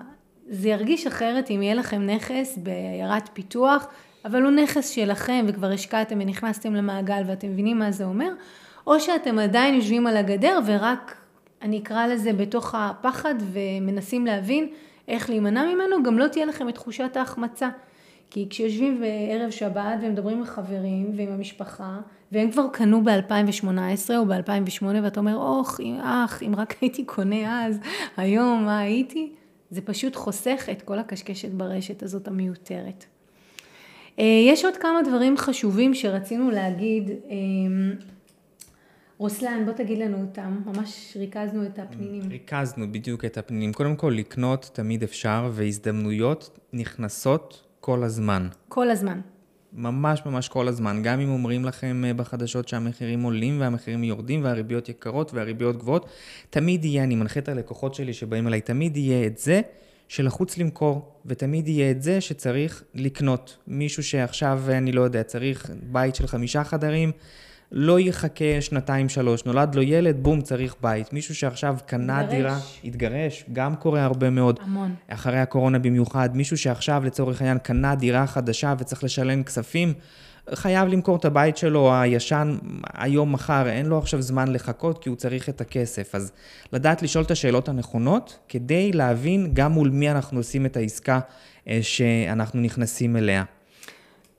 זה 0.53 0.69
ירגיש 0.69 1.07
אחרת 1.07 1.51
אם 1.51 1.61
יהיה 1.61 1.73
לכם 1.73 2.01
נכס 2.01 2.57
בעיירת 2.63 3.29
פיתוח, 3.33 3.87
אבל 4.25 4.43
הוא 4.43 4.51
נכס 4.51 4.89
שלכם 4.89 5.45
וכבר 5.47 5.71
השקעתם 5.71 6.19
ונכנסתם 6.21 6.75
למעגל 6.75 7.21
ואתם 7.27 7.47
מבינים 7.47 7.79
מה 7.79 7.91
זה 7.91 8.05
אומר, 8.05 8.29
או 8.87 8.99
שאתם 8.99 9.39
עדיין 9.39 9.75
יושבים 9.75 10.07
על 10.07 10.17
הגדר 10.17 10.59
ורק, 10.65 11.15
אני 11.61 11.79
אקרא 11.79 12.07
לזה 12.07 12.33
בתוך 12.33 12.75
הפחד 12.77 13.35
ומנסים 13.39 14.25
להבין 14.25 14.67
איך 15.07 15.29
להימנע 15.29 15.65
ממנו, 15.65 16.03
גם 16.03 16.19
לא 16.19 16.27
תהיה 16.27 16.45
לכם 16.45 16.69
את 16.69 16.73
תחושת 16.73 17.17
ההחמצה. 17.17 17.69
כי 18.29 18.47
כשיושבים 18.49 18.99
בערב 18.99 19.49
שבת 19.49 19.99
ומדברים 20.01 20.37
עם 20.37 20.45
חברים 20.45 21.11
ועם 21.17 21.31
המשפחה, 21.31 21.99
והם 22.31 22.51
כבר 22.51 22.67
קנו 22.73 23.03
ב-2018 23.03 24.15
או 24.17 24.25
ב-2008, 24.25 24.85
ואתה 25.03 25.19
אומר, 25.19 25.35
אוח, 25.35 25.79
אח, 26.01 26.43
אם 26.43 26.53
רק 26.57 26.75
הייתי 26.81 27.05
קונה 27.05 27.65
אז, 27.65 27.79
היום, 28.17 28.65
מה 28.65 28.79
הייתי? 28.79 29.31
זה 29.74 29.82
פשוט 29.82 30.15
חוסך 30.15 30.69
את 30.71 30.82
כל 30.82 30.99
הקשקשת 30.99 31.49
ברשת 31.49 32.03
הזאת 32.03 32.28
המיותרת. 32.28 33.05
אה, 34.19 34.26
יש 34.47 34.65
עוד 34.65 34.78
כמה 34.78 35.01
דברים 35.01 35.38
חשובים 35.38 35.93
שרצינו 35.93 36.51
להגיד. 36.51 37.09
אה, 37.09 37.36
רוסלן, 39.17 39.65
בוא 39.65 39.74
תגיד 39.74 39.97
לנו 39.97 40.21
אותם, 40.21 40.61
ממש 40.65 41.17
ריכזנו 41.19 41.65
את 41.65 41.80
הפנינים. 41.80 42.21
ריכזנו 42.30 42.91
בדיוק 42.91 43.26
את 43.26 43.38
הפנינים. 43.38 43.74
קודם 43.74 43.95
כל, 43.95 44.13
לקנות 44.17 44.69
תמיד 44.74 45.03
אפשר, 45.03 45.49
והזדמנויות 45.53 46.59
נכנסות 46.74 47.63
כל 47.80 48.03
הזמן. 48.03 48.47
כל 48.69 48.89
הזמן. 48.89 49.19
ממש 49.76 50.21
ממש 50.26 50.49
כל 50.49 50.67
הזמן. 50.67 51.03
גם 51.03 51.19
אם 51.19 51.30
אומרים 51.30 51.65
לכם 51.65 52.03
אה, 52.07 52.13
בחדשות 52.13 52.67
שהמחירים 52.67 53.24
עולים 53.24 53.61
והמחירים 53.61 54.03
יורדים 54.03 54.43
והריביות 54.43 54.89
יקרות 54.89 55.34
והריביות 55.34 55.78
גבוהות, 55.78 56.05
תמיד 56.49 56.86
יהיה, 56.86 57.03
אני 57.03 57.15
מנחה 57.15 57.39
את 57.39 57.49
הלקוחות 57.49 57.93
שלי 57.95 58.13
שבאים 58.13 58.47
אליי, 58.47 58.61
תמיד 58.61 58.97
יהיה 58.97 59.28
את 59.28 59.38
זה 59.38 59.61
שלחוץ 60.07 60.57
למכור, 60.57 61.11
ותמיד 61.26 61.67
יהיה 61.67 61.91
את 61.91 62.01
זה 62.01 62.21
שצריך 62.21 62.84
לקנות. 62.95 63.57
מישהו 63.67 64.03
שעכשיו, 64.03 64.61
אני 64.69 64.91
לא 64.91 65.01
יודע, 65.01 65.24
צריך 65.24 65.69
בית 65.84 66.15
של 66.15 66.28
חמישה 66.28 66.63
חדרים, 66.63 67.11
לא 67.76 67.99
יחכה 67.99 68.61
שנתיים 68.61 69.09
שלוש, 69.09 69.45
נולד 69.45 69.76
לו 69.76 69.82
ילד, 69.82 70.17
בום, 70.21 70.41
צריך 70.41 70.76
בית. 70.82 71.13
מישהו 71.13 71.36
שעכשיו 71.36 71.76
קנה 71.86 72.19
התגרש. 72.19 72.36
דירה, 72.36 72.57
התגרש, 72.84 73.45
גם 73.53 73.76
קורה 73.76 74.03
הרבה 74.03 74.30
מאוד. 74.30 74.59
המון. 74.63 74.95
אחרי 75.07 75.39
הקורונה 75.39 75.80
במיוחד, 75.80 76.38
מישהו 76.38 76.57
שעכשיו 76.57 77.03
לצורך 77.05 77.41
העניין 77.41 77.57
קנה 77.57 77.95
דירה 77.95 78.28
חדשה 78.28 78.74
וצריך 78.80 79.03
לשלם 79.03 79.43
כספים, 79.43 79.93
חייב 80.53 80.88
למכור 80.88 81.15
את 81.15 81.26
הבית 81.26 81.57
שלו 81.57 81.93
הישן 81.95 82.57
היום, 82.93 83.32
מחר, 83.32 83.69
אין 83.69 83.86
לו 83.86 83.97
עכשיו 83.97 84.21
זמן 84.21 84.47
לחכות 84.47 85.03
כי 85.03 85.09
הוא 85.09 85.15
צריך 85.15 85.49
את 85.49 85.61
הכסף. 85.61 86.15
אז 86.15 86.32
לדעת 86.74 87.01
לשאול 87.01 87.24
את 87.24 87.32
השאלות 87.32 87.69
הנכונות, 87.69 88.39
כדי 88.49 88.91
להבין 88.91 89.49
גם 89.53 89.71
מול 89.71 89.89
מי 89.89 90.11
אנחנו 90.11 90.39
עושים 90.39 90.65
את 90.65 90.78
העסקה 90.78 91.19
אה, 91.67 91.80
שאנחנו 91.82 92.61
נכנסים 92.61 93.17
אליה. 93.17 93.43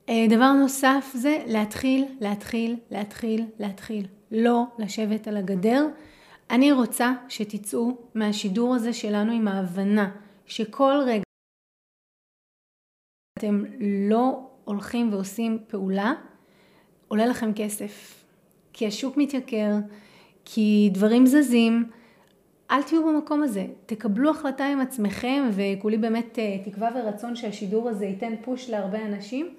אה, 0.09 0.27
דבר 0.29 0.53
נוסף 0.53 1.11
זה 1.15 1.43
להתחיל, 1.47 2.05
להתחיל, 2.21 2.77
להתחיל, 2.91 3.45
להתחיל. 3.59 4.07
לא 4.31 4.65
לשבת 4.79 5.29
על 5.29 5.37
הגדר. 5.37 5.87
אני 6.51 6.73
רוצה 6.73 7.13
שתצאו 7.29 7.99
מהשידור 8.15 8.75
הזה 8.75 8.93
שלנו 8.93 9.33
עם 9.33 9.49
ההבנה 9.49 10.11
שכל 10.47 10.95
רגע 11.07 11.23
אתם 13.39 13.63
לא 14.09 14.51
הולכים 14.65 15.13
ועושים 15.13 15.59
פעולה, 15.69 16.13
עולה 17.09 17.27
לכם 17.27 17.53
כסף. 17.57 18.25
כי 18.73 18.87
השוק 18.87 19.17
מתייקר, 19.17 19.73
כי 20.45 20.91
דברים 20.93 21.27
זזים. 21.27 21.91
אל 22.71 22.83
תהיו 22.83 23.07
במקום 23.07 23.43
הזה, 23.43 23.67
תקבלו 23.87 24.31
החלטה 24.31 24.67
עם 24.67 24.81
עצמכם 24.81 25.49
וכולי 25.53 25.99
באמת 25.99 26.39
אה, 26.39 26.59
תקווה 26.65 26.91
ורצון 26.95 27.37
שהשידור 27.37 27.89
הזה 27.89 28.07
ייתן 28.07 28.35
פוש 28.45 28.71
להרבה 28.71 29.07
אנשים. 29.07 29.55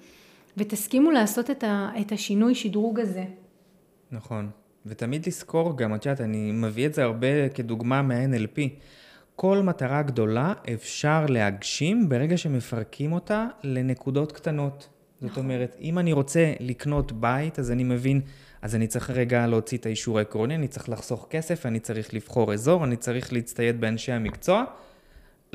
ותסכימו 0.56 1.10
לעשות 1.10 1.50
את, 1.50 1.64
ה, 1.64 1.90
את 2.00 2.12
השינוי 2.12 2.54
שדרוג 2.54 3.00
הזה. 3.00 3.24
נכון. 4.10 4.50
ותמיד 4.86 5.26
לזכור 5.26 5.76
גם, 5.76 5.94
את 5.94 6.06
יודעת, 6.06 6.20
אני 6.20 6.52
מביא 6.52 6.86
את 6.86 6.94
זה 6.94 7.04
הרבה 7.04 7.48
כדוגמה 7.48 8.02
מה-NLP. 8.02 8.60
כל 9.36 9.62
מטרה 9.62 10.02
גדולה 10.02 10.52
אפשר 10.74 11.26
להגשים 11.28 12.08
ברגע 12.08 12.36
שמפרקים 12.36 13.12
אותה 13.12 13.46
לנקודות 13.62 14.32
קטנות. 14.32 14.88
זאת 15.20 15.30
נכון. 15.30 15.44
אומרת, 15.44 15.76
אם 15.80 15.98
אני 15.98 16.12
רוצה 16.12 16.52
לקנות 16.60 17.12
בית, 17.12 17.58
אז 17.58 17.70
אני 17.70 17.84
מבין, 17.84 18.20
אז 18.62 18.74
אני 18.74 18.86
צריך 18.86 19.10
רגע 19.10 19.46
להוציא 19.46 19.78
את 19.78 19.86
האישור 19.86 20.18
העקרוני, 20.18 20.54
אני 20.54 20.68
צריך 20.68 20.88
לחסוך 20.88 21.26
כסף, 21.30 21.66
אני 21.66 21.80
צריך 21.80 22.14
לבחור 22.14 22.52
אזור, 22.52 22.84
אני 22.84 22.96
צריך 22.96 23.32
להצטייד 23.32 23.80
באנשי 23.80 24.12
המקצוע, 24.12 24.64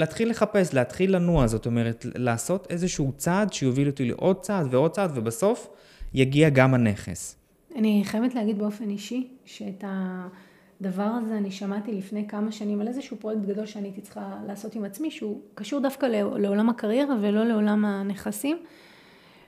להתחיל 0.02 0.30
לחפש, 0.30 0.74
להתחיל 0.74 1.16
לנוע, 1.16 1.48
זאת 1.48 1.66
אומרת, 1.66 2.06
לעשות 2.16 2.68
איזשהו 2.70 3.12
צעד 3.18 3.54
שיוביל 3.54 3.88
אותי 3.88 4.06
לעוד 4.06 4.42
צעד 4.42 4.68
ועוד 4.74 4.92
צעד, 4.92 5.12
ובסוף 5.16 5.68
יגיע 6.14 6.50
גם 6.50 6.74
הנכס. 6.74 7.36
אני 7.76 8.02
חייבת 8.06 8.36
להגיד 8.36 8.60
באופן 8.60 8.90
אישי, 8.90 9.28
שאת 9.46 9.84
הדבר 9.88 11.04
הזה 11.04 11.38
אני 11.38 11.52
שמעתי 11.52 11.92
לפני 11.92 12.28
כמה 12.28 12.52
שנים 12.52 12.82
על 12.82 12.88
איזשהו 12.88 13.18
פרויקט 13.18 13.42
גדול 13.42 13.66
שאני 13.66 13.88
הייתי 13.88 14.02
צריכה 14.02 14.36
לעשות 14.48 14.76
עם 14.76 14.84
עצמי, 14.84 15.12
שהוא 15.12 15.42
קשור 15.56 15.80
דווקא 15.80 16.06
לעולם 16.40 16.70
הקריירה 16.70 17.16
ולא 17.22 17.44
לעולם 17.44 17.86
הנכסים. 17.86 18.58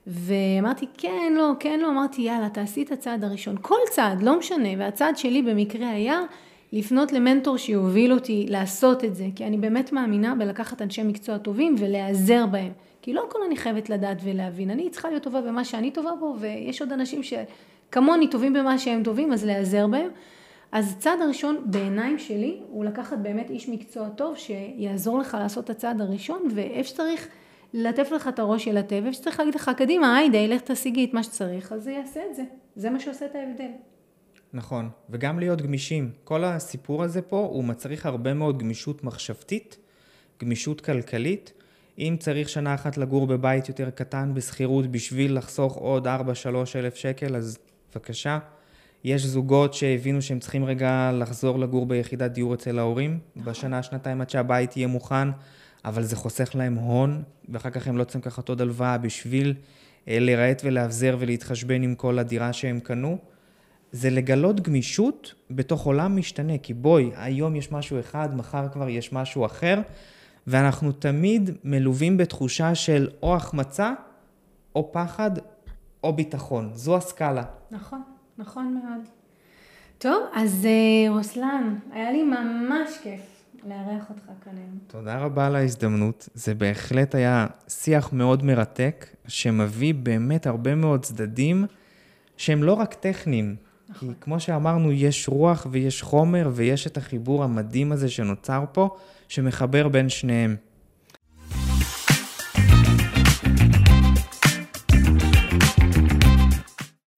ואמרתי 0.07 0.85
כן, 0.97 1.33
לא, 1.37 1.51
כן, 1.59 1.79
לא, 1.79 1.89
אמרתי 1.89 2.21
יאללה, 2.21 2.49
תעשי 2.49 2.83
את 2.83 2.91
הצעד 2.91 3.23
הראשון. 3.23 3.55
כל 3.61 3.79
צעד, 3.91 4.23
לא 4.23 4.39
משנה, 4.39 4.69
והצעד 4.77 5.17
שלי 5.17 5.41
במקרה 5.41 5.89
היה 5.89 6.19
לפנות 6.73 7.11
למנטור 7.11 7.57
שיוביל 7.57 8.13
אותי 8.13 8.45
לעשות 8.49 9.03
את 9.03 9.15
זה, 9.15 9.27
כי 9.35 9.45
אני 9.45 9.57
באמת 9.57 9.91
מאמינה 9.91 10.35
בלקחת 10.35 10.81
אנשי 10.81 11.03
מקצוע 11.03 11.37
טובים 11.37 11.75
ולהיעזר 11.79 12.45
בהם. 12.45 12.71
כי 13.01 13.13
לא 13.13 13.25
הכל 13.29 13.39
אני 13.47 13.57
חייבת 13.57 13.89
לדעת 13.89 14.17
ולהבין, 14.23 14.69
אני 14.69 14.89
צריכה 14.89 15.09
להיות 15.09 15.23
טובה 15.23 15.41
במה 15.41 15.65
שאני 15.65 15.91
טובה 15.91 16.11
בו, 16.19 16.35
ויש 16.39 16.81
עוד 16.81 16.91
אנשים 16.91 17.21
שכמוני 17.23 18.27
טובים 18.27 18.53
במה 18.53 18.77
שהם 18.77 19.03
טובים, 19.03 19.33
אז 19.33 19.45
להיעזר 19.45 19.87
בהם. 19.87 20.09
אז 20.71 20.93
הצעד 20.97 21.21
הראשון 21.21 21.57
בעיניים 21.65 22.19
שלי 22.19 22.59
הוא 22.69 22.85
לקחת 22.85 23.17
באמת 23.17 23.49
איש 23.49 23.69
מקצוע 23.69 24.09
טוב 24.09 24.37
שיעזור 24.37 25.19
לך 25.19 25.37
לעשות 25.39 25.63
את 25.63 25.69
הצעד 25.69 26.01
הראשון, 26.01 26.47
ואיפה 26.51 26.89
שצריך 26.89 27.27
ללטף 27.73 28.11
לך 28.11 28.27
את 28.27 28.39
הראש 28.39 28.67
ילטף, 28.67 28.99
ואיפה 29.03 29.13
שצריך 29.13 29.39
להגיד 29.39 29.55
לך 29.55 29.71
קדימה, 29.77 30.17
היידה, 30.17 30.47
לך 30.47 30.61
תשיגי 30.61 31.05
את 31.05 31.13
מה 31.13 31.23
שצריך, 31.23 31.71
אז 31.71 31.83
זה 31.83 31.91
יעשה 31.91 32.19
את 32.29 32.35
זה. 32.35 32.43
זה 32.75 32.89
מה 32.89 32.99
שעושה 32.99 33.25
את 33.25 33.35
ההבדל. 33.35 33.92
נכון, 34.53 34.89
וגם 35.09 35.39
להיות 35.39 35.61
גמישים. 35.61 36.11
כל 36.23 36.43
הסיפור 36.43 37.03
הזה 37.03 37.21
פה 37.21 37.37
הוא 37.51 37.63
מצריך 37.63 38.05
הרבה 38.05 38.33
מאוד 38.33 38.59
גמישות 38.59 39.03
מחשבתית, 39.03 39.77
גמישות 40.41 40.81
כלכלית. 40.81 41.53
אם 41.99 42.15
צריך 42.19 42.49
שנה 42.49 42.75
אחת 42.75 42.97
לגור 42.97 43.27
בבית 43.27 43.69
יותר 43.69 43.89
קטן 43.89 44.33
בשכירות 44.33 44.87
בשביל 44.87 45.37
לחסוך 45.37 45.75
עוד 45.75 46.07
4-3 46.07 46.09
אלף 46.75 46.95
שקל, 46.95 47.35
אז 47.35 47.57
בבקשה. 47.91 48.39
יש 49.03 49.25
זוגות 49.25 49.73
שהבינו 49.73 50.21
שהם 50.21 50.39
צריכים 50.39 50.65
רגע 50.65 51.11
לחזור 51.13 51.59
לגור 51.59 51.85
ביחידת 51.85 52.31
דיור 52.31 52.53
אצל 52.53 52.79
ההורים, 52.79 53.19
בשנה, 53.37 53.83
שנתיים 53.83 54.21
עד 54.21 54.29
שהבית 54.29 54.77
יהיה 54.77 54.87
מוכן, 54.87 55.27
אבל 55.85 56.03
זה 56.03 56.15
חוסך 56.15 56.55
להם 56.55 56.75
הון, 56.75 57.23
ואחר 57.49 57.69
כך 57.69 57.87
הם 57.87 57.97
לא 57.97 58.03
צריכים 58.03 58.21
לקחת 58.21 58.49
עוד 58.49 58.61
הלוואה 58.61 58.97
בשביל 58.97 59.53
אה, 60.07 60.19
לרהט 60.19 60.61
ולאבזר 60.65 61.17
ולהתחשבן 61.19 61.83
עם 61.83 61.95
כל 61.95 62.19
הדירה 62.19 62.53
שהם 62.53 62.79
קנו. 62.79 63.32
זה 63.93 64.09
לגלות 64.09 64.61
גמישות 64.61 65.33
בתוך 65.51 65.85
עולם 65.85 66.17
משתנה, 66.17 66.57
כי 66.57 66.73
בואי, 66.73 67.11
היום 67.15 67.55
יש 67.55 67.71
משהו 67.71 67.99
אחד, 67.99 68.35
מחר 68.35 68.69
כבר 68.69 68.89
יש 68.89 69.13
משהו 69.13 69.45
אחר, 69.45 69.81
ואנחנו 70.47 70.91
תמיד 70.91 71.49
מלווים 71.63 72.17
בתחושה 72.17 72.75
של 72.75 73.09
או 73.23 73.35
החמצה, 73.35 73.93
או 74.75 74.91
פחד, 74.91 75.31
או 76.03 76.13
ביטחון. 76.13 76.71
זו 76.73 76.97
הסקאלה. 76.97 77.43
נכון, 77.71 78.01
נכון 78.37 78.73
מאוד. 78.73 79.07
טוב, 79.97 80.23
אז 80.33 80.65
אה, 80.65 81.11
רוסלן, 81.11 81.75
היה 81.91 82.11
לי 82.11 82.23
ממש 82.23 82.89
כיף 83.03 83.21
לארח 83.67 84.09
אותך 84.09 84.25
כאן 84.43 84.57
היום. 84.57 84.77
תודה 84.87 85.17
רבה 85.17 85.47
על 85.47 85.55
ההזדמנות. 85.55 86.29
זה 86.33 86.55
בהחלט 86.55 87.15
היה 87.15 87.47
שיח 87.67 88.13
מאוד 88.13 88.43
מרתק, 88.43 89.05
שמביא 89.27 89.93
באמת 89.93 90.47
הרבה 90.47 90.75
מאוד 90.75 91.01
צדדים 91.01 91.65
שהם 92.37 92.63
לא 92.63 92.73
רק 92.73 92.93
טכניים, 92.93 93.55
כי 93.99 94.05
כמו 94.21 94.39
שאמרנו, 94.39 94.91
יש 94.91 95.27
רוח 95.27 95.67
ויש 95.71 96.01
חומר 96.01 96.49
ויש 96.53 96.87
את 96.87 96.97
החיבור 96.97 97.43
המדהים 97.43 97.91
הזה 97.91 98.09
שנוצר 98.09 98.63
פה, 98.73 98.89
שמחבר 99.27 99.87
בין 99.87 100.09
שניהם. 100.09 100.55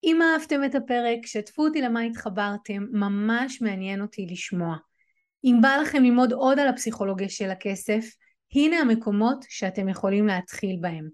אם 0.04 0.18
אהבתם 0.22 0.64
את 0.64 0.74
הפרק, 0.74 1.26
שתפו 1.26 1.64
אותי 1.64 1.80
למה 1.80 2.00
התחברתם, 2.00 2.86
ממש 2.92 3.62
מעניין 3.62 4.02
אותי 4.02 4.26
לשמוע. 4.30 4.76
אם 5.44 5.58
בא 5.62 5.76
לכם 5.82 6.02
ללמוד 6.02 6.32
עוד 6.32 6.58
על 6.58 6.68
הפסיכולוגיה 6.68 7.28
של 7.28 7.50
הכסף, 7.50 8.04
הנה 8.54 8.76
המקומות 8.76 9.44
שאתם 9.48 9.88
יכולים 9.88 10.26
להתחיל 10.26 10.76
בהם. 10.80 11.08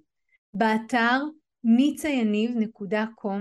באתר 0.55 1.21
ניצayaniv.com 1.67 3.41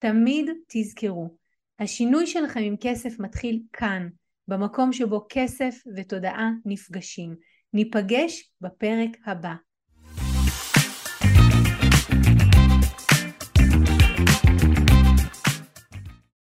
תמיד 0.00 0.50
תזכרו, 0.68 1.36
השינוי 1.78 2.26
שלכם 2.26 2.60
עם 2.60 2.76
כסף 2.80 3.18
מתחיל 3.18 3.62
כאן, 3.72 4.08
במקום 4.48 4.92
שבו 4.92 5.26
כסף 5.28 5.74
ותודעה 5.96 6.50
נפגשים. 6.64 7.36
ניפגש 7.72 8.52
בפרק 8.60 9.10
הבא. 9.26 9.54